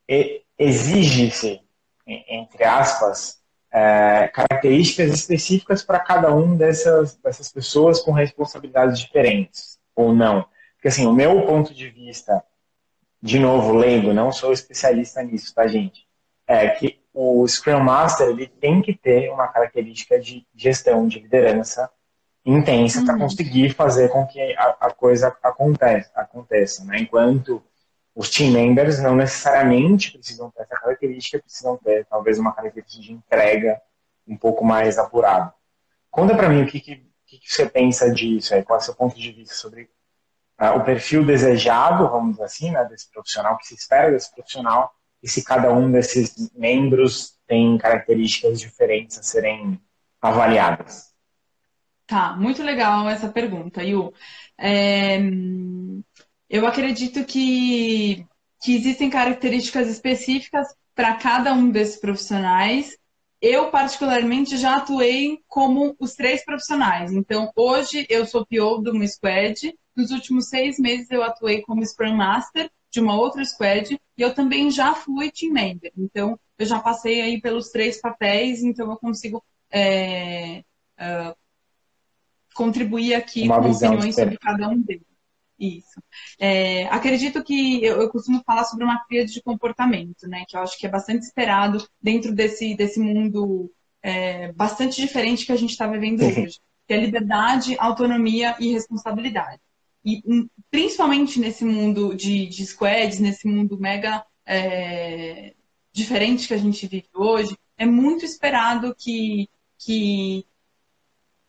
é 0.08 0.42
exige-se, 0.58 1.62
entre 2.06 2.64
aspas, 2.64 3.40
é, 3.72 4.30
características 4.30 5.12
específicas 5.12 5.84
para 5.84 6.00
cada 6.00 6.34
um 6.34 6.56
dessas, 6.56 7.16
dessas 7.18 7.52
pessoas 7.52 8.02
com 8.02 8.12
responsabilidades 8.12 9.00
diferentes, 9.00 9.80
ou 9.96 10.14
não. 10.14 10.46
Porque 10.76 10.88
assim, 10.88 11.06
o 11.06 11.14
meu 11.14 11.46
ponto 11.46 11.74
de 11.74 11.90
vista 11.90 12.44
de 13.22 13.40
novo, 13.40 13.74
lendo, 13.74 14.14
não 14.14 14.32
sou 14.32 14.54
especialista 14.54 15.24
nisso, 15.24 15.54
tá, 15.54 15.66
gente? 15.66 16.08
É 16.48 16.70
que 16.70 17.02
o 17.12 17.48
Scrum 17.48 17.80
Master 17.80 18.30
ele 18.30 18.48
tem 18.48 18.82
que 18.82 18.94
ter 18.94 19.32
uma 19.32 19.48
característica 19.48 20.20
de 20.20 20.46
gestão, 20.54 21.08
de 21.08 21.20
liderança 21.20 21.90
intensa 22.46 23.00
uhum. 23.00 23.06
para 23.06 23.18
conseguir 23.18 23.74
fazer 23.74 24.10
com 24.10 24.26
que 24.28 24.40
a, 24.56 24.78
a 24.82 24.92
coisa 24.92 25.36
aconteça, 25.42 26.12
aconteça 26.16 26.86
né? 26.86 27.00
Enquanto 27.00 27.64
os 28.14 28.30
team 28.30 28.52
members 28.52 29.00
não 29.00 29.16
necessariamente 29.16 30.12
precisam 30.12 30.50
ter 30.52 30.62
essa 30.62 30.76
característica, 30.76 31.40
precisam 31.40 31.78
ter 31.78 32.06
talvez 32.06 32.40
uma 32.40 32.54
característica 32.54 33.04
de 33.04 33.12
entrega 33.12 33.82
um 34.28 34.38
pouco 34.38 34.64
mais 34.64 34.98
apurada. 34.98 35.54
Conta 36.10 36.34
para 36.36 36.48
mim 36.48 36.64
o 36.64 36.68
que, 36.68 36.80
que, 36.80 36.96
que, 37.26 37.40
você 37.46 37.66
pensa 37.66 38.10
disso, 38.10 38.56
aí, 38.56 38.64
qual 38.64 38.80
é 38.80 38.82
o 38.82 38.86
seu 38.86 38.96
ponto 38.96 39.20
de 39.20 39.32
vista 39.32 39.54
sobre 39.54 39.90
uh, 40.62 40.78
o 40.78 40.84
perfil 40.84 41.26
desejado, 41.26 42.10
vamos 42.10 42.32
dizer 42.32 42.44
assim, 42.46 42.72
né, 42.72 42.86
desse 42.86 43.12
profissional, 43.12 43.58
que 43.58 43.68
se 43.68 43.76
espera 43.76 44.10
desse 44.10 44.34
profissional, 44.34 44.94
e 45.22 45.28
se 45.28 45.44
cada 45.44 45.74
um 45.74 45.92
desses 45.92 46.52
membros 46.56 47.38
tem 47.46 47.78
características 47.78 48.60
diferentes 48.60 49.20
a 49.20 49.24
serem 49.24 49.80
avaliadas. 50.22 51.15
Tá, 52.16 52.34
muito 52.34 52.64
legal 52.64 53.10
essa 53.10 53.28
pergunta, 53.28 53.84
Yu. 53.84 54.14
É, 54.58 55.20
eu 56.50 56.66
acredito 56.66 57.26
que, 57.26 58.26
que 58.64 58.74
existem 58.74 59.10
características 59.10 59.90
específicas 59.90 60.66
para 60.96 61.16
cada 61.16 61.52
um 61.54 61.70
desses 61.70 62.00
profissionais. 62.00 62.98
Eu, 63.42 63.70
particularmente, 63.70 64.56
já 64.56 64.78
atuei 64.78 65.40
como 65.46 65.94
os 66.00 66.14
três 66.14 66.46
profissionais. 66.46 67.12
Então, 67.12 67.52
hoje 67.54 68.08
eu 68.10 68.26
sou 68.26 68.46
PO 68.46 68.82
de 68.82 68.92
uma 68.92 69.06
squad, 69.06 69.76
nos 69.94 70.10
últimos 70.12 70.48
seis 70.48 70.80
meses 70.80 71.12
eu 71.12 71.22
atuei 71.22 71.64
como 71.64 71.86
Scrum 71.86 72.16
Master 72.16 72.72
de 72.90 73.02
uma 73.02 73.20
outra 73.20 73.44
squad 73.44 74.00
e 74.18 74.22
eu 74.22 74.34
também 74.34 74.72
já 74.72 74.94
fui 74.94 75.30
team 75.30 75.52
member. 75.52 75.92
Então, 75.98 76.40
eu 76.58 76.66
já 76.66 76.80
passei 76.80 77.20
aí 77.20 77.42
pelos 77.42 77.72
três 77.72 78.00
papéis, 78.00 78.64
então 78.64 78.90
eu 78.90 78.96
consigo 78.96 79.44
é, 79.70 80.64
uh, 80.98 81.36
contribuir 82.56 83.14
aqui 83.14 83.44
uma 83.44 83.62
com 83.62 83.70
opiniões 83.70 84.16
sobre 84.16 84.38
cada 84.38 84.68
um 84.70 84.82
deles. 84.82 85.06
Isso. 85.60 86.02
É, 86.40 86.86
acredito 86.88 87.44
que 87.44 87.84
eu, 87.84 88.02
eu, 88.02 88.10
costumo 88.10 88.42
falar 88.46 88.66
sobre 88.66 88.84
uma 88.84 89.00
tríade 89.06 89.32
de 89.32 89.42
comportamento, 89.42 90.28
né? 90.28 90.44
Que 90.48 90.58
eu 90.58 90.62
acho 90.62 90.78
que 90.78 90.86
é 90.86 90.90
bastante 90.90 91.24
esperado 91.24 91.88
dentro 92.02 92.34
desse, 92.34 92.76
desse 92.76 93.00
mundo 93.00 93.72
é, 94.02 94.52
bastante 94.52 95.00
diferente 95.00 95.46
que 95.46 95.52
a 95.52 95.56
gente 95.56 95.72
está 95.72 95.88
vivendo 95.88 96.22
hoje. 96.24 96.60
Que 96.88 96.94
é 96.94 96.98
liberdade, 96.98 97.76
autonomia 97.80 98.56
e 98.60 98.72
responsabilidade. 98.72 99.60
E 100.04 100.22
hum, 100.26 100.48
principalmente 100.70 101.40
nesse 101.40 101.66
mundo 101.66 102.14
de, 102.14 102.46
de 102.48 102.66
squads, 102.66 103.20
nesse 103.20 103.48
mundo 103.48 103.80
mega 103.80 104.24
é, 104.46 105.56
diferente 105.92 106.48
que 106.48 106.54
a 106.54 106.58
gente 106.58 106.86
vive 106.86 107.10
hoje, 107.16 107.58
é 107.78 107.86
muito 107.86 108.24
esperado 108.24 108.94
que, 108.96 109.50
que, 109.80 110.46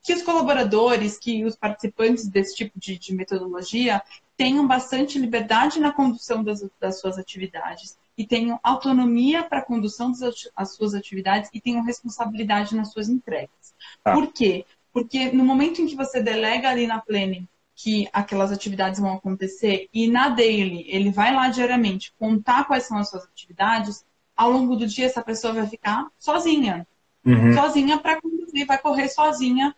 que 0.07 0.15
os 0.15 0.23
colaboradores, 0.23 1.19
que 1.19 1.45
os 1.45 1.57
participantes 1.57 2.29
desse 2.29 2.55
tipo 2.55 2.79
de, 2.79 2.97
de 2.97 3.13
metodologia 3.13 4.01
tenham 4.37 4.65
bastante 4.65 5.19
liberdade 5.19 5.81
na 5.81 5.93
condução 5.93 6.45
das, 6.45 6.65
das 6.81 7.01
suas 7.01 7.19
atividades 7.19 7.99
e 8.17 8.25
tenham 8.25 8.61
autonomia 8.63 9.43
para 9.43 9.59
a 9.59 9.65
condução 9.65 10.13
das 10.13 10.75
suas 10.77 10.95
atividades 10.95 11.51
e 11.53 11.61
tenham 11.61 11.83
responsabilidade 11.83 12.77
nas 12.77 12.93
suas 12.93 13.09
entregas. 13.09 13.75
Ah. 14.05 14.13
Por 14.13 14.33
quê? 14.33 14.65
Porque 14.93 15.33
no 15.33 15.45
momento 15.45 15.83
em 15.83 15.87
que 15.87 15.97
você 15.97 16.23
delega 16.23 16.71
ali 16.71 16.87
na 16.87 17.01
planning 17.01 17.49
que 17.75 18.09
aquelas 18.13 18.53
atividades 18.53 19.01
vão 19.01 19.13
acontecer 19.13 19.89
e 19.93 20.07
na 20.07 20.29
daily 20.29 20.87
ele 20.89 21.11
vai 21.11 21.35
lá 21.35 21.49
diariamente 21.49 22.15
contar 22.17 22.65
quais 22.65 22.85
são 22.85 22.97
as 22.97 23.11
suas 23.11 23.25
atividades, 23.25 24.05
ao 24.37 24.53
longo 24.53 24.77
do 24.77 24.87
dia 24.87 25.07
essa 25.07 25.21
pessoa 25.21 25.53
vai 25.53 25.67
ficar 25.67 26.07
sozinha. 26.17 26.87
Uhum. 27.25 27.53
Sozinha 27.55 27.99
para 27.99 28.21
conduzir, 28.21 28.65
vai 28.65 28.79
correr 28.79 29.09
sozinha 29.09 29.75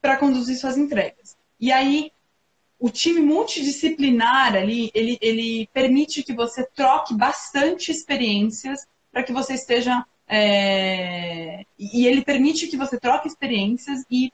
para 0.00 0.16
conduzir 0.16 0.56
suas 0.56 0.76
entregas. 0.76 1.36
E 1.58 1.70
aí 1.70 2.10
o 2.78 2.88
time 2.88 3.20
multidisciplinar 3.20 4.56
ali, 4.56 4.90
ele, 4.94 5.18
ele 5.20 5.68
permite 5.72 6.22
que 6.22 6.32
você 6.32 6.64
troque 6.64 7.14
bastante 7.14 7.90
experiências 7.90 8.88
para 9.12 9.22
que 9.22 9.32
você 9.32 9.54
esteja. 9.54 10.04
É... 10.26 11.64
E 11.78 12.06
ele 12.06 12.22
permite 12.22 12.68
que 12.68 12.76
você 12.76 12.98
troque 12.98 13.28
experiências 13.28 14.04
e 14.10 14.32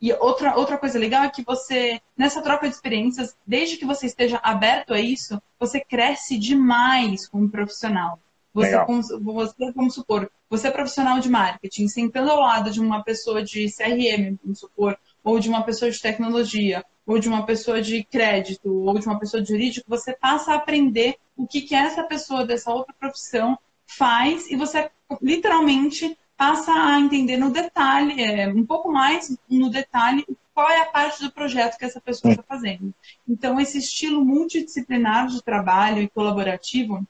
e 0.00 0.12
outra, 0.12 0.56
outra 0.56 0.76
coisa 0.76 0.98
legal 0.98 1.24
é 1.24 1.30
que 1.30 1.42
você, 1.42 2.00
nessa 2.16 2.42
troca 2.42 2.68
de 2.68 2.74
experiências, 2.74 3.34
desde 3.46 3.78
que 3.78 3.86
você 3.86 4.06
esteja 4.06 4.38
aberto 4.42 4.92
a 4.92 5.00
isso, 5.00 5.40
você 5.58 5.80
cresce 5.80 6.38
demais 6.38 7.26
como 7.26 7.48
profissional. 7.48 8.20
Você, 8.52 8.76
você, 9.22 9.72
vamos 9.72 9.94
supor, 9.94 10.30
você 10.48 10.68
é 10.68 10.70
profissional 10.70 11.18
de 11.18 11.28
marketing, 11.28 11.88
sentando 11.88 12.30
ao 12.30 12.40
lado 12.40 12.70
de 12.70 12.80
uma 12.80 13.02
pessoa 13.02 13.42
de 13.42 13.66
CRM, 13.70 14.36
vamos 14.42 14.60
supor, 14.60 14.96
ou 15.22 15.40
de 15.40 15.48
uma 15.48 15.62
pessoa 15.62 15.90
de 15.90 16.00
tecnologia, 16.00 16.84
ou 17.06 17.18
de 17.18 17.28
uma 17.28 17.44
pessoa 17.44 17.80
de 17.80 18.02
crédito, 18.04 18.72
ou 18.72 18.98
de 18.98 19.06
uma 19.06 19.18
pessoa 19.18 19.42
de 19.42 19.48
jurídico, 19.48 19.88
você 19.88 20.12
passa 20.12 20.52
a 20.52 20.56
aprender 20.56 21.16
o 21.36 21.46
que, 21.46 21.62
que 21.62 21.74
essa 21.74 22.02
pessoa 22.02 22.44
dessa 22.44 22.72
outra 22.72 22.94
profissão 22.98 23.58
faz 23.86 24.50
e 24.50 24.56
você 24.56 24.90
literalmente 25.22 26.18
passa 26.36 26.72
a 26.72 27.00
entender 27.00 27.36
no 27.36 27.50
detalhe, 27.50 28.22
é, 28.22 28.48
um 28.48 28.64
pouco 28.66 28.92
mais 28.92 29.36
no 29.48 29.70
detalhe, 29.70 30.26
qual 30.52 30.68
é 30.70 30.80
a 30.80 30.86
parte 30.86 31.22
do 31.22 31.30
projeto 31.30 31.78
que 31.78 31.84
essa 31.84 32.00
pessoa 32.00 32.32
está 32.32 32.42
fazendo. 32.42 32.92
Então, 33.28 33.60
esse 33.60 33.78
estilo 33.78 34.24
multidisciplinar 34.24 35.28
de 35.28 35.42
trabalho 35.42 36.02
e 36.02 36.08
colaborativo 36.08 37.06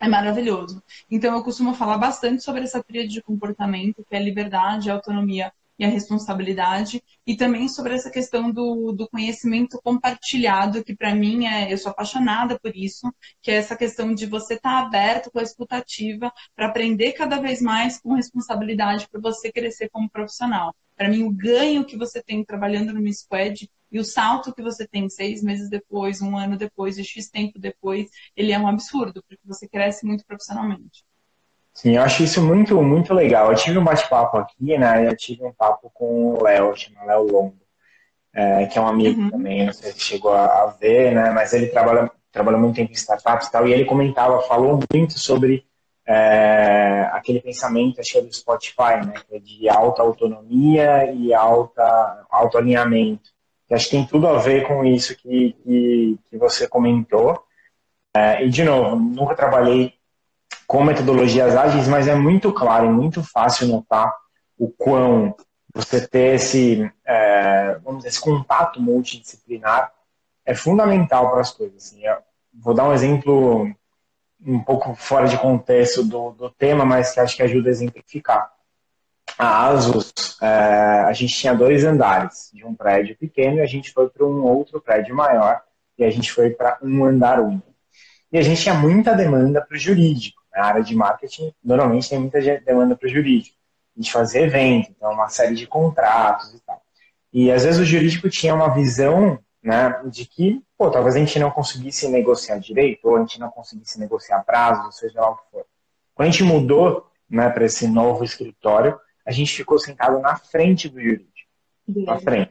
é 0.00 0.08
maravilhoso. 0.08 0.82
Então, 1.10 1.34
eu 1.34 1.42
costumo 1.42 1.74
falar 1.74 1.98
bastante 1.98 2.42
sobre 2.42 2.62
essa 2.62 2.82
tríade 2.82 3.08
de 3.08 3.22
comportamento, 3.22 4.04
que 4.04 4.14
é 4.14 4.22
liberdade, 4.22 4.90
autonomia 4.90 5.52
e 5.78 5.84
a 5.84 5.88
responsabilidade, 5.88 7.02
e 7.26 7.36
também 7.36 7.68
sobre 7.68 7.94
essa 7.94 8.10
questão 8.10 8.50
do, 8.50 8.92
do 8.92 9.08
conhecimento 9.08 9.80
compartilhado, 9.82 10.84
que 10.84 10.94
para 10.94 11.14
mim 11.14 11.46
é, 11.46 11.72
eu 11.72 11.78
sou 11.78 11.90
apaixonada 11.90 12.58
por 12.60 12.74
isso, 12.76 13.12
que 13.42 13.50
é 13.50 13.54
essa 13.56 13.76
questão 13.76 14.14
de 14.14 14.26
você 14.26 14.54
estar 14.54 14.80
tá 14.82 14.86
aberto 14.86 15.30
com 15.32 15.40
a 15.40 15.42
escutativa 15.42 16.32
para 16.54 16.66
aprender 16.66 17.12
cada 17.12 17.40
vez 17.40 17.60
mais 17.60 18.00
com 18.00 18.14
responsabilidade 18.14 19.08
para 19.08 19.20
você 19.20 19.50
crescer 19.50 19.88
como 19.88 20.08
profissional. 20.08 20.74
Para 20.96 21.08
mim, 21.08 21.24
o 21.24 21.30
ganho 21.32 21.84
que 21.84 21.96
você 21.96 22.22
tem 22.22 22.44
trabalhando 22.44 22.92
no 22.92 23.12
Squad 23.12 23.68
e 23.94 24.00
o 24.00 24.04
salto 24.04 24.52
que 24.52 24.60
você 24.60 24.88
tem 24.88 25.08
seis 25.08 25.40
meses 25.40 25.70
depois, 25.70 26.20
um 26.20 26.36
ano 26.36 26.58
depois, 26.58 26.98
e 26.98 27.04
X 27.04 27.30
tempo 27.30 27.60
depois, 27.60 28.08
ele 28.36 28.50
é 28.50 28.58
um 28.58 28.66
absurdo, 28.66 29.22
porque 29.22 29.40
você 29.46 29.68
cresce 29.68 30.04
muito 30.04 30.26
profissionalmente. 30.26 31.04
Sim, 31.72 31.94
eu 31.94 32.02
acho 32.02 32.24
isso 32.24 32.42
muito, 32.42 32.82
muito 32.82 33.14
legal. 33.14 33.52
Eu 33.52 33.56
tive 33.56 33.78
um 33.78 33.84
bate-papo 33.84 34.36
aqui, 34.36 34.76
né? 34.76 35.06
Eu 35.06 35.16
tive 35.16 35.44
um 35.44 35.52
papo 35.52 35.92
com 35.94 36.34
o 36.34 36.42
Léo, 36.42 36.76
chama 36.76 37.04
Léo 37.04 37.30
Longo, 37.30 37.56
é, 38.34 38.66
que 38.66 38.76
é 38.76 38.82
um 38.82 38.88
amigo 38.88 39.20
uhum. 39.20 39.30
também, 39.30 39.66
não 39.66 39.72
sei 39.72 39.92
se 39.92 40.00
chegou 40.00 40.32
a, 40.32 40.76
ver, 40.80 41.14
né? 41.14 41.30
Mas 41.30 41.52
ele 41.52 41.68
trabalha, 41.68 42.10
trabalha 42.32 42.58
muito 42.58 42.74
tempo 42.74 42.90
em 42.90 42.96
startups 42.96 43.46
e 43.46 43.52
tal, 43.52 43.68
e 43.68 43.72
ele 43.72 43.84
comentava, 43.84 44.42
falou 44.42 44.80
muito 44.92 45.20
sobre 45.20 45.64
é, 46.04 47.08
aquele 47.12 47.40
pensamento, 47.40 48.00
acho 48.00 48.10
que 48.10 48.18
é 48.18 48.22
do 48.22 48.32
Spotify, 48.34 49.06
né? 49.06 49.14
Que 49.28 49.36
é 49.36 49.38
de 49.38 49.68
alta 49.68 50.02
autonomia 50.02 51.12
e 51.12 51.32
alta, 51.32 52.26
alto 52.28 52.58
alinhamento. 52.58 53.33
Que 53.66 53.74
acho 53.74 53.86
que 53.86 53.96
tem 53.96 54.06
tudo 54.06 54.28
a 54.28 54.38
ver 54.38 54.66
com 54.66 54.84
isso 54.84 55.16
que, 55.16 55.56
que, 55.64 56.18
que 56.30 56.38
você 56.38 56.68
comentou. 56.68 57.42
É, 58.14 58.44
e, 58.44 58.50
de 58.50 58.62
novo, 58.64 58.96
nunca 58.96 59.34
trabalhei 59.34 59.94
com 60.66 60.84
metodologias 60.84 61.56
ágeis, 61.56 61.88
mas 61.88 62.08
é 62.08 62.14
muito 62.14 62.52
claro 62.52 62.86
e 62.86 62.90
muito 62.90 63.22
fácil 63.22 63.68
notar 63.68 64.12
o 64.58 64.68
quão 64.68 65.34
você 65.74 66.06
ter 66.06 66.36
esse, 66.36 66.90
é, 67.04 67.78
vamos 67.82 67.98
dizer, 67.98 68.10
esse 68.10 68.20
contato 68.20 68.80
multidisciplinar 68.80 69.92
é 70.46 70.54
fundamental 70.54 71.30
para 71.30 71.40
as 71.40 71.50
coisas. 71.50 71.76
Assim. 71.76 72.02
vou 72.52 72.74
dar 72.74 72.88
um 72.88 72.92
exemplo 72.92 73.74
um 74.46 74.60
pouco 74.60 74.94
fora 74.94 75.26
de 75.26 75.38
contexto 75.38 76.04
do, 76.04 76.30
do 76.32 76.50
tema, 76.50 76.84
mas 76.84 77.12
que 77.12 77.20
acho 77.20 77.36
que 77.36 77.42
ajuda 77.42 77.68
a 77.68 77.72
exemplificar. 77.72 78.53
A 79.38 79.66
ASUS, 79.66 80.12
é, 80.40 80.46
a 80.46 81.12
gente 81.12 81.34
tinha 81.34 81.54
dois 81.54 81.84
andares 81.84 82.50
de 82.52 82.64
um 82.64 82.74
prédio 82.74 83.16
pequeno 83.16 83.56
e 83.56 83.60
a 83.60 83.66
gente 83.66 83.92
foi 83.92 84.08
para 84.08 84.24
um 84.24 84.44
outro 84.44 84.80
prédio 84.80 85.14
maior 85.14 85.60
e 85.98 86.04
a 86.04 86.10
gente 86.10 86.30
foi 86.30 86.50
para 86.50 86.78
um 86.82 87.04
andar 87.04 87.40
único. 87.40 87.74
E 88.30 88.38
a 88.38 88.42
gente 88.42 88.62
tinha 88.62 88.74
muita 88.74 89.14
demanda 89.14 89.60
para 89.60 89.76
o 89.76 89.78
jurídico. 89.78 90.40
Na 90.54 90.66
área 90.66 90.82
de 90.82 90.94
marketing, 90.94 91.52
normalmente 91.64 92.08
tem 92.08 92.18
muita 92.18 92.40
demanda 92.40 92.96
para 92.96 93.06
o 93.06 93.10
jurídico. 93.10 93.56
A 93.96 94.00
gente 94.00 94.12
fazia 94.12 94.42
evento, 94.42 94.90
então 94.90 95.12
uma 95.12 95.28
série 95.28 95.54
de 95.54 95.66
contratos 95.66 96.54
e 96.54 96.60
tal. 96.60 96.80
E 97.32 97.50
às 97.50 97.64
vezes 97.64 97.80
o 97.80 97.84
jurídico 97.84 98.30
tinha 98.30 98.54
uma 98.54 98.72
visão 98.72 99.38
né, 99.62 100.00
de 100.06 100.26
que, 100.26 100.62
pô, 100.78 100.90
talvez 100.90 101.16
a 101.16 101.18
gente 101.18 101.38
não 101.38 101.50
conseguisse 101.50 102.06
negociar 102.08 102.58
direito, 102.58 103.08
ou 103.08 103.16
a 103.16 103.20
gente 103.20 103.40
não 103.40 103.50
conseguisse 103.50 103.98
negociar 103.98 104.44
prazos, 104.44 104.96
seja 104.96 105.20
lá 105.20 105.30
o 105.30 105.36
que 105.36 105.42
for. 105.50 105.64
Quando 106.14 106.28
a 106.28 106.30
gente 106.30 106.44
mudou 106.44 107.10
né, 107.28 107.48
para 107.50 107.64
esse 107.64 107.88
novo 107.88 108.22
escritório, 108.22 108.98
a 109.24 109.32
gente 109.32 109.54
ficou 109.54 109.78
sentado 109.78 110.18
na 110.20 110.36
frente 110.36 110.88
do 110.88 111.00
jurídico. 111.00 111.32
Na 111.88 112.18
frente. 112.18 112.50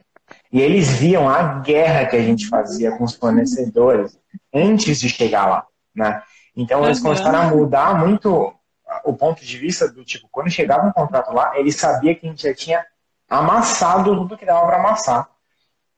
E 0.52 0.60
eles 0.60 0.88
viam 0.88 1.28
a 1.28 1.60
guerra 1.60 2.06
que 2.06 2.16
a 2.16 2.22
gente 2.22 2.48
fazia 2.48 2.92
com 2.92 3.04
os 3.04 3.14
fornecedores 3.14 4.18
antes 4.52 5.00
de 5.00 5.08
chegar 5.08 5.46
lá. 5.46 5.66
Né? 5.94 6.22
Então 6.56 6.84
eles 6.84 7.00
começaram 7.00 7.38
a 7.38 7.50
mudar 7.50 7.98
muito 7.98 8.54
o 9.04 9.12
ponto 9.12 9.44
de 9.44 9.58
vista 9.58 9.90
do 9.90 10.04
tipo, 10.04 10.28
quando 10.30 10.50
chegava 10.50 10.86
um 10.86 10.92
contrato 10.92 11.32
lá, 11.32 11.58
ele 11.58 11.72
sabia 11.72 12.14
que 12.14 12.26
a 12.26 12.30
gente 12.30 12.42
já 12.42 12.54
tinha 12.54 12.84
amassado 13.28 14.14
tudo 14.16 14.36
que 14.36 14.46
dava 14.46 14.66
para 14.66 14.78
amassar. 14.78 15.28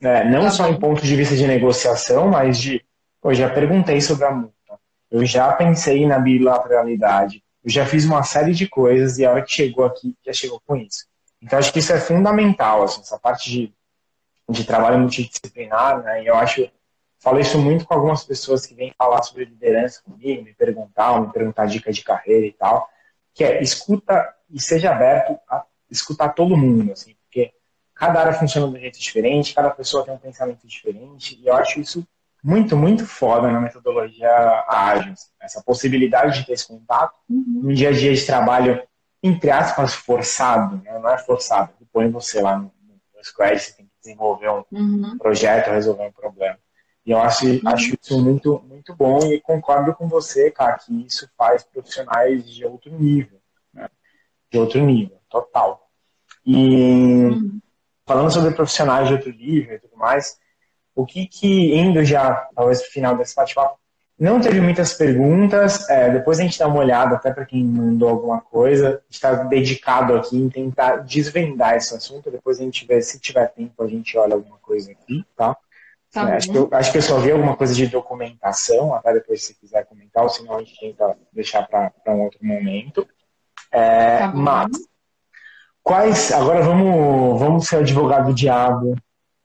É, 0.00 0.24
não 0.24 0.42
tá 0.42 0.50
só 0.50 0.68
em 0.68 0.78
ponto 0.78 1.02
de 1.02 1.16
vista 1.16 1.34
de 1.36 1.46
negociação, 1.46 2.28
mas 2.28 2.58
de, 2.58 2.84
eu 3.22 3.34
já 3.34 3.48
perguntei 3.48 4.00
sobre 4.00 4.24
a 4.24 4.30
multa, 4.30 4.78
eu 5.10 5.24
já 5.24 5.52
pensei 5.52 6.06
na 6.06 6.18
bilateralidade, 6.18 7.42
eu 7.66 7.72
já 7.72 7.84
fiz 7.84 8.04
uma 8.04 8.22
série 8.22 8.52
de 8.52 8.68
coisas 8.68 9.18
e 9.18 9.26
a 9.26 9.32
hora 9.32 9.42
que 9.42 9.50
chegou 9.50 9.84
aqui, 9.84 10.16
já 10.24 10.32
chegou 10.32 10.62
com 10.64 10.76
isso. 10.76 11.04
Então 11.42 11.58
acho 11.58 11.72
que 11.72 11.80
isso 11.80 11.92
é 11.92 11.98
fundamental, 11.98 12.84
assim, 12.84 13.00
essa 13.00 13.18
parte 13.18 13.50
de, 13.50 13.74
de 14.48 14.64
trabalho 14.64 15.00
multidisciplinar, 15.00 16.00
né? 16.00 16.22
E 16.22 16.26
eu 16.28 16.36
acho 16.36 16.70
falo 17.18 17.40
isso 17.40 17.58
muito 17.58 17.84
com 17.84 17.92
algumas 17.92 18.22
pessoas 18.22 18.64
que 18.64 18.74
vêm 18.74 18.94
falar 18.96 19.20
sobre 19.24 19.46
liderança 19.46 20.00
comigo, 20.04 20.44
me 20.44 20.54
perguntar, 20.54 21.20
me 21.20 21.32
perguntar 21.32 21.66
dicas 21.66 21.96
de 21.96 22.04
carreira 22.04 22.46
e 22.46 22.52
tal, 22.52 22.88
que 23.34 23.42
é 23.42 23.60
escuta 23.60 24.32
e 24.48 24.62
seja 24.62 24.92
aberto 24.92 25.36
a 25.50 25.64
escutar 25.90 26.28
todo 26.28 26.56
mundo, 26.56 26.92
assim, 26.92 27.16
porque 27.24 27.52
cada 27.96 28.20
área 28.20 28.32
funciona 28.32 28.68
de 28.68 28.76
um 28.76 28.80
jeito 28.80 29.00
diferente, 29.00 29.54
cada 29.54 29.70
pessoa 29.70 30.04
tem 30.04 30.14
um 30.14 30.18
pensamento 30.18 30.64
diferente, 30.68 31.36
e 31.42 31.48
eu 31.48 31.54
acho 31.54 31.80
isso 31.80 32.06
muito, 32.46 32.76
muito 32.76 33.04
foda 33.04 33.50
na 33.50 33.60
metodologia 33.60 34.30
ágil, 34.68 35.12
assim, 35.14 35.30
essa 35.40 35.60
possibilidade 35.64 36.38
de 36.38 36.46
ter 36.46 36.52
esse 36.52 36.68
contato 36.68 37.16
uhum. 37.28 37.62
no 37.64 37.74
dia 37.74 37.88
a 37.88 37.92
dia 37.92 38.14
de 38.14 38.24
trabalho, 38.24 38.80
entre 39.20 39.50
aspas, 39.50 39.94
forçado, 39.94 40.80
né? 40.84 40.96
não 40.96 41.10
é 41.10 41.18
forçado, 41.18 41.72
põe 41.92 42.08
você 42.08 42.40
lá 42.40 42.56
no, 42.56 42.72
no 43.16 43.24
Squad, 43.24 43.58
você 43.58 43.72
tem 43.72 43.86
que 43.86 43.92
desenvolver 44.00 44.48
um 44.48 44.64
uhum. 44.70 45.18
projeto, 45.18 45.70
resolver 45.70 46.06
um 46.06 46.12
problema. 46.12 46.56
E 47.04 47.10
eu 47.10 47.18
acho, 47.18 47.46
uhum. 47.46 47.60
acho 47.64 47.96
isso 48.00 48.22
muito, 48.22 48.62
muito 48.68 48.94
bom 48.94 49.18
e 49.26 49.40
concordo 49.40 49.92
com 49.92 50.06
você, 50.06 50.48
cara, 50.48 50.78
que 50.78 51.04
isso 51.04 51.28
faz 51.36 51.64
profissionais 51.64 52.48
de 52.48 52.64
outro 52.64 52.92
nível, 52.92 53.40
né? 53.74 53.88
De 54.52 54.58
outro 54.58 54.80
nível, 54.80 55.18
total. 55.28 55.90
E 56.44 56.54
uhum. 56.54 57.60
falando 58.06 58.30
sobre 58.30 58.54
profissionais 58.54 59.08
de 59.08 59.14
outro 59.14 59.32
nível 59.32 59.74
e 59.74 59.80
tudo 59.80 59.96
mais, 59.96 60.38
o 60.96 61.04
que 61.04 61.26
que, 61.26 61.76
indo 61.76 62.02
já, 62.02 62.48
talvez 62.56 62.80
pro 62.80 62.90
final 62.90 63.16
desse 63.16 63.36
bate-papo, 63.36 63.78
não 64.18 64.40
teve 64.40 64.62
muitas 64.62 64.94
perguntas, 64.94 65.88
é, 65.90 66.10
depois 66.10 66.40
a 66.40 66.42
gente 66.42 66.58
dá 66.58 66.66
uma 66.66 66.78
olhada, 66.78 67.16
até 67.16 67.30
para 67.30 67.44
quem 67.44 67.62
mandou 67.62 68.08
alguma 68.08 68.40
coisa, 68.40 69.02
está 69.10 69.34
dedicado 69.44 70.16
aqui 70.16 70.38
em 70.38 70.48
tentar 70.48 70.96
desvendar 70.96 71.76
esse 71.76 71.94
assunto, 71.94 72.30
depois 72.30 72.58
a 72.58 72.62
gente 72.62 72.86
vê, 72.86 73.02
se 73.02 73.20
tiver 73.20 73.46
tempo, 73.48 73.82
a 73.82 73.86
gente 73.86 74.16
olha 74.16 74.32
alguma 74.32 74.56
coisa 74.56 74.90
aqui, 74.90 75.22
tá? 75.36 75.54
Tá 76.10 76.30
é, 76.30 76.36
acho, 76.36 76.50
que 76.50 76.56
eu, 76.56 76.68
acho 76.72 76.92
que 76.92 76.96
eu 76.96 77.02
só 77.02 77.18
vi 77.18 77.30
alguma 77.30 77.54
coisa 77.56 77.74
de 77.74 77.86
documentação, 77.88 78.94
até 78.94 79.12
depois 79.12 79.44
se 79.44 79.54
quiser 79.54 79.84
comentar, 79.84 80.22
ou 80.22 80.30
senão 80.30 80.56
a 80.56 80.60
gente 80.60 80.80
tenta 80.80 81.14
deixar 81.30 81.68
para 81.68 81.92
um 82.08 82.22
outro 82.22 82.38
momento. 82.42 83.06
É, 83.70 84.20
tá 84.20 84.32
mas, 84.34 84.70
quais. 85.82 86.32
Agora 86.32 86.62
vamos, 86.62 87.38
vamos 87.38 87.66
ser 87.66 87.76
o 87.76 87.80
advogado 87.80 88.28
do 88.28 88.34
diabo 88.34 88.96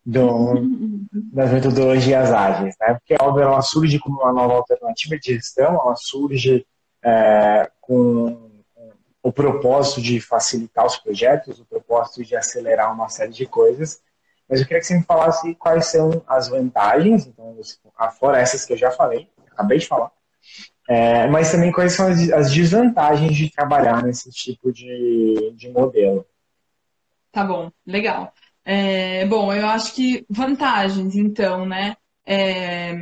do, 0.06 1.08
das 1.34 1.52
metodologias 1.52 2.32
ágeis, 2.32 2.76
né? 2.80 2.94
Porque 2.96 3.16
a 3.20 3.26
obra 3.26 3.44
ela 3.44 3.62
surge 3.62 4.00
como 4.00 4.22
uma 4.22 4.34
nova 4.34 4.54
alternativa 4.56 5.18
de 5.18 5.34
gestão, 5.34 5.74
ela 5.74 5.96
surge 5.96 6.66
é, 7.04 7.70
com 7.80 8.50
o 9.24 9.32
propósito 9.32 10.02
de 10.02 10.20
facilitar 10.20 10.86
os 10.86 10.98
projetos, 10.98 11.60
o 11.60 11.66
propósito 11.66 12.24
de 12.24 12.36
acelerar 12.36 12.92
uma 12.94 13.10
série 13.10 13.32
de 13.32 13.46
coisas. 13.46 14.02
Mas 14.50 14.60
eu 14.60 14.66
queria 14.66 14.82
que 14.82 14.88
você 14.88 14.98
me 14.98 15.04
falasse 15.04 15.56
quais 15.56 15.86
são 15.86 16.22
as 16.28 16.50
vantagens, 16.50 17.26
então, 17.26 17.56
fora 18.20 18.40
essas 18.40 18.66
que 18.66 18.74
eu 18.74 18.78
já 18.78 18.92
falei, 18.92 19.30
acabei 19.52 19.78
de 19.78 19.88
falar, 19.88 20.12
é, 20.90 21.28
mas 21.28 21.52
também 21.52 21.72
quais 21.72 21.94
são 21.94 22.08
as, 22.08 22.30
as, 22.32 22.52
desvantagens 22.52 23.36
de 23.36 23.50
trabalhar 23.50 24.04
nesse 24.04 24.30
tipo 24.32 24.74
de, 24.74 25.54
de 25.56 25.70
modelo. 25.70 26.26
Tá 27.32 27.46
bom, 27.46 27.72
legal. 27.86 28.34
É, 28.64 29.26
bom, 29.26 29.52
eu 29.54 29.68
acho 29.68 29.94
que 29.94 30.26
vantagens, 30.30 31.16
então, 31.16 31.66
né? 31.66 31.96
É, 32.26 32.94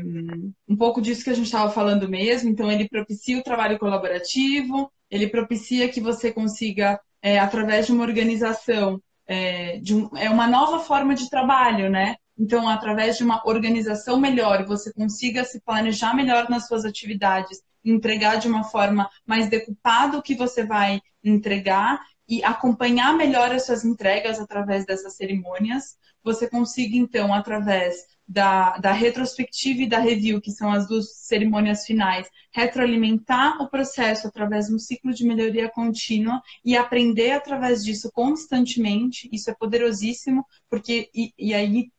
um 0.67 0.75
pouco 0.77 1.01
disso 1.01 1.23
que 1.23 1.29
a 1.29 1.33
gente 1.33 1.45
estava 1.45 1.69
falando 1.71 2.07
mesmo. 2.07 2.49
Então, 2.49 2.71
ele 2.71 2.87
propicia 2.87 3.37
o 3.37 3.43
trabalho 3.43 3.77
colaborativo, 3.77 4.91
ele 5.09 5.27
propicia 5.27 5.89
que 5.89 5.99
você 5.99 6.31
consiga, 6.31 6.99
é, 7.21 7.39
através 7.39 7.85
de 7.85 7.91
uma 7.91 8.03
organização, 8.03 9.01
é, 9.27 9.79
um, 9.91 10.17
é 10.17 10.29
uma 10.29 10.47
nova 10.47 10.79
forma 10.79 11.13
de 11.13 11.29
trabalho, 11.29 11.89
né? 11.89 12.15
Então, 12.37 12.69
através 12.69 13.17
de 13.17 13.23
uma 13.23 13.41
organização 13.45 14.17
melhor, 14.17 14.65
você 14.65 14.93
consiga 14.93 15.43
se 15.43 15.59
planejar 15.61 16.15
melhor 16.15 16.49
nas 16.49 16.67
suas 16.67 16.85
atividades, 16.85 17.61
entregar 17.83 18.37
de 18.37 18.47
uma 18.47 18.63
forma 18.63 19.09
mais 19.25 19.49
decupada 19.49 20.17
o 20.17 20.21
que 20.21 20.35
você 20.35 20.63
vai 20.65 21.01
entregar 21.23 21.99
e 22.29 22.43
acompanhar 22.43 23.17
melhor 23.17 23.51
as 23.51 23.65
suas 23.65 23.83
entregas 23.83 24.39
através 24.39 24.85
dessas 24.85 25.15
cerimônias, 25.15 25.97
você 26.23 26.47
consiga, 26.47 26.95
então, 26.95 27.33
através 27.33 28.05
da, 28.27 28.77
da 28.77 28.91
retrospectiva 28.91 29.81
e 29.81 29.89
da 29.89 29.97
review, 29.97 30.39
que 30.39 30.51
são 30.51 30.71
as 30.71 30.87
duas 30.87 31.15
cerimônias 31.15 31.83
finais, 31.83 32.29
retroalimentar 32.51 33.59
o 33.59 33.67
processo 33.67 34.27
através 34.27 34.67
de 34.67 34.75
um 34.75 34.77
ciclo 34.77 35.11
de 35.11 35.25
melhoria 35.25 35.67
contínua 35.67 36.39
e 36.63 36.77
aprender 36.77 37.31
através 37.31 37.83
disso 37.83 38.11
constantemente. 38.13 39.27
Isso 39.31 39.49
é 39.49 39.55
poderosíssimo, 39.55 40.45
porque 40.69 41.09
e, 41.15 41.33
e 41.35 41.55
aí 41.55 41.91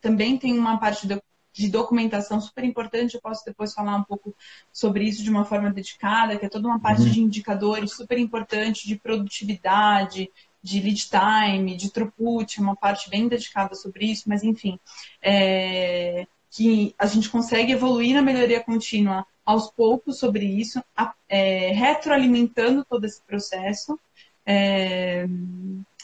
também 0.00 0.38
tem 0.38 0.58
uma 0.58 0.78
parte 0.78 1.06
de, 1.06 1.20
de 1.54 1.68
documentação 1.68 2.40
super 2.40 2.64
importante. 2.64 3.14
Eu 3.14 3.20
posso 3.20 3.44
depois 3.44 3.72
falar 3.72 3.96
um 3.96 4.02
pouco 4.02 4.34
sobre 4.72 5.04
isso 5.04 5.22
de 5.22 5.30
uma 5.30 5.44
forma 5.44 5.72
dedicada, 5.72 6.36
que 6.36 6.44
é 6.44 6.48
toda 6.48 6.66
uma 6.66 6.80
parte 6.80 7.02
uhum. 7.02 7.10
de 7.10 7.20
indicadores 7.20 7.92
super 7.92 8.18
importante 8.18 8.86
de 8.86 8.96
produtividade, 8.96 10.30
de 10.60 10.80
lead 10.80 11.08
time, 11.08 11.76
de 11.76 11.90
throughput, 11.90 12.60
uma 12.60 12.74
parte 12.74 13.08
bem 13.08 13.28
dedicada 13.28 13.74
sobre 13.74 14.06
isso, 14.06 14.24
mas 14.26 14.42
enfim, 14.42 14.80
é, 15.22 16.26
que 16.50 16.94
a 16.98 17.06
gente 17.06 17.28
consegue 17.28 17.72
evoluir 17.72 18.14
na 18.14 18.22
melhoria 18.22 18.62
contínua 18.62 19.24
aos 19.44 19.70
poucos 19.70 20.18
sobre 20.18 20.46
isso, 20.46 20.82
é, 21.28 21.70
retroalimentando 21.72 22.84
todo 22.84 23.04
esse 23.04 23.20
processo, 23.22 24.00
é, 24.46 25.26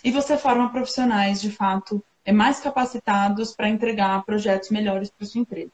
e 0.05 0.11
você 0.11 0.37
forma 0.37 0.71
profissionais, 0.71 1.41
de 1.41 1.51
fato, 1.51 2.03
é, 2.03 2.10
mais 2.33 2.61
capacitados 2.61 3.55
para 3.55 3.69
entregar 3.69 4.25
projetos 4.25 4.71
melhores 4.71 5.11
para 5.11 5.27
sua 5.27 5.41
empresa. 5.41 5.73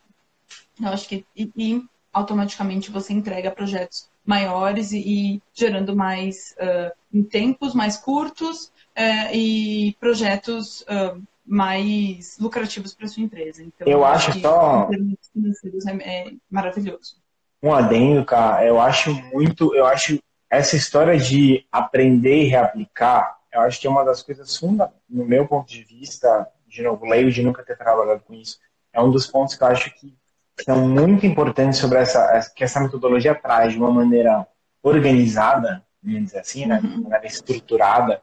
Eu 0.81 0.89
acho 0.89 1.09
que 1.09 1.25
e, 1.37 1.51
e, 1.57 1.83
automaticamente 2.13 2.91
você 2.91 3.13
entrega 3.13 3.51
projetos 3.51 4.09
maiores 4.25 4.93
e, 4.93 4.99
e 4.99 5.43
gerando 5.53 5.95
mais 5.95 6.55
uh, 6.59 6.93
em 7.13 7.23
tempos 7.23 7.75
mais 7.75 7.97
curtos 7.97 8.67
uh, 8.97 9.35
e 9.35 9.97
projetos 10.01 10.83
uh, 10.83 11.21
mais 11.47 12.37
lucrativos 12.39 12.93
para 12.95 13.07
sua 13.07 13.23
empresa. 13.23 13.63
Então, 13.63 13.87
eu 13.87 14.05
acho 14.05 14.33
que 14.33 14.41
só 14.41 14.89
financeiros 15.33 15.87
é, 15.87 15.93
é 16.03 16.33
maravilhoso. 16.51 17.17
Um 17.63 17.73
adendo, 17.73 18.25
cara, 18.25 18.67
eu 18.67 18.81
acho 18.81 19.15
muito, 19.33 19.75
eu 19.75 19.87
acho 19.87 20.19
essa 20.51 20.77
história 20.77 21.19
de 21.19 21.65
aprender 21.71 22.45
e 22.45 22.49
reaplicar, 22.49 23.36
eu 23.57 23.63
acho 23.63 23.81
que 23.81 23.87
é 23.87 23.91
uma 23.91 24.05
das 24.05 24.23
coisas 24.23 24.57
fundamentais, 24.57 25.01
no 25.09 25.25
meu 25.25 25.47
ponto 25.49 25.69
de 25.69 25.83
vista, 25.83 26.47
de 26.69 26.83
novo, 26.83 27.07
leio 27.07 27.31
de 27.31 27.43
nunca 27.43 27.65
ter 27.65 27.77
trabalhado 27.77 28.21
com 28.21 28.35
isso, 28.35 28.59
é 28.93 29.01
um 29.01 29.11
dos 29.11 29.27
pontos 29.27 29.55
que 29.55 29.63
eu 29.63 29.69
acho 29.69 29.95
que 29.95 30.15
são 30.63 30.89
muito 30.89 31.27
importantes 31.27 31.79
sobre 31.79 31.99
essa, 31.99 32.51
que 32.55 32.65
essa 32.65 32.81
metodologia 32.81 33.35
traz 33.35 33.73
de 33.73 33.79
uma 33.79 33.91
maneira 33.91 34.47
organizada, 34.83 35.85
vamos 36.03 36.25
dizer 36.25 36.39
assim, 36.41 36.67
né, 36.67 36.79
de 36.81 36.87
uma 36.87 37.03
maneira 37.03 37.27
estruturada, 37.27 38.23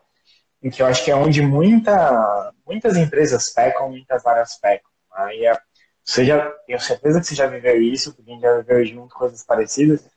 em 0.62 0.70
que 0.70 0.82
eu 0.82 0.86
acho 0.86 1.04
que 1.04 1.12
é 1.12 1.16
onde 1.16 1.42
muita, 1.42 2.54
muitas 2.66 2.96
empresas 2.96 3.50
pecam, 3.50 3.90
muitas 3.90 4.26
áreas 4.26 4.58
pecam. 4.60 4.90
Aí 5.14 5.46
é, 5.46 5.58
você 6.04 6.26
já, 6.26 6.50
tenho 6.66 6.80
certeza 6.80 7.20
que 7.20 7.28
você 7.28 7.36
já 7.36 7.48
viveu 7.48 7.82
isso, 7.82 8.14
porque 8.14 8.32
a 8.32 8.34
gente 8.34 8.44
já 8.44 8.58
viveu 8.58 8.86
junto 8.86 9.16
coisas 9.16 9.44
parecidas, 9.44 10.08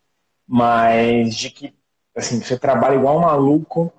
mas 0.46 1.34
de 1.34 1.50
que 1.50 1.74
assim, 2.14 2.40
você 2.40 2.58
trabalha 2.58 2.94
igual 2.94 3.18
um 3.18 3.22
maluco, 3.22 3.92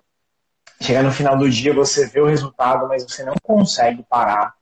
chegar 0.82 1.04
no 1.04 1.12
final 1.12 1.38
do 1.38 1.50
dia 1.50 1.74
você 1.74 2.08
vê 2.08 2.20
o 2.20 2.28
resultado, 2.28 2.88
mas 2.88 3.04
você 3.04 3.24
não 3.24 3.36
consegue 3.42 4.04
parar, 4.04 4.54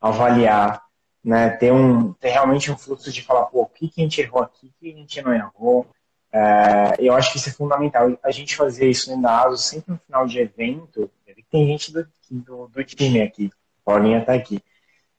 avaliar, 0.00 0.82
né, 1.22 1.50
ter, 1.50 1.72
um, 1.72 2.12
ter 2.14 2.30
realmente 2.30 2.70
um 2.70 2.76
fluxo 2.76 3.10
de 3.10 3.22
falar, 3.22 3.46
pô, 3.46 3.62
o 3.62 3.66
que, 3.66 3.88
que 3.88 4.00
a 4.00 4.04
gente 4.04 4.20
errou 4.20 4.42
aqui, 4.42 4.66
o 4.66 4.72
que 4.78 4.92
a 4.92 4.96
gente 4.96 5.22
não 5.22 5.32
errou. 5.32 5.86
É, 6.32 6.96
eu 6.98 7.14
acho 7.14 7.30
que 7.30 7.38
isso 7.38 7.48
é 7.48 7.52
fundamental. 7.52 8.18
A 8.22 8.30
gente 8.30 8.56
fazer 8.56 8.88
isso 8.88 9.06
dentro 9.06 9.22
da 9.22 9.44
ASO 9.44 9.56
sempre 9.56 9.92
no 9.92 9.98
final 9.98 10.26
de 10.26 10.38
evento, 10.38 11.10
tem 11.54 11.68
gente 11.68 11.92
do, 11.92 12.04
do, 12.28 12.66
do 12.66 12.84
time 12.84 13.22
aqui, 13.22 13.48
Paulinha 13.84 14.18
está 14.18 14.34
aqui. 14.34 14.60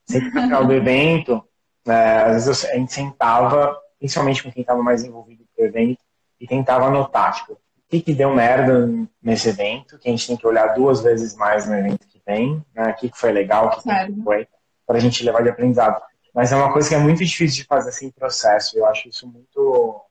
Sempre 0.06 0.32
no 0.32 0.42
final 0.42 0.66
do 0.66 0.74
evento, 0.76 1.42
é, 1.88 2.18
às 2.24 2.46
vezes 2.46 2.66
a 2.66 2.76
gente 2.76 2.92
sentava, 2.92 3.78
principalmente 3.98 4.44
com 4.44 4.52
quem 4.52 4.60
estava 4.60 4.84
mais 4.84 5.04
envolvido 5.04 5.46
com 5.56 5.62
o 5.62 5.66
evento, 5.66 6.04
e 6.38 6.46
tentava 6.46 6.88
anotar, 6.88 7.34
tipo, 7.36 7.58
que, 7.90 8.02
que 8.02 8.14
deu 8.14 8.34
merda 8.34 8.90
nesse 9.22 9.50
evento, 9.50 9.98
que 10.00 10.08
a 10.08 10.12
gente 10.12 10.28
tem 10.28 10.38
que 10.38 10.48
olhar 10.48 10.74
duas 10.74 11.02
vezes 11.02 11.36
mais 11.36 11.68
no 11.68 11.76
evento 11.76 12.08
que 12.08 12.20
tem, 12.20 12.64
né, 12.74 12.90
o 12.90 12.96
que, 12.96 13.10
que 13.10 13.18
foi 13.18 13.32
legal, 13.32 13.68
o 13.68 13.70
que, 13.70 13.84
que 13.84 14.24
foi 14.24 14.48
para 14.86 14.98
a 14.98 15.00
gente 15.00 15.24
levar 15.24 15.44
de 15.44 15.50
aprendizado. 15.50 16.02
Mas 16.34 16.52
é 16.52 16.56
uma 16.56 16.72
coisa 16.74 16.90
que 16.90 16.96
é 16.96 17.00
muito 17.00 17.24
difícil 17.24 17.64
de 17.64 17.64
fazer 17.64 17.90
assim 17.90 18.12
processo. 18.12 18.78
Eu 18.78 18.86
acho 18.86 19.08
isso 19.08 19.26
muito, 19.26 20.02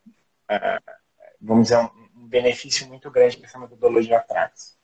é, 0.49 0.79
vamos 1.41 1.65
dizer, 1.65 1.79
um, 1.79 2.27
benefício 2.27 2.89
muito 2.89 3.11
grande 3.11 3.37
que 3.37 3.45
essa 3.45 3.59
metodologia 3.59 4.19
traz. 4.21 4.75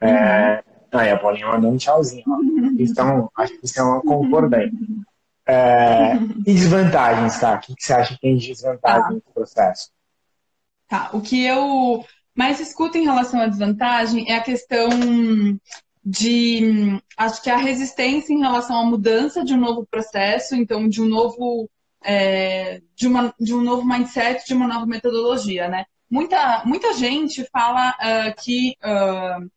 É, 0.00 0.56
uhum. 0.56 0.98
Aí 0.98 1.10
a 1.10 1.18
Paulinha 1.18 1.46
mandou 1.46 1.70
um 1.70 1.76
tchauzinho. 1.76 2.24
Então, 2.76 3.30
acho 3.36 3.56
que 3.60 3.66
isso 3.66 3.78
é 3.78 3.84
uma 3.84 4.00
concordante. 4.00 4.74
É, 5.46 6.14
e 6.44 6.54
desvantagens, 6.54 7.38
tá? 7.38 7.54
O 7.54 7.60
que, 7.60 7.74
você 7.78 7.92
acha 7.92 8.14
que 8.14 8.20
tem 8.20 8.36
de 8.36 8.48
desvantagem 8.48 9.02
tá. 9.02 9.10
no 9.10 9.20
processo? 9.32 9.92
Tá, 10.88 11.10
o 11.12 11.20
que 11.20 11.44
eu 11.44 12.04
mais 12.34 12.60
escuto 12.60 12.98
em 12.98 13.04
relação 13.04 13.40
à 13.40 13.46
desvantagem 13.46 14.30
é 14.30 14.36
a 14.36 14.42
questão 14.42 14.90
de 16.04 17.00
acho 17.16 17.42
que 17.42 17.48
a 17.48 17.56
resistência 17.56 18.32
em 18.34 18.40
relação 18.40 18.78
à 18.78 18.84
mudança 18.84 19.44
de 19.44 19.54
um 19.54 19.60
novo 19.60 19.86
processo, 19.90 20.54
então 20.54 20.88
de 20.88 21.00
um 21.00 21.06
novo 21.06 21.68
é, 22.04 22.82
de, 22.94 23.08
uma, 23.08 23.34
de 23.40 23.54
um 23.54 23.62
novo 23.62 23.86
mindset, 23.86 24.46
de 24.46 24.52
uma 24.52 24.68
nova 24.68 24.84
metodologia, 24.84 25.68
né? 25.68 25.86
Muita, 26.10 26.62
muita 26.66 26.92
gente 26.92 27.48
fala 27.50 27.90
uh, 27.90 28.42
que 28.42 28.76
uh, 28.84 29.50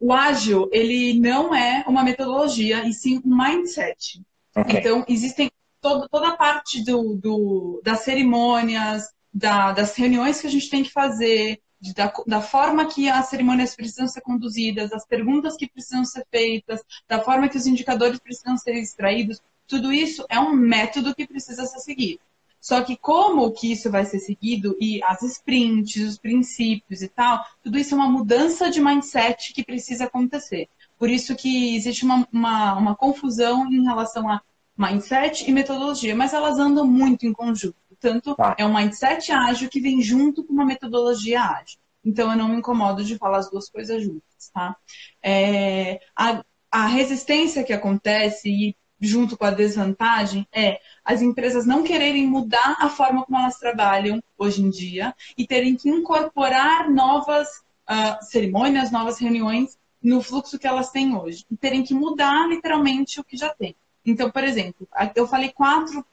o 0.00 0.12
ágil 0.12 0.68
ele 0.72 1.20
não 1.20 1.54
é 1.54 1.84
uma 1.86 2.02
metodologia 2.02 2.88
e 2.88 2.94
sim 2.94 3.20
um 3.24 3.36
mindset. 3.36 4.22
Okay. 4.56 4.78
Então 4.80 5.04
existem 5.06 5.50
todo, 5.80 6.08
toda 6.08 6.28
a 6.28 6.36
parte 6.36 6.82
do, 6.82 7.14
do 7.14 7.82
das 7.84 8.00
cerimônias, 8.00 9.04
da, 9.32 9.72
das 9.72 9.94
reuniões 9.94 10.40
que 10.40 10.46
a 10.46 10.50
gente 10.50 10.70
tem 10.70 10.82
que 10.82 10.92
fazer, 10.92 11.60
de, 11.80 11.94
da, 11.94 12.12
da, 12.26 12.40
forma 12.40 12.86
que 12.86 13.08
as 13.08 13.26
cerimônias 13.26 13.74
precisam 13.76 14.08
ser 14.08 14.20
conduzidas, 14.20 14.90
das 14.90 15.06
perguntas 15.06 15.56
que 15.56 15.68
precisam 15.68 16.04
ser 16.04 16.26
feitas, 16.30 16.82
da 17.06 17.20
forma 17.20 17.48
que 17.48 17.56
os 17.56 17.66
indicadores 17.66 18.18
precisam 18.18 18.56
ser 18.56 18.74
extraídos, 18.74 19.40
tudo 19.66 19.92
isso 19.92 20.24
é 20.28 20.40
um 20.40 20.52
método 20.52 21.14
que 21.14 21.26
precisa 21.26 21.66
ser 21.66 21.78
seguido. 21.80 22.20
Só 22.60 22.82
que 22.82 22.96
como 22.96 23.52
que 23.52 23.70
isso 23.70 23.90
vai 23.90 24.04
ser 24.04 24.18
seguido 24.18 24.76
e 24.80 25.00
as 25.04 25.22
sprints, 25.22 26.02
os 26.02 26.18
princípios 26.18 27.02
e 27.02 27.08
tal, 27.08 27.44
tudo 27.62 27.78
isso 27.78 27.94
é 27.94 27.96
uma 27.96 28.10
mudança 28.10 28.70
de 28.70 28.80
mindset 28.80 29.52
que 29.52 29.62
precisa 29.62 30.04
acontecer. 30.04 30.68
Por 30.98 31.08
isso 31.08 31.36
que 31.36 31.76
existe 31.76 32.04
uma, 32.04 32.26
uma, 32.32 32.74
uma 32.74 32.96
confusão 32.96 33.70
em 33.72 33.84
relação 33.84 34.28
a 34.28 34.42
mindset 34.76 35.48
e 35.48 35.52
metodologia, 35.52 36.16
mas 36.16 36.32
elas 36.32 36.58
andam 36.58 36.86
muito 36.86 37.26
em 37.26 37.32
conjunto. 37.32 37.87
Portanto, 38.00 38.34
tá. 38.36 38.54
é 38.58 38.64
um 38.64 38.74
mindset 38.74 39.32
ágil 39.32 39.68
que 39.68 39.80
vem 39.80 40.00
junto 40.00 40.44
com 40.44 40.52
uma 40.52 40.64
metodologia 40.64 41.42
ágil. 41.42 41.78
Então, 42.04 42.30
eu 42.30 42.38
não 42.38 42.48
me 42.48 42.56
incomodo 42.56 43.04
de 43.04 43.18
falar 43.18 43.38
as 43.38 43.50
duas 43.50 43.68
coisas 43.68 44.02
juntas, 44.02 44.50
tá? 44.52 44.76
É, 45.22 46.00
a, 46.16 46.44
a 46.70 46.86
resistência 46.86 47.64
que 47.64 47.72
acontece, 47.72 48.48
e 48.48 48.76
junto 49.00 49.36
com 49.36 49.44
a 49.44 49.50
desvantagem, 49.50 50.46
é 50.52 50.80
as 51.04 51.22
empresas 51.22 51.66
não 51.66 51.82
quererem 51.82 52.26
mudar 52.26 52.76
a 52.78 52.88
forma 52.88 53.24
como 53.24 53.38
elas 53.38 53.58
trabalham 53.58 54.22
hoje 54.36 54.62
em 54.62 54.70
dia 54.70 55.14
e 55.36 55.46
terem 55.46 55.76
que 55.76 55.88
incorporar 55.88 56.88
novas 56.90 57.48
uh, 57.90 58.24
cerimônias, 58.24 58.90
novas 58.90 59.18
reuniões 59.18 59.76
no 60.00 60.22
fluxo 60.22 60.58
que 60.58 60.66
elas 60.66 60.90
têm 60.90 61.16
hoje. 61.16 61.44
E 61.50 61.56
terem 61.56 61.82
que 61.82 61.94
mudar 61.94 62.48
literalmente 62.48 63.20
o 63.20 63.24
que 63.24 63.36
já 63.36 63.50
tem. 63.50 63.74
Então, 64.06 64.30
por 64.30 64.44
exemplo, 64.44 64.88
eu 65.14 65.26
falei 65.26 65.50
quatro 65.52 66.04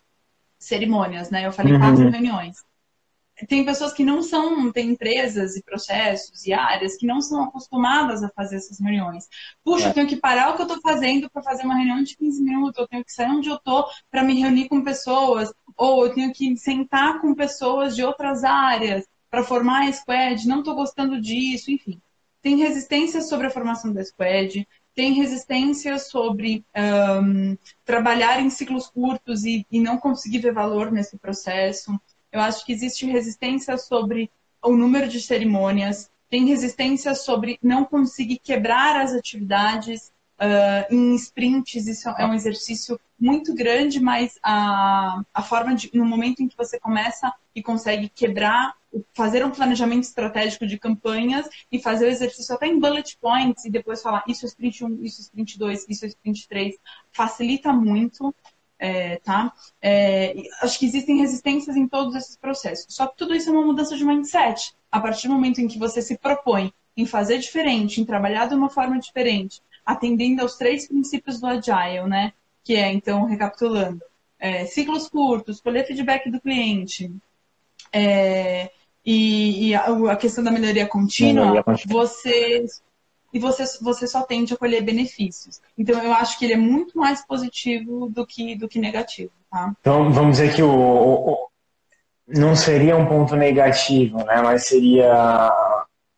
cerimônias, 0.59 1.29
né? 1.29 1.45
Eu 1.45 1.51
falei 1.51 1.73
uhum. 1.73 1.79
quatro 1.79 2.09
reuniões. 2.09 2.57
Tem 3.49 3.65
pessoas 3.65 3.91
que 3.91 4.03
não 4.03 4.23
são, 4.23 4.71
tem 4.71 4.91
empresas 4.91 5.57
e 5.57 5.63
processos 5.63 6.45
e 6.45 6.53
áreas 6.53 6.95
que 6.95 7.05
não 7.05 7.19
são 7.19 7.43
acostumadas 7.43 8.23
a 8.23 8.29
fazer 8.29 8.55
essas 8.55 8.79
reuniões. 8.79 9.27
Puxa, 9.61 9.87
é. 9.87 9.89
eu 9.89 9.93
tenho 9.93 10.07
que 10.07 10.15
parar 10.15 10.51
o 10.51 10.55
que 10.55 10.61
eu 10.61 10.67
estou 10.67 10.81
fazendo 10.81 11.29
para 11.29 11.43
fazer 11.43 11.65
uma 11.65 11.75
reunião 11.75 12.01
de 12.01 12.15
15 12.15 12.41
minutos, 12.41 12.79
eu 12.79 12.87
tenho 12.87 13.03
que 13.03 13.11
sair 13.11 13.29
onde 13.29 13.49
eu 13.49 13.55
estou 13.55 13.85
para 14.09 14.23
me 14.23 14.39
reunir 14.39 14.69
com 14.69 14.81
pessoas, 14.81 15.51
ou 15.75 16.05
eu 16.05 16.13
tenho 16.13 16.31
que 16.31 16.55
sentar 16.55 17.19
com 17.19 17.35
pessoas 17.35 17.93
de 17.93 18.05
outras 18.05 18.45
áreas 18.45 19.05
para 19.29 19.43
formar 19.43 19.89
a 19.89 19.91
squad, 19.91 20.47
não 20.47 20.59
estou 20.59 20.73
gostando 20.73 21.19
disso, 21.19 21.69
enfim. 21.69 22.01
Tem 22.41 22.55
resistência 22.55 23.21
sobre 23.21 23.47
a 23.47 23.51
formação 23.51 23.91
da 23.91 24.03
squad, 24.03 24.65
tem 24.95 25.13
resistência 25.13 25.99
sobre 25.99 26.63
um, 27.21 27.57
trabalhar 27.83 28.39
em 28.39 28.49
ciclos 28.49 28.87
curtos 28.87 29.43
e, 29.43 29.67
e, 29.69 29.79
não 29.79 29.97
conseguir 29.97 30.39
ver 30.39 30.53
valor 30.53 30.91
nesse 30.91 31.17
processo. 31.17 31.99
Eu 32.31 32.39
acho 32.39 32.65
que 32.65 32.71
existe 32.71 33.05
resistência 33.05 33.77
sobre 33.77 34.31
o 34.63 34.75
número 34.75 35.07
de 35.07 35.19
cerimônias, 35.19 36.09
tem 36.29 36.45
resistência 36.45 37.13
sobre 37.13 37.59
não 37.61 37.85
conseguir 37.85 38.39
quebrar 38.39 38.99
as 38.99 39.13
atividades 39.13 40.11
uh, 40.39 40.93
em 40.93 41.13
sprints. 41.15 41.87
Isso 41.87 42.09
é 42.09 42.25
um 42.25 42.33
exercício 42.33 42.99
muito 43.19 43.53
grande, 43.53 43.99
mas 43.99 44.39
a, 44.41 45.21
a 45.33 45.41
forma 45.43 45.75
de, 45.75 45.91
no 45.93 46.05
momento 46.05 46.41
em 46.41 46.47
que 46.47 46.57
você 46.57 46.79
começa 46.79 47.31
e 47.53 47.61
consegue 47.61 48.09
quebrar 48.09 48.73
fazer 49.13 49.45
um 49.45 49.51
planejamento 49.51 50.03
estratégico 50.03 50.65
de 50.65 50.77
campanhas 50.77 51.47
e 51.71 51.79
fazer 51.79 52.05
o 52.05 52.09
exercício 52.09 52.55
até 52.55 52.67
em 52.67 52.79
bullet 52.79 53.17
points 53.19 53.65
e 53.65 53.69
depois 53.69 54.01
falar 54.01 54.23
isso 54.27 54.45
é 54.45 54.47
sprint 54.47 54.83
1, 54.83 55.03
isso 55.03 55.21
é 55.21 55.23
sprint 55.23 55.57
2, 55.57 55.85
isso 55.89 56.05
é 56.05 56.07
sprint 56.07 56.47
3, 56.47 56.75
facilita 57.11 57.73
muito, 57.73 58.33
é, 58.77 59.17
tá? 59.17 59.53
É, 59.81 60.35
acho 60.61 60.79
que 60.79 60.85
existem 60.85 61.17
resistências 61.17 61.75
em 61.75 61.87
todos 61.87 62.15
esses 62.15 62.35
processos. 62.37 62.93
Só 62.93 63.07
que 63.07 63.17
tudo 63.17 63.33
isso 63.33 63.49
é 63.49 63.51
uma 63.51 63.65
mudança 63.65 63.95
de 63.95 64.03
mindset. 64.03 64.73
A 64.91 64.99
partir 64.99 65.27
do 65.27 65.33
momento 65.33 65.59
em 65.59 65.67
que 65.67 65.79
você 65.79 66.01
se 66.01 66.17
propõe 66.17 66.73
em 66.95 67.05
fazer 67.05 67.37
diferente, 67.39 67.99
em 67.99 68.05
trabalhar 68.05 68.47
de 68.47 68.55
uma 68.55 68.69
forma 68.69 68.99
diferente, 68.99 69.61
atendendo 69.85 70.41
aos 70.41 70.55
três 70.55 70.87
princípios 70.87 71.39
do 71.39 71.47
Agile, 71.47 72.07
né? 72.07 72.33
Que 72.63 72.75
é, 72.75 72.91
então, 72.91 73.25
recapitulando, 73.25 74.01
é, 74.39 74.65
ciclos 74.65 75.07
curtos, 75.07 75.61
colher 75.61 75.85
feedback 75.85 76.29
do 76.29 76.39
cliente, 76.39 77.11
é, 77.91 78.71
e, 79.05 79.69
e 79.69 79.75
a, 79.75 79.85
a, 80.11 80.15
questão 80.15 80.43
da 80.43 80.51
melhoria 80.51 80.87
contínua, 80.87 81.43
melhoria 81.43 81.63
contínua, 81.63 82.05
você 82.05 82.65
e 83.35 83.39
você, 83.39 83.65
você 83.81 84.07
só 84.07 84.21
tende 84.21 84.53
a 84.53 84.57
colher 84.57 84.81
benefícios. 84.81 85.61
Então, 85.77 86.01
eu 86.01 86.13
acho 86.13 86.39
que 86.39 86.45
ele 86.45 86.53
é 86.53 86.57
muito 86.57 86.97
mais 86.97 87.25
positivo 87.25 88.07
do 88.09 88.25
que, 88.25 88.55
do 88.55 88.65
que 88.65 88.79
negativo. 88.79 89.31
Tá? 89.51 89.73
Então, 89.81 90.09
vamos 90.09 90.37
dizer 90.37 90.55
que 90.55 90.63
o, 90.63 90.71
o, 90.71 91.49
não 92.25 92.55
seria 92.55 92.95
um 92.95 93.05
ponto 93.05 93.35
negativo, 93.35 94.19
né? 94.19 94.41
mas 94.41 94.67
seria 94.67 95.11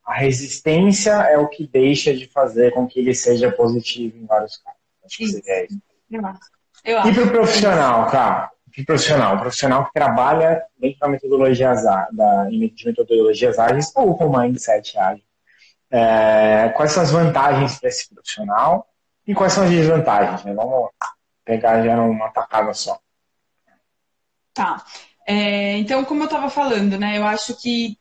a 0.05 0.13
resistência 0.13 1.11
é 1.11 1.37
o 1.37 1.49
que 1.49 1.67
deixa 1.67 2.13
de 2.15 2.27
fazer 2.27 2.71
com 2.71 2.87
que 2.87 2.99
ele 2.99 3.15
seja 3.15 3.51
positivo 3.51 4.15
em 4.17 4.25
vários 4.25 4.57
casos. 4.57 4.79
Acho 5.03 5.17
que 5.17 5.23
isso. 5.23 5.33
seria 5.33 5.65
isso. 5.65 5.81
Eu 6.09 6.25
acho. 6.25 6.39
Eu 6.85 6.99
acho. 6.99 7.09
E 7.09 7.13
para 7.13 7.23
o 7.23 7.31
profissional, 7.31 8.09
cara? 8.11 8.51
O 8.77 8.85
profissional, 8.85 9.35
o 9.35 9.39
profissional 9.39 9.85
que 9.85 9.93
trabalha 9.93 10.63
dentro 10.79 10.99
da 10.99 11.07
metodologia 11.07 11.73
da, 11.73 12.45
de 12.45 12.85
metodologias 12.85 13.57
ágeis 13.57 13.91
ou 13.95 14.15
com 14.15 14.37
mindset 14.37 14.97
ágil. 14.97 15.23
É, 15.89 16.69
quais 16.75 16.91
são 16.91 17.01
as 17.01 17.11
vantagens 17.11 17.79
para 17.79 17.89
esse 17.89 18.13
profissional 18.13 18.87
e 19.25 19.33
quais 19.33 19.53
são 19.53 19.63
as 19.63 19.69
desvantagens? 19.69 20.43
Né? 20.43 20.53
Vamos 20.53 20.89
pegar 21.43 21.81
já 21.81 21.95
numa 21.95 22.29
tacada 22.29 22.73
só. 22.73 22.99
Tá. 24.53 24.83
É, 25.25 25.77
então, 25.77 26.05
como 26.05 26.23
eu 26.23 26.25
estava 26.25 26.49
falando, 26.49 26.97
né, 26.97 27.17
eu 27.17 27.25
acho 27.25 27.55
que 27.55 27.97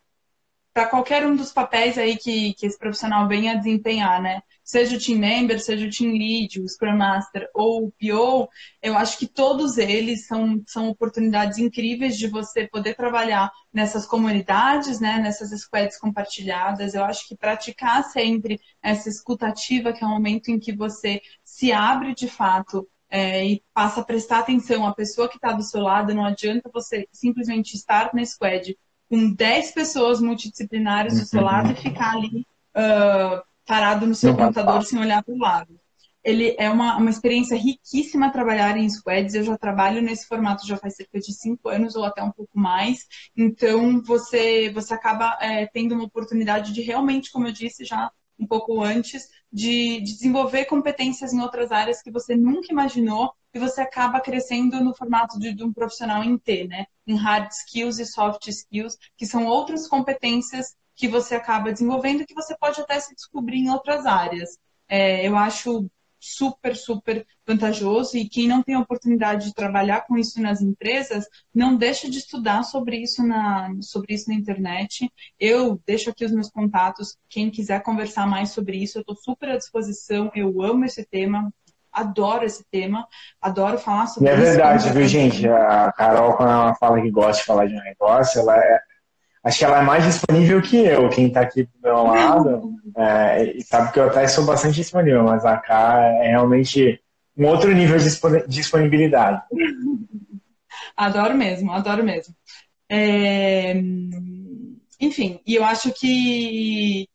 para 0.76 0.88
qualquer 0.90 1.26
um 1.26 1.34
dos 1.34 1.54
papéis 1.54 1.96
aí 1.96 2.18
que, 2.18 2.52
que 2.52 2.66
esse 2.66 2.78
profissional 2.78 3.26
venha 3.26 3.52
a 3.52 3.54
desempenhar, 3.54 4.20
né? 4.20 4.42
Seja 4.62 4.94
o 4.94 5.00
team 5.00 5.18
member, 5.18 5.58
seja 5.58 5.86
o 5.86 5.90
team 5.90 6.12
lead, 6.12 6.60
o 6.60 6.68
scrum 6.68 6.98
master 6.98 7.48
ou 7.54 7.86
o 7.86 7.92
PO, 7.92 8.46
eu 8.82 8.94
acho 8.94 9.16
que 9.16 9.26
todos 9.26 9.78
eles 9.78 10.26
são, 10.26 10.62
são 10.66 10.90
oportunidades 10.90 11.56
incríveis 11.56 12.18
de 12.18 12.28
você 12.28 12.68
poder 12.68 12.94
trabalhar 12.94 13.50
nessas 13.72 14.04
comunidades, 14.04 15.00
né? 15.00 15.18
Nessas 15.18 15.58
squads 15.58 15.98
compartilhadas. 15.98 16.92
Eu 16.92 17.04
acho 17.04 17.26
que 17.26 17.34
praticar 17.34 18.04
sempre 18.04 18.60
essa 18.82 19.08
escutativa, 19.08 19.94
que 19.94 20.04
é 20.04 20.06
o 20.06 20.10
momento 20.10 20.50
em 20.50 20.58
que 20.58 20.76
você 20.76 21.22
se 21.42 21.72
abre 21.72 22.14
de 22.14 22.28
fato 22.28 22.86
é, 23.08 23.46
e 23.46 23.64
passa 23.72 24.02
a 24.02 24.04
prestar 24.04 24.40
atenção 24.40 24.86
à 24.86 24.94
pessoa 24.94 25.26
que 25.26 25.36
está 25.36 25.52
do 25.52 25.62
seu 25.62 25.80
lado, 25.80 26.12
não 26.12 26.26
adianta 26.26 26.68
você 26.70 27.08
simplesmente 27.10 27.74
estar 27.74 28.10
na 28.12 28.22
squad 28.26 28.76
com 29.08 29.32
10 29.32 29.72
pessoas 29.72 30.20
multidisciplinares 30.20 31.20
do 31.20 31.26
seu 31.26 31.42
lado 31.42 31.68
e 31.68 31.70
uhum. 31.70 31.76
ficar 31.76 32.12
ali 32.12 32.46
uh, 32.76 33.42
parado 33.64 34.06
no 34.06 34.14
seu 34.14 34.30
não 34.30 34.38
computador 34.38 34.84
sem 34.84 34.98
olhar 34.98 35.22
para 35.22 35.34
o 35.34 35.38
lado. 35.38 35.78
Ele 36.24 36.56
é 36.58 36.68
uma, 36.68 36.96
uma 36.96 37.10
experiência 37.10 37.56
riquíssima 37.56 38.32
trabalhar 38.32 38.76
em 38.76 38.90
squads. 38.90 39.34
Eu 39.34 39.44
já 39.44 39.56
trabalho 39.56 40.02
nesse 40.02 40.26
formato 40.26 40.66
já 40.66 40.76
faz 40.76 40.96
cerca 40.96 41.20
de 41.20 41.32
cinco 41.32 41.68
anos 41.68 41.94
ou 41.94 42.04
até 42.04 42.20
um 42.20 42.32
pouco 42.32 42.58
mais. 42.58 43.06
Então 43.36 44.02
você 44.02 44.70
você 44.70 44.92
acaba 44.92 45.38
é, 45.40 45.66
tendo 45.66 45.94
uma 45.94 46.04
oportunidade 46.04 46.72
de 46.72 46.82
realmente, 46.82 47.30
como 47.30 47.46
eu 47.46 47.52
disse 47.52 47.84
já 47.84 48.10
um 48.38 48.46
pouco 48.46 48.82
antes, 48.82 49.28
de, 49.52 50.00
de 50.00 50.12
desenvolver 50.12 50.64
competências 50.66 51.32
em 51.32 51.40
outras 51.40 51.70
áreas 51.70 52.02
que 52.02 52.10
você 52.10 52.36
nunca 52.36 52.72
imaginou 52.72 53.32
e 53.56 53.58
você 53.58 53.80
acaba 53.80 54.20
crescendo 54.20 54.84
no 54.84 54.94
formato 54.94 55.38
de, 55.38 55.54
de, 55.54 55.64
um 55.64 55.72
profissional 55.72 56.22
em 56.22 56.36
T, 56.36 56.66
né? 56.68 56.84
Em 57.06 57.16
hard 57.16 57.50
skills 57.50 57.98
e 57.98 58.04
soft 58.04 58.46
skills, 58.48 58.98
que 59.16 59.24
são 59.24 59.46
outras 59.46 59.88
competências 59.88 60.76
que 60.94 61.08
você 61.08 61.34
acaba 61.34 61.72
desenvolvendo 61.72 62.26
que 62.26 62.34
você 62.34 62.54
pode 62.58 62.80
até 62.80 63.00
se 63.00 63.14
descobrir 63.14 63.58
em 63.58 63.70
outras 63.70 64.04
áreas. 64.04 64.58
É, 64.86 65.26
eu 65.26 65.36
acho 65.36 65.88
super, 66.20 66.76
super 66.76 67.26
vantajoso 67.46 68.18
e 68.18 68.28
quem 68.28 68.46
não 68.46 68.62
tem 68.62 68.74
a 68.74 68.80
oportunidade 68.80 69.46
de 69.46 69.54
trabalhar 69.54 70.02
com 70.02 70.18
isso 70.18 70.40
nas 70.40 70.60
empresas, 70.60 71.26
não 71.54 71.76
deixa 71.76 72.10
de 72.10 72.18
estudar 72.18 72.62
sobre 72.62 72.98
isso 72.98 73.22
na, 73.22 73.70
sobre 73.80 74.14
isso 74.14 74.28
na 74.28 74.34
internet. 74.34 75.10
Eu 75.38 75.80
deixo 75.86 76.10
aqui 76.10 76.26
os 76.26 76.32
meus 76.32 76.50
contatos, 76.50 77.16
quem 77.28 77.50
quiser 77.50 77.82
conversar 77.82 78.26
mais 78.26 78.50
sobre 78.50 78.76
isso, 78.76 78.98
eu 78.98 79.00
estou 79.00 79.16
super 79.16 79.48
à 79.48 79.56
disposição, 79.56 80.30
eu 80.34 80.60
amo 80.62 80.84
esse 80.84 81.06
tema, 81.06 81.50
adoro 81.96 82.44
esse 82.44 82.64
tema, 82.70 83.06
adoro 83.40 83.78
falar 83.78 84.06
sobre 84.06 84.28
e 84.28 84.32
é 84.32 84.34
isso. 84.34 84.42
É 84.42 84.46
verdade, 84.46 84.90
viu, 84.90 85.08
gente? 85.08 85.48
A 85.48 85.90
Carol, 85.92 86.34
quando 86.34 86.50
ela 86.50 86.74
fala 86.74 87.00
que 87.00 87.10
gosta 87.10 87.40
de 87.40 87.46
falar 87.46 87.66
de 87.66 87.74
um 87.74 87.82
negócio, 87.82 88.40
ela 88.40 88.56
é, 88.56 88.80
acho 89.44 89.58
que 89.58 89.64
ela 89.64 89.78
é 89.78 89.82
mais 89.82 90.04
disponível 90.04 90.60
que 90.60 90.76
eu, 90.76 91.08
quem 91.08 91.28
está 91.28 91.40
aqui 91.40 91.64
do 91.64 91.70
meu 91.82 92.02
lado, 92.04 92.74
é, 92.96 93.54
sabe 93.64 93.92
que 93.92 93.98
eu 93.98 94.08
até 94.08 94.28
sou 94.28 94.44
bastante 94.44 94.76
disponível, 94.76 95.24
mas 95.24 95.44
a 95.44 95.56
K 95.56 96.00
é 96.22 96.28
realmente 96.28 97.00
um 97.36 97.46
outro 97.46 97.72
nível 97.72 97.98
de 97.98 98.46
disponibilidade. 98.48 99.42
Adoro 100.96 101.34
mesmo, 101.34 101.72
adoro 101.72 102.02
mesmo. 102.02 102.34
É... 102.88 103.74
Enfim, 104.98 105.40
e 105.46 105.54
eu 105.54 105.64
acho 105.64 105.92
que 105.92 107.06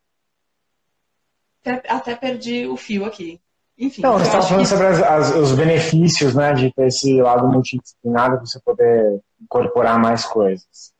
até 1.87 2.15
perdi 2.15 2.67
o 2.67 2.77
fio 2.77 3.05
aqui. 3.05 3.39
Enfim, 3.81 4.03
Não, 4.03 4.13
você 4.13 4.25
estava 4.25 4.43
falando 4.43 4.61
que... 4.61 4.69
sobre 4.69 4.85
as, 4.85 5.01
as, 5.01 5.35
os 5.35 5.51
benefícios 5.53 6.35
né, 6.35 6.53
de 6.53 6.71
ter 6.71 6.85
esse 6.85 7.19
lado 7.19 7.47
multidisciplinar, 7.47 8.39
você 8.39 8.59
poder 8.59 9.19
incorporar 9.41 9.99
mais 9.99 10.23
coisas. 10.23 10.93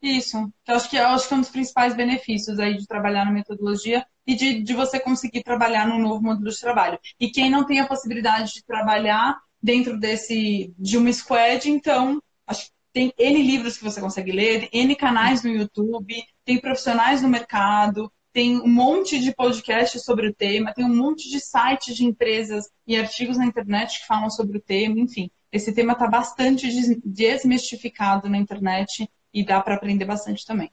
Isso. 0.00 0.38
Eu 0.68 0.76
acho 0.76 0.88
que, 0.88 0.96
eu 0.96 1.06
acho 1.08 1.26
que 1.26 1.34
é 1.34 1.36
um 1.36 1.40
dos 1.40 1.50
principais 1.50 1.96
benefícios 1.96 2.60
aí 2.60 2.76
de 2.76 2.86
trabalhar 2.86 3.24
na 3.24 3.32
metodologia 3.32 4.06
e 4.24 4.36
de, 4.36 4.62
de 4.62 4.72
você 4.72 5.00
conseguir 5.00 5.42
trabalhar 5.42 5.86
num 5.88 5.98
novo 5.98 6.22
modelo 6.22 6.48
de 6.48 6.60
trabalho. 6.60 6.98
E 7.18 7.28
quem 7.28 7.50
não 7.50 7.66
tem 7.66 7.80
a 7.80 7.88
possibilidade 7.88 8.54
de 8.54 8.64
trabalhar 8.64 9.36
dentro 9.60 9.98
desse 9.98 10.72
de 10.78 10.96
uma 10.96 11.12
squad, 11.12 11.68
então 11.68 12.22
acho 12.46 12.66
que 12.66 12.72
tem 12.92 13.12
N 13.18 13.42
livros 13.42 13.76
que 13.76 13.84
você 13.84 14.00
consegue 14.00 14.30
ler, 14.30 14.68
N 14.72 14.94
canais 14.94 15.42
no 15.42 15.50
YouTube, 15.50 16.14
tem 16.44 16.60
profissionais 16.60 17.20
no 17.20 17.28
mercado, 17.28 18.10
tem 18.32 18.60
um 18.60 18.68
monte 18.68 19.18
de 19.18 19.34
podcasts 19.34 20.04
sobre 20.04 20.28
o 20.28 20.34
tema, 20.34 20.72
tem 20.72 20.84
um 20.84 20.94
monte 20.94 21.28
de 21.28 21.40
sites 21.40 21.96
de 21.96 22.04
empresas 22.04 22.70
e 22.86 22.96
artigos 22.96 23.36
na 23.36 23.44
internet 23.44 24.00
que 24.00 24.06
falam 24.06 24.30
sobre 24.30 24.58
o 24.58 24.60
tema, 24.60 24.98
enfim. 25.00 25.30
Esse 25.52 25.72
tema 25.72 25.94
está 25.94 26.06
bastante 26.06 26.68
desmistificado 27.04 28.28
na 28.28 28.38
internet 28.38 29.10
e 29.34 29.44
dá 29.44 29.60
para 29.60 29.74
aprender 29.74 30.04
bastante 30.04 30.46
também. 30.46 30.70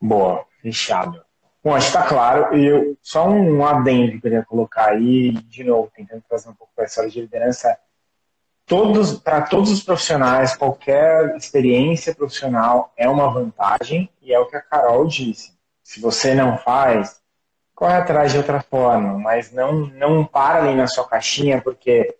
Boa, 0.00 0.44
fechado. 0.62 1.22
Bom, 1.62 1.74
acho 1.74 1.90
que 1.90 1.96
está 1.96 2.06
claro. 2.06 2.56
E 2.56 2.66
eu, 2.66 2.96
só 3.02 3.28
um 3.28 3.64
adendo 3.64 4.10
que 4.10 4.16
eu 4.16 4.20
queria 4.20 4.44
colocar 4.44 4.90
aí, 4.90 5.32
de 5.32 5.64
novo, 5.64 5.90
tentando 5.94 6.22
trazer 6.28 6.50
um 6.50 6.54
pouco 6.54 6.72
para 6.74 6.84
a 6.84 6.86
história 6.86 7.10
de 7.10 7.20
liderança. 7.20 7.78
Todos, 8.66 9.18
para 9.18 9.42
todos 9.42 9.70
os 9.70 9.82
profissionais, 9.82 10.56
qualquer 10.56 11.36
experiência 11.36 12.14
profissional 12.14 12.92
é 12.96 13.08
uma 13.08 13.30
vantagem, 13.30 14.10
e 14.22 14.32
é 14.32 14.38
o 14.38 14.46
que 14.46 14.56
a 14.56 14.62
Carol 14.62 15.06
disse. 15.06 15.53
Se 15.84 16.00
você 16.00 16.34
não 16.34 16.58
faz, 16.58 17.20
corre 17.74 17.94
atrás 17.94 18.32
de 18.32 18.38
outra 18.38 18.60
forma, 18.60 19.16
mas 19.18 19.52
não, 19.52 19.86
não 19.86 20.24
para 20.24 20.64
ali 20.64 20.74
na 20.74 20.88
sua 20.88 21.06
caixinha, 21.06 21.60
porque 21.60 22.16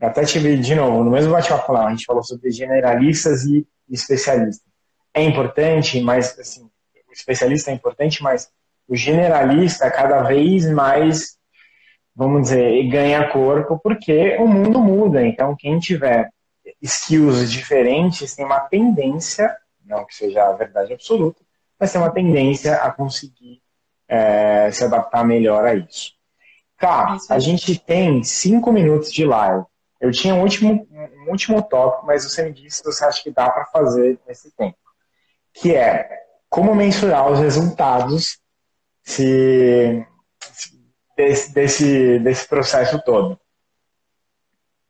até 0.00 0.24
tive, 0.24 0.56
de 0.56 0.74
novo, 0.74 1.04
no 1.04 1.12
mesmo 1.12 1.32
bate-papo 1.32 1.72
lá, 1.72 1.86
a 1.86 1.90
gente 1.90 2.04
falou 2.04 2.24
sobre 2.24 2.50
generalistas 2.50 3.44
e 3.44 3.64
especialistas 3.88 4.66
é 5.16 5.22
importante, 5.22 5.98
mas 6.02 6.38
assim, 6.38 6.68
o 7.08 7.12
especialista 7.12 7.70
é 7.70 7.74
importante, 7.74 8.22
mas 8.22 8.50
o 8.86 8.94
generalista 8.94 9.90
cada 9.90 10.22
vez 10.22 10.70
mais, 10.70 11.38
vamos 12.14 12.42
dizer, 12.42 12.86
ganha 12.90 13.26
corpo 13.30 13.80
porque 13.82 14.36
o 14.36 14.46
mundo 14.46 14.78
muda. 14.78 15.26
Então, 15.26 15.56
quem 15.56 15.78
tiver 15.78 16.30
skills 16.82 17.50
diferentes 17.50 18.36
tem 18.36 18.44
uma 18.44 18.60
tendência, 18.60 19.56
não 19.86 20.04
que 20.04 20.14
seja 20.14 20.46
a 20.46 20.52
verdade 20.52 20.92
absoluta, 20.92 21.42
mas 21.78 21.92
tem 21.92 22.00
uma 22.00 22.10
tendência 22.10 22.76
a 22.76 22.90
conseguir 22.90 23.62
é, 24.08 24.70
se 24.70 24.84
adaptar 24.84 25.24
melhor 25.24 25.64
a 25.64 25.74
isso. 25.74 26.14
Tá, 26.78 27.16
a 27.30 27.38
gente 27.38 27.78
tem 27.78 28.22
cinco 28.22 28.72
minutos 28.72 29.12
de 29.12 29.24
live. 29.24 29.64
Eu 30.00 30.10
tinha 30.10 30.34
um 30.34 30.42
último, 30.42 30.86
um 30.90 31.30
último 31.30 31.62
tópico, 31.62 32.06
mas 32.06 32.24
você 32.24 32.44
me 32.44 32.52
disse 32.52 32.82
que 32.82 32.92
você 32.92 33.04
acha 33.04 33.22
que 33.22 33.30
dá 33.30 33.50
para 33.50 33.64
fazer 33.66 34.18
nesse 34.26 34.50
tempo 34.54 34.76
que 35.56 35.74
é 35.74 36.08
como 36.48 36.74
mensurar 36.74 37.30
os 37.30 37.38
resultados 37.38 38.38
se, 39.02 40.06
desse, 41.16 41.52
desse, 41.52 42.18
desse 42.20 42.48
processo 42.48 43.02
todo. 43.02 43.40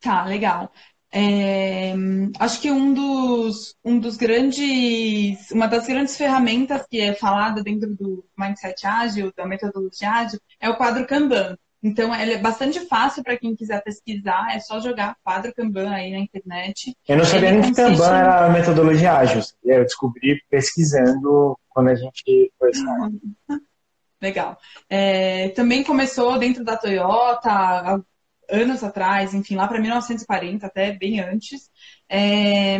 Tá, 0.00 0.24
legal. 0.24 0.70
É, 1.18 1.94
acho 2.38 2.60
que 2.60 2.70
um 2.70 2.92
dos, 2.92 3.74
um 3.82 3.98
dos 3.98 4.18
grandes, 4.18 5.50
uma 5.50 5.66
das 5.66 5.86
grandes 5.86 6.14
ferramentas 6.14 6.84
que 6.90 7.00
é 7.00 7.14
falada 7.14 7.62
dentro 7.62 7.88
do 7.96 8.22
Mindset 8.36 8.86
Ágil, 8.86 9.32
da 9.34 9.46
metodologia 9.46 10.10
ágil, 10.10 10.38
é 10.60 10.68
o 10.68 10.76
quadro 10.76 11.06
Kanban. 11.06 11.56
Então, 11.82 12.14
ele 12.14 12.34
é 12.34 12.38
bastante 12.38 12.80
fácil 12.80 13.22
para 13.22 13.38
quem 13.38 13.56
quiser 13.56 13.82
pesquisar, 13.82 14.54
é 14.54 14.60
só 14.60 14.78
jogar 14.78 15.16
quadro 15.24 15.54
Kanban 15.54 15.88
aí 15.88 16.10
na 16.10 16.18
internet. 16.18 16.94
Eu 17.08 17.16
não 17.16 17.24
sabia 17.24 17.52
nem 17.52 17.62
que 17.62 17.72
Kanban 17.72 18.14
era 18.14 18.50
metodologia 18.50 19.14
ágil, 19.14 19.40
eu 19.64 19.84
descobri 19.84 20.42
pesquisando 20.50 21.58
quando 21.70 21.88
a 21.88 21.94
gente 21.94 22.52
foi 22.58 22.72
Legal. 24.20 24.58
É, 24.88 25.48
também 25.50 25.82
começou 25.82 26.38
dentro 26.38 26.62
da 26.62 26.76
Toyota, 26.76 28.02
anos 28.50 28.82
atrás, 28.82 29.34
enfim, 29.34 29.56
lá 29.56 29.66
para 29.66 29.80
1940, 29.80 30.66
até 30.66 30.92
bem 30.92 31.20
antes. 31.20 31.70
É, 32.08 32.78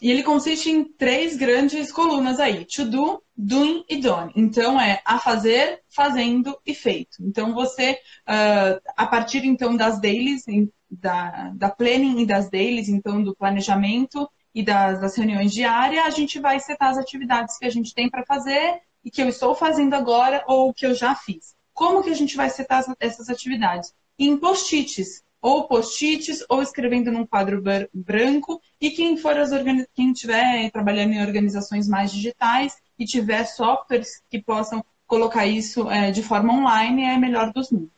e 0.00 0.10
ele 0.10 0.22
consiste 0.22 0.70
em 0.70 0.84
três 0.84 1.36
grandes 1.36 1.92
colunas 1.92 2.40
aí: 2.40 2.64
to 2.64 2.84
do, 2.86 3.22
doing 3.36 3.84
e 3.88 3.96
done. 3.96 4.32
Então 4.34 4.80
é 4.80 5.00
a 5.04 5.18
fazer, 5.18 5.82
fazendo 5.94 6.58
e 6.64 6.74
feito. 6.74 7.18
Então 7.20 7.52
você, 7.52 7.92
uh, 8.26 8.80
a 8.96 9.06
partir 9.06 9.44
então 9.44 9.76
das 9.76 10.00
dailies, 10.00 10.44
da, 10.90 11.52
da 11.54 11.68
planning 11.68 12.22
e 12.22 12.26
das 12.26 12.48
dailies, 12.48 12.88
então 12.88 13.22
do 13.22 13.36
planejamento 13.36 14.28
e 14.54 14.62
das, 14.62 15.00
das 15.00 15.16
reuniões 15.16 15.52
diárias, 15.52 16.04
a 16.04 16.10
gente 16.10 16.40
vai 16.40 16.58
setar 16.58 16.88
as 16.90 16.98
atividades 16.98 17.58
que 17.58 17.66
a 17.66 17.70
gente 17.70 17.94
tem 17.94 18.08
para 18.08 18.24
fazer 18.24 18.80
e 19.04 19.10
que 19.10 19.22
eu 19.22 19.28
estou 19.28 19.54
fazendo 19.54 19.94
agora 19.94 20.42
ou 20.46 20.72
que 20.72 20.86
eu 20.86 20.94
já 20.94 21.14
fiz. 21.14 21.54
Como 21.72 22.02
que 22.02 22.10
a 22.10 22.14
gente 22.14 22.36
vai 22.36 22.50
setar 22.50 22.84
essas 22.98 23.28
atividades? 23.28 23.94
Em 24.20 24.36
post-its 24.36 25.24
ou 25.42 25.66
post-its, 25.66 26.44
ou 26.48 26.62
escrevendo 26.62 27.10
num 27.10 27.26
quadro 27.26 27.62
branco. 27.92 28.60
E 28.80 28.90
quem 28.90 29.16
for 29.16 29.36
as 29.38 29.50
quem 29.94 30.12
estiver 30.12 30.70
trabalhando 30.70 31.12
em 31.12 31.22
organizações 31.22 31.88
mais 31.88 32.12
digitais 32.12 32.76
e 32.98 33.06
tiver 33.06 33.44
softwares 33.44 34.22
que 34.28 34.40
possam 34.42 34.84
colocar 35.06 35.46
isso 35.46 35.90
é, 35.90 36.10
de 36.10 36.22
forma 36.22 36.52
online, 36.52 37.04
é 37.04 37.16
melhor 37.16 37.52
dos 37.52 37.70
mundos. 37.72 37.90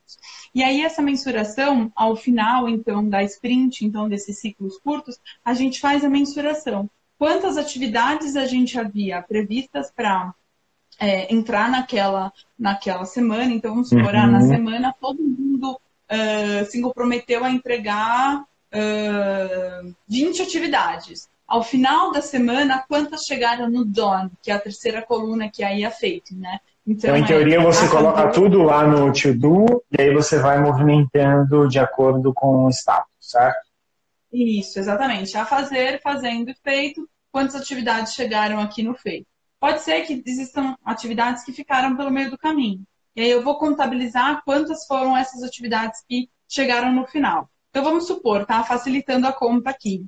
E 0.55 0.63
aí 0.63 0.83
essa 0.83 1.03
mensuração, 1.03 1.93
ao 1.95 2.17
final, 2.17 2.69
então, 2.69 3.07
da 3.07 3.23
sprint, 3.23 3.85
então, 3.85 4.09
desses 4.09 4.39
ciclos 4.39 4.79
curtos, 4.79 5.19
a 5.45 5.53
gente 5.53 5.81
faz 5.81 6.05
a 6.05 6.09
mensuração. 6.09 6.89
Quantas 7.19 7.57
atividades 7.57 8.35
a 8.35 8.47
gente 8.47 8.79
havia 8.79 9.21
previstas 9.21 9.91
para 9.91 10.35
é, 10.99 11.33
entrar 11.33 11.71
naquela, 11.71 12.33
naquela 12.59 13.05
semana, 13.05 13.53
então 13.53 13.73
vamos 13.73 13.89
supor, 13.89 14.15
uhum. 14.15 14.31
na 14.31 14.43
semana 14.43 14.95
todo 14.99 15.21
mundo 15.21 15.79
uh, 16.13 16.71
se 16.71 16.81
comprometeu 16.81 17.45
a 17.45 17.51
entregar 17.51 18.43
uh, 18.43 19.95
20 20.09 20.43
atividades. 20.43 21.29
Ao 21.49 21.63
final 21.63 22.13
da 22.13 22.23
semana, 22.23 22.85
quantas 22.89 23.25
chegaram 23.25 23.69
no 23.69 23.85
DON, 23.85 24.31
que 24.43 24.51
é 24.51 24.55
a 24.55 24.61
terceira 24.61 25.03
coluna 25.03 25.51
que 25.51 25.65
aí 25.65 25.85
é 25.85 25.91
feita, 25.91 26.35
né? 26.35 26.61
Então, 26.87 27.11
então 27.11 27.17
em 27.17 27.25
teoria, 27.25 27.57
é, 27.57 27.63
você 27.63 27.89
coloca 27.89 28.29
tudo 28.31 28.63
lá 28.63 28.87
no 28.87 29.13
to-do 29.13 29.83
e 29.97 30.03
aí 30.03 30.13
você 30.13 30.39
vai 30.39 30.61
movimentando 30.61 31.69
de 31.69 31.79
acordo 31.79 32.33
com 32.35 32.65
o 32.65 32.71
status, 32.71 33.07
certo? 33.21 33.71
Isso, 34.33 34.79
exatamente. 34.79 35.37
A 35.37 35.45
fazer, 35.45 36.01
fazendo 36.01 36.51
e 36.51 36.55
feito, 36.55 37.09
quantas 37.31 37.55
atividades 37.55 38.15
chegaram 38.15 38.59
aqui 38.59 38.83
no 38.83 38.95
feito. 38.95 39.27
Pode 39.61 39.81
ser 39.83 40.03
que 40.03 40.23
existam 40.27 40.75
atividades 40.85 41.45
que 41.45 41.53
ficaram 41.53 41.97
pelo 41.97 42.11
meio 42.11 42.31
do 42.31 42.39
caminho. 42.39 42.83
E 43.15 43.21
aí 43.21 43.31
eu 43.31 43.43
vou 43.43 43.59
contabilizar 43.59 44.43
quantas 44.45 44.87
foram 44.87 45.17
essas 45.17 45.43
atividades 45.43 46.03
que 46.09 46.31
chegaram 46.49 46.93
no 46.93 47.07
final. 47.07 47.51
Então 47.71 47.83
vamos 47.83 48.07
supor, 48.07 48.45
tá? 48.47 48.63
Facilitando 48.65 49.27
a 49.27 49.33
conta 49.33 49.71
aqui. 49.71 50.05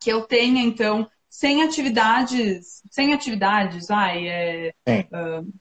Que 0.00 0.10
eu 0.10 0.22
tenha, 0.22 0.62
então, 0.62 1.08
100 1.28 1.62
atividades, 1.62 2.82
100 2.90 3.14
atividades, 3.14 3.86
vai, 3.88 4.26
é, 4.26 4.74
uh, 4.88 5.52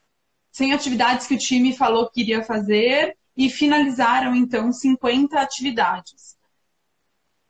100 0.51 0.73
atividades 0.73 1.27
que 1.27 1.35
o 1.35 1.37
time 1.37 1.75
falou 1.75 2.09
que 2.09 2.21
iria 2.21 2.43
fazer 2.43 3.15
e 3.35 3.49
finalizaram, 3.49 4.35
então, 4.35 4.71
50 4.71 5.39
atividades. 5.39 6.37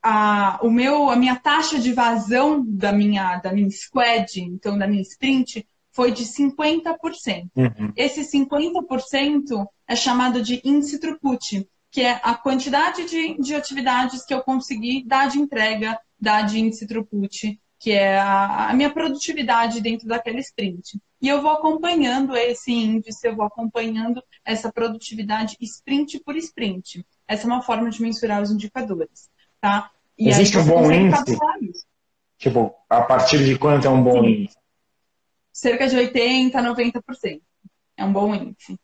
A, 0.01 0.59
o 0.61 0.69
meu, 0.69 1.09
a 1.09 1.15
minha 1.15 1.35
taxa 1.35 1.79
de 1.79 1.91
vazão 1.91 2.63
da 2.65 2.91
minha, 2.91 3.37
da 3.37 3.51
minha 3.51 3.69
squad, 3.71 4.39
então 4.39 4.77
da 4.77 4.87
minha 4.87 5.01
sprint, 5.01 5.67
foi 5.99 6.13
de 6.13 6.23
50%. 6.23 7.49
Uhum. 7.57 7.91
Esse 7.93 8.21
50% 8.21 9.67
é 9.85 9.95
chamado 9.97 10.41
de 10.41 10.61
índice 10.63 10.97
throughput, 10.97 11.67
que 11.91 11.99
é 11.99 12.21
a 12.23 12.35
quantidade 12.35 13.03
de, 13.03 13.37
de 13.37 13.53
atividades 13.53 14.23
que 14.23 14.33
eu 14.33 14.41
consegui 14.41 15.03
dar 15.05 15.27
de 15.27 15.39
entrega, 15.39 15.99
dar 16.17 16.43
de 16.43 16.57
índice 16.57 16.87
throughput, 16.87 17.59
que 17.77 17.91
é 17.91 18.17
a, 18.17 18.69
a 18.69 18.73
minha 18.73 18.89
produtividade 18.89 19.81
dentro 19.81 20.07
daquele 20.07 20.39
sprint. 20.39 20.97
E 21.21 21.27
eu 21.27 21.41
vou 21.41 21.51
acompanhando 21.51 22.33
esse 22.33 22.71
índice, 22.71 23.27
eu 23.27 23.35
vou 23.35 23.45
acompanhando 23.45 24.23
essa 24.45 24.71
produtividade 24.71 25.57
sprint 25.59 26.17
por 26.23 26.37
sprint. 26.37 27.05
Essa 27.27 27.43
é 27.43 27.47
uma 27.47 27.61
forma 27.61 27.89
de 27.89 28.01
mensurar 28.01 28.41
os 28.41 28.51
indicadores, 28.51 29.29
tá? 29.59 29.91
E 30.17 30.29
Existe 30.29 30.59
um 30.59 30.65
bom 30.65 30.89
índice? 30.89 31.37
Tipo, 32.37 32.73
a 32.89 33.01
partir 33.01 33.43
de 33.43 33.57
quanto 33.57 33.85
é 33.85 33.89
um 33.89 34.01
bom 34.01 34.21
Sim. 34.21 34.29
índice? 34.29 34.58
Cerca 35.59 35.87
de 35.87 35.97
80%, 35.97 36.51
90%. 36.53 37.41
É 37.97 38.05
um 38.05 38.13
bom 38.13 38.33
índice. 38.33 38.79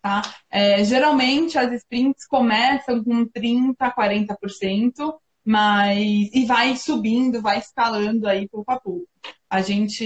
Tá? 0.00 0.22
É, 0.50 0.82
geralmente 0.84 1.58
as 1.58 1.72
sprints 1.72 2.26
começam 2.26 3.02
com 3.04 3.26
30%, 3.26 3.76
40%, 3.76 5.18
mas 5.44 5.98
e 6.32 6.44
vai 6.46 6.76
subindo, 6.76 7.42
vai 7.42 7.58
escalando 7.58 8.26
aí 8.26 8.48
pouco 8.48 8.70
a 8.70 8.80
pouco. 8.80 9.08
A 9.50 9.60
gente, 9.60 10.04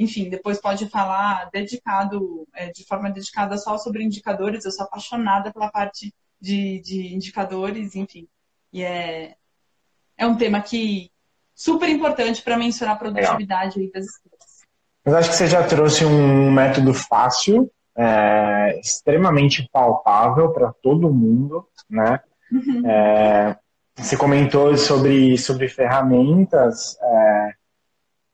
enfim, 0.00 0.28
depois 0.28 0.60
pode 0.60 0.88
falar 0.88 1.48
dedicado, 1.52 2.46
é, 2.54 2.70
de 2.70 2.84
forma 2.84 3.10
dedicada 3.10 3.56
só 3.56 3.78
sobre 3.78 4.04
indicadores. 4.04 4.64
Eu 4.64 4.72
sou 4.72 4.84
apaixonada 4.84 5.52
pela 5.52 5.70
parte 5.70 6.14
de, 6.40 6.80
de 6.80 7.14
indicadores, 7.14 7.94
enfim. 7.94 8.28
E 8.72 8.82
é, 8.82 9.36
é 10.16 10.26
um 10.26 10.36
tema 10.36 10.60
que 10.60 11.10
super 11.54 11.88
importante 11.88 12.42
para 12.42 12.58
mensurar 12.58 12.94
a 12.94 12.98
produtividade 12.98 13.90
das 13.92 14.06
sprints. 14.06 14.29
Mas 15.04 15.14
acho 15.14 15.30
que 15.30 15.36
você 15.36 15.46
já 15.46 15.66
trouxe 15.66 16.04
um 16.04 16.50
método 16.50 16.92
fácil, 16.92 17.70
é, 17.96 18.78
extremamente 18.78 19.68
palpável 19.72 20.52
para 20.52 20.72
todo 20.82 21.12
mundo, 21.12 21.66
né? 21.88 22.20
Uhum. 22.52 22.88
É, 22.88 23.56
você 23.96 24.16
comentou 24.16 24.76
sobre, 24.76 25.36
sobre 25.36 25.68
ferramentas, 25.68 26.96
é, 27.00 27.54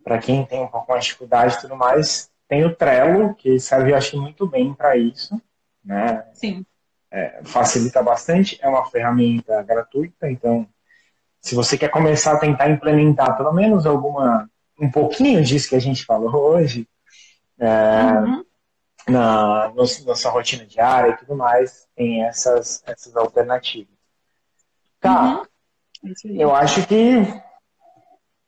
para 0.04 0.18
quem 0.18 0.44
tem 0.44 0.62
um 0.62 0.68
pouco 0.68 0.90
mais 0.90 1.02
de 1.04 1.10
dificuldade 1.10 1.54
e 1.54 1.60
tudo 1.60 1.76
mais. 1.76 2.30
Tem 2.48 2.64
o 2.64 2.74
Trello, 2.74 3.34
que 3.34 3.58
serve, 3.58 3.90
eu 3.90 3.96
acho, 3.96 4.20
muito 4.20 4.46
bem 4.46 4.72
para 4.72 4.96
isso, 4.96 5.40
né? 5.84 6.24
Sim. 6.32 6.64
É, 7.10 7.40
facilita 7.44 8.02
bastante, 8.02 8.58
é 8.60 8.68
uma 8.68 8.84
ferramenta 8.86 9.62
gratuita, 9.62 10.30
então 10.30 10.66
se 11.40 11.54
você 11.54 11.78
quer 11.78 11.88
começar 11.88 12.32
a 12.32 12.38
tentar 12.38 12.68
implementar 12.68 13.36
pelo 13.36 13.52
menos 13.52 13.86
alguma 13.86 14.48
um 14.78 14.90
pouquinho 14.90 15.42
disso 15.42 15.68
que 15.68 15.76
a 15.76 15.80
gente 15.80 16.04
falou 16.04 16.34
hoje 16.34 16.88
é, 17.58 18.12
uhum. 18.12 18.44
na, 19.08 19.68
no, 19.70 19.82
na 20.06 20.14
sua 20.14 20.30
rotina 20.30 20.66
diária 20.66 21.12
e 21.12 21.16
tudo 21.16 21.34
mais, 21.34 21.86
tem 21.96 22.24
essas, 22.24 22.82
essas 22.86 23.16
alternativas. 23.16 23.94
Tá. 25.00 25.42
Uhum. 26.02 26.36
Eu 26.38 26.54
acho 26.54 26.86
que. 26.86 27.16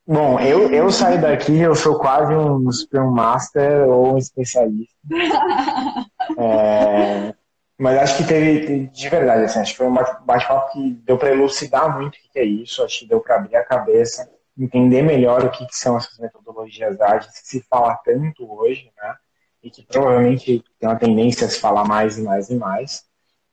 Bom, 0.07 0.41
eu, 0.41 0.71
eu 0.73 0.91
saio 0.91 1.21
daqui, 1.21 1.59
eu 1.59 1.75
sou 1.75 1.99
quase 1.99 2.35
um 2.35 2.71
Scrum 2.73 3.11
Master 3.11 3.87
ou 3.89 4.15
um 4.15 4.19
especialista. 4.19 4.97
é, 6.39 7.35
mas 7.79 7.99
acho 7.99 8.17
que 8.17 8.27
teve, 8.27 8.87
de 8.87 9.09
verdade, 9.09 9.45
assim, 9.45 9.61
acho 9.61 9.73
que 9.73 9.79
foi 9.79 9.87
um 9.87 9.95
bate-papo 9.95 10.73
que 10.73 10.93
deu 11.05 11.19
para 11.19 11.31
elucidar 11.31 11.95
muito 11.95 12.15
o 12.15 12.33
que 12.33 12.39
é 12.39 12.45
isso, 12.45 12.83
acho 12.83 13.01
que 13.01 13.07
deu 13.07 13.21
para 13.21 13.37
abrir 13.37 13.57
a 13.57 13.65
cabeça 13.65 14.31
entender 14.59 15.03
melhor 15.03 15.45
o 15.45 15.51
que, 15.51 15.67
que 15.67 15.77
são 15.77 15.97
essas 15.97 16.19
metodologias 16.19 17.01
ágeis 17.01 17.41
que 17.41 17.49
se 17.49 17.63
fala 17.69 17.95
tanto 18.05 18.51
hoje, 18.51 18.91
né? 18.97 19.15
E 19.63 19.71
que 19.71 19.85
provavelmente 19.85 20.65
tem 20.79 20.89
uma 20.89 20.99
tendência 20.99 21.47
a 21.47 21.51
se 21.51 21.61
falar 21.61 21.85
mais 21.85 22.19
e 22.19 22.23
mais 22.23 22.51
e 22.51 22.55
mais. 22.55 23.05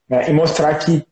Né? 0.09 0.29
E 0.29 0.33
mostrar 0.33 0.75
que, 0.75 1.05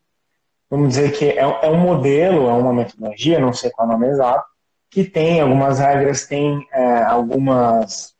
vamos 0.70 0.90
dizer 0.90 1.12
que 1.12 1.26
é, 1.26 1.42
é 1.42 1.70
um 1.70 1.80
modelo, 1.80 2.48
é 2.48 2.54
uma 2.54 2.74
metodologia, 2.74 3.40
não 3.40 3.54
sei 3.54 3.72
qual 3.72 3.88
é 3.88 3.90
o 3.90 3.94
nome 3.94 4.08
exato, 4.10 4.46
que 4.90 5.04
tem 5.04 5.42
algumas 5.42 5.80
regras, 5.80 6.28
tem 6.28 6.68
é, 6.72 7.04
algumas, 7.04 8.16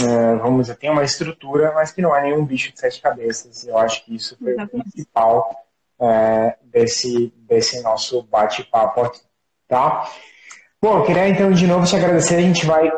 é, 0.00 0.34
vamos 0.36 0.62
dizer, 0.62 0.76
tem 0.76 0.90
uma 0.90 1.04
estrutura, 1.04 1.72
mas 1.72 1.92
que 1.92 2.02
não 2.02 2.14
é 2.14 2.22
nenhum 2.22 2.44
bicho 2.44 2.72
de 2.72 2.80
sete 2.80 3.00
cabeças. 3.00 3.64
Eu 3.64 3.78
acho 3.78 4.04
que 4.04 4.16
isso 4.16 4.36
foi 4.36 4.54
o 4.54 4.68
principal 4.68 5.48
é, 6.00 6.56
desse, 6.64 7.32
desse 7.38 7.80
nosso 7.82 8.22
bate-papo 8.24 9.02
aqui, 9.02 9.20
tá? 9.68 10.10
Bom, 10.86 10.98
eu 10.98 11.02
queria 11.02 11.28
então 11.28 11.50
de 11.50 11.66
novo 11.66 11.84
te 11.84 11.96
agradecer. 11.96 12.36
A 12.36 12.42
gente 12.42 12.64
vai 12.64 12.88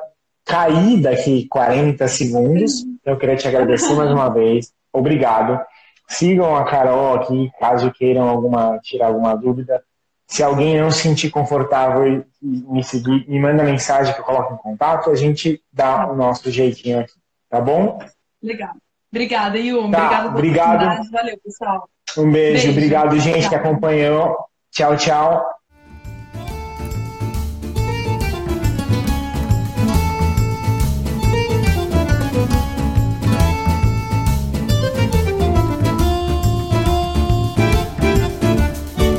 cair 0.44 1.00
daqui 1.00 1.48
40 1.48 2.06
segundos. 2.06 2.84
Eu 3.02 3.16
queria 3.16 3.34
te 3.34 3.48
agradecer 3.48 3.94
mais 3.94 4.10
uma 4.10 4.28
vez. 4.28 4.74
Obrigado. 4.92 5.58
Sigam 6.06 6.54
a 6.54 6.66
Carol 6.66 7.14
aqui, 7.14 7.50
caso 7.58 7.90
queiram 7.90 8.28
alguma, 8.28 8.78
tirar 8.82 9.06
alguma 9.06 9.34
dúvida. 9.34 9.82
Se 10.26 10.42
alguém 10.42 10.78
não 10.78 10.90
se 10.90 10.98
sentir 10.98 11.30
confortável 11.30 12.26
e 12.42 12.46
me 12.46 12.84
seguir, 12.84 13.26
me 13.26 13.40
manda 13.40 13.64
mensagem 13.64 14.12
que 14.12 14.20
eu 14.20 14.24
coloco 14.24 14.52
em 14.52 14.58
contato, 14.58 15.08
a 15.08 15.14
gente 15.14 15.62
dá 15.72 16.08
o 16.08 16.14
nosso 16.14 16.50
jeitinho 16.50 17.00
aqui, 17.00 17.14
tá 17.48 17.58
bom? 17.58 17.98
Legal. 18.42 18.74
Obrigada, 19.10 19.58
Yum. 19.58 19.90
Tá, 19.90 20.26
obrigado. 20.26 20.28
obrigado. 20.28 21.10
Valeu, 21.10 21.38
pessoal. 21.42 21.88
Um 22.18 22.30
beijo. 22.30 22.64
beijo. 22.64 22.70
Obrigado, 22.70 23.18
gente, 23.18 23.28
obrigado. 23.28 23.48
que 23.48 23.56
acompanhou. 23.56 24.36
Tchau, 24.70 24.94
tchau. 24.94 25.57